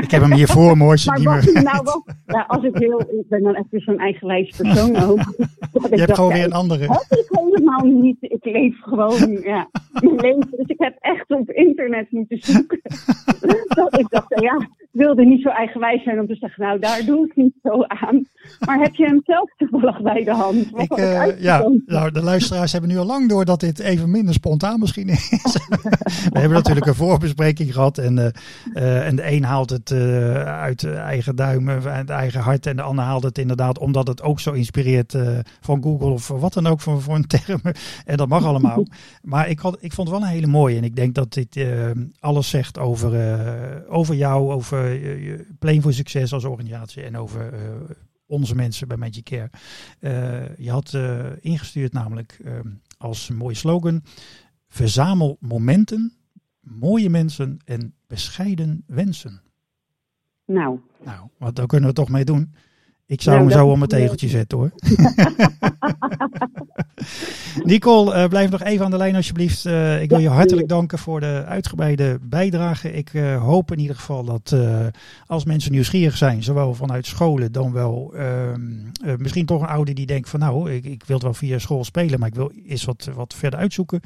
Ik 0.00 0.10
heb 0.10 0.22
hem 0.22 0.32
hier 0.32 0.46
voor 0.46 0.76
me, 0.76 0.84
maar 0.84 1.18
niet 1.18 1.54
meer 1.54 1.62
nou 1.62 2.02
ja, 2.26 2.44
als 2.48 2.64
ik 2.64 2.76
heel, 2.76 3.00
ik 3.00 3.28
ben 3.28 3.42
dan 3.42 3.54
echt 3.54 3.66
zo'n 3.70 3.98
eigenwijs 3.98 4.56
persoon 4.56 4.96
ook. 4.96 5.20
Je 5.90 6.00
hebt 6.00 6.14
gewoon 6.14 6.32
weer 6.32 6.44
een 6.44 6.52
andere. 6.52 6.82
Heb 6.82 7.18
ik 7.18 7.28
helemaal 7.28 7.84
niet. 7.84 8.16
Ik 8.20 8.44
leef 8.44 8.80
gewoon, 8.80 9.30
ja, 9.52 9.68
mijn 9.92 10.14
leven. 10.14 10.48
Dus 10.50 10.66
ik 10.66 10.78
heb 10.78 10.96
echt 11.00 11.30
op 11.30 11.50
internet 11.50 12.10
moeten 12.10 12.38
zoeken. 12.40 12.80
dat 13.80 13.98
ik 13.98 14.08
dacht, 14.08 14.40
ja, 14.40 14.68
wilde 14.94 15.24
niet 15.24 15.42
zo 15.42 15.48
eigenwijs 15.48 16.02
zijn 16.02 16.20
om 16.20 16.26
te 16.26 16.34
zeggen, 16.34 16.62
nou, 16.62 16.78
daar 16.78 17.04
doe 17.04 17.26
ik 17.26 17.36
niet 17.36 17.54
zo 17.62 17.82
aan. 17.82 18.26
Maar 18.66 18.78
heb 18.78 18.94
je 18.94 19.04
hem 19.04 19.20
zelf 19.24 19.50
toevallig 19.56 20.02
bij 20.02 20.24
de 20.24 20.34
hand? 20.34 20.56
Ik, 20.76 20.98
uh, 20.98 21.40
ja, 21.40 21.68
nou, 21.86 22.10
de 22.10 22.22
luisteraars 22.22 22.72
hebben 22.72 22.90
nu 22.90 22.96
al 22.96 23.04
lang 23.04 23.28
door 23.28 23.44
dat 23.44 23.60
dit 23.60 23.78
even 23.78 24.10
minder 24.10 24.34
spontaan 24.34 24.78
misschien 24.78 25.08
is. 25.08 25.30
We 26.32 26.38
hebben 26.38 26.58
natuurlijk 26.58 26.86
een 26.86 26.94
voorbespreking 26.94 27.72
gehad 27.72 27.98
en, 27.98 28.16
uh, 28.16 28.26
uh, 28.74 29.06
en 29.06 29.16
de 29.16 29.30
een 29.30 29.44
haalt 29.44 29.70
het 29.70 29.92
uit 30.44 30.84
eigen 30.84 31.36
duim 31.36 31.68
en 31.68 31.82
het 31.82 32.10
eigen 32.10 32.40
hart. 32.40 32.66
En 32.66 32.76
de 32.76 32.82
ander 32.82 33.04
haalt 33.04 33.22
het 33.22 33.38
inderdaad 33.38 33.78
omdat 33.78 34.06
het 34.06 34.22
ook 34.22 34.40
zo 34.40 34.52
inspireert 34.52 35.16
van 35.60 35.82
Google 35.82 36.10
of 36.10 36.28
wat 36.28 36.52
dan 36.52 36.66
ook 36.66 36.80
voor, 36.80 37.02
voor 37.02 37.14
een 37.14 37.26
term. 37.26 37.60
En 38.04 38.16
dat 38.16 38.28
mag 38.28 38.44
allemaal. 38.44 38.86
Maar 39.22 39.48
ik, 39.48 39.58
had, 39.58 39.76
ik 39.80 39.92
vond 39.92 40.08
het 40.08 40.18
wel 40.18 40.26
een 40.26 40.34
hele 40.34 40.46
mooie. 40.46 40.76
En 40.76 40.84
ik 40.84 40.96
denk 40.96 41.14
dat 41.14 41.32
dit 41.32 41.66
alles 42.20 42.50
zegt 42.50 42.78
over, 42.78 43.12
over 43.88 44.14
jou, 44.14 44.52
over 44.52 44.83
je 44.84 45.46
Plane 45.58 45.80
voor 45.80 45.92
Succes 45.92 46.32
als 46.32 46.44
organisatie 46.44 47.02
en 47.02 47.16
over 47.16 47.54
onze 48.26 48.54
mensen 48.54 48.88
bij 48.88 48.96
Magic 48.96 49.24
Care. 49.24 49.50
je 50.56 50.70
had 50.70 50.94
ingestuurd 51.40 51.92
namelijk 51.92 52.40
als 52.98 53.28
mooie 53.28 53.54
slogan: 53.54 54.02
verzamel 54.68 55.36
momenten, 55.40 56.12
mooie 56.60 57.10
mensen 57.10 57.58
en 57.64 57.94
bescheiden 58.06 58.84
wensen. 58.86 59.42
Nou. 60.46 60.80
Nou, 61.04 61.28
wat 61.38 61.56
daar 61.56 61.66
kunnen 61.66 61.88
we 61.88 61.94
toch 61.94 62.08
mee 62.08 62.24
doen. 62.24 62.54
Ik 63.06 63.22
zou 63.22 63.36
nou, 63.36 63.48
hem 63.48 63.58
zo 63.58 63.66
om 63.66 63.78
mijn 63.78 63.90
tegeltje 63.90 64.28
zetten 64.28 64.58
hoor. 64.58 64.72
Nicole, 67.64 68.14
uh, 68.14 68.28
blijf 68.28 68.50
nog 68.50 68.62
even 68.62 68.84
aan 68.84 68.90
de 68.90 68.96
lijn 68.96 69.16
alsjeblieft. 69.16 69.64
Uh, 69.64 70.02
ik 70.02 70.10
wil 70.10 70.18
je 70.18 70.28
hartelijk 70.28 70.68
danken 70.68 70.98
voor 70.98 71.20
de 71.20 71.44
uitgebreide 71.46 72.18
bijdrage. 72.22 72.92
Ik 72.92 73.12
uh, 73.12 73.42
hoop 73.42 73.72
in 73.72 73.78
ieder 73.78 73.96
geval 73.96 74.24
dat 74.24 74.56
als 75.26 75.44
mensen 75.44 75.72
nieuwsgierig 75.72 76.16
zijn, 76.16 76.42
zowel 76.42 76.74
vanuit 76.74 77.06
scholen 77.06 77.52
dan 77.52 77.72
wel 77.72 78.14
ehm, 78.14 78.60
misschien 79.18 79.46
toch 79.46 79.60
een 79.60 79.68
ouder 79.68 79.94
die 79.94 80.06
denkt 80.06 80.28
van 80.28 80.40
nou, 80.40 80.72
ik, 80.72 80.84
ik 80.84 81.04
wil 81.04 81.16
het 81.16 81.24
wel 81.24 81.34
via 81.34 81.58
school 81.58 81.84
spelen, 81.84 82.18
maar 82.18 82.28
ik 82.28 82.34
wil 82.34 82.52
eens 82.66 82.84
wat, 82.84 83.08
wat 83.14 83.34
verder 83.34 83.58
uitzoeken. 83.58 84.00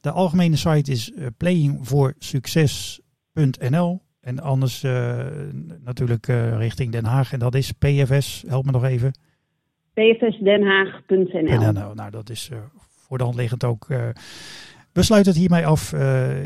De 0.00 0.10
algemene 0.10 0.56
site 0.56 0.90
is 0.90 1.12
playingvoorsucces.nl. 1.36 4.05
En 4.26 4.40
anders 4.40 4.82
uh, 4.82 5.16
natuurlijk 5.84 6.28
uh, 6.28 6.58
richting 6.58 6.92
Den 6.92 7.04
Haag. 7.04 7.32
En 7.32 7.38
dat 7.38 7.54
is 7.54 7.72
PFS, 7.72 8.44
help 8.48 8.64
me 8.64 8.70
nog 8.70 8.84
even. 8.84 9.12
pfsdenhaag.nl 9.94 11.94
Nou, 11.94 12.10
dat 12.10 12.30
is 12.30 12.50
uh, 12.52 12.58
voor 13.06 13.18
de 13.18 13.24
hand 13.24 13.36
liggend 13.36 13.64
ook. 13.64 13.86
we 14.92 15.02
sluiten 15.02 15.32
het 15.32 15.40
hiermee 15.40 15.66
af. 15.66 15.92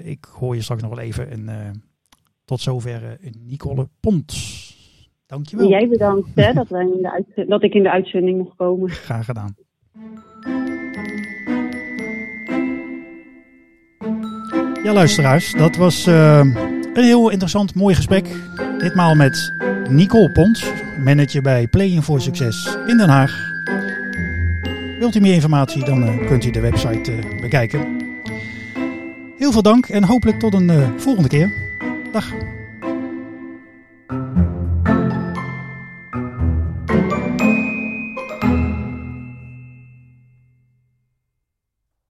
ik 0.05 0.25
hoor 0.25 0.55
je 0.55 0.63
straks 0.63 0.83
nog 0.83 0.95
wel 0.95 1.05
even. 1.05 1.31
En 1.31 1.83
tot 2.45 2.61
zover 2.61 3.19
Nicole 3.47 3.89
Pont. 4.01 4.35
Dankjewel. 5.27 5.69
Jij 5.69 5.89
bedankt 5.89 6.29
hè, 6.35 6.53
dat, 6.53 6.69
wij 6.69 6.83
in 6.83 7.03
de 7.03 7.45
dat 7.49 7.63
ik 7.63 7.75
in 7.75 7.83
de 7.83 7.91
uitzending 7.91 8.39
mocht 8.39 8.57
komen. 8.57 8.91
Graag 8.91 9.25
gedaan. 9.25 9.55
Ja, 14.83 14.93
luisteraars, 14.93 15.53
dat 15.53 15.77
was 15.77 16.07
een 16.93 17.05
heel 17.05 17.31
interessant, 17.31 17.75
mooi 17.75 17.95
gesprek. 17.95 18.29
Ditmaal 18.79 19.15
met 19.15 19.53
Nicole 19.89 20.31
Pons, 20.31 20.65
manager 21.05 21.43
bij 21.43 21.67
Playing 21.67 22.05
for 22.05 22.21
Succes 22.21 22.77
in 22.87 22.97
Den 22.97 23.09
Haag. 23.09 23.49
Wilt 24.99 25.15
u 25.15 25.21
meer 25.21 25.35
informatie, 25.35 25.85
dan 25.85 26.03
uh, 26.03 26.27
kunt 26.27 26.45
u 26.45 26.51
de 26.51 26.61
website 26.61 27.13
uh, 27.13 27.41
bekijken. 27.41 27.81
Heel 29.39 29.53
veel 29.53 29.63
dank 29.63 29.87
en 29.87 30.05
hopelijk 30.05 30.39
tot 30.39 30.55
een 30.55 30.71
uh, 30.71 30.89
volgende 30.97 31.29
keer. 31.29 31.51
Dag. 32.13 32.35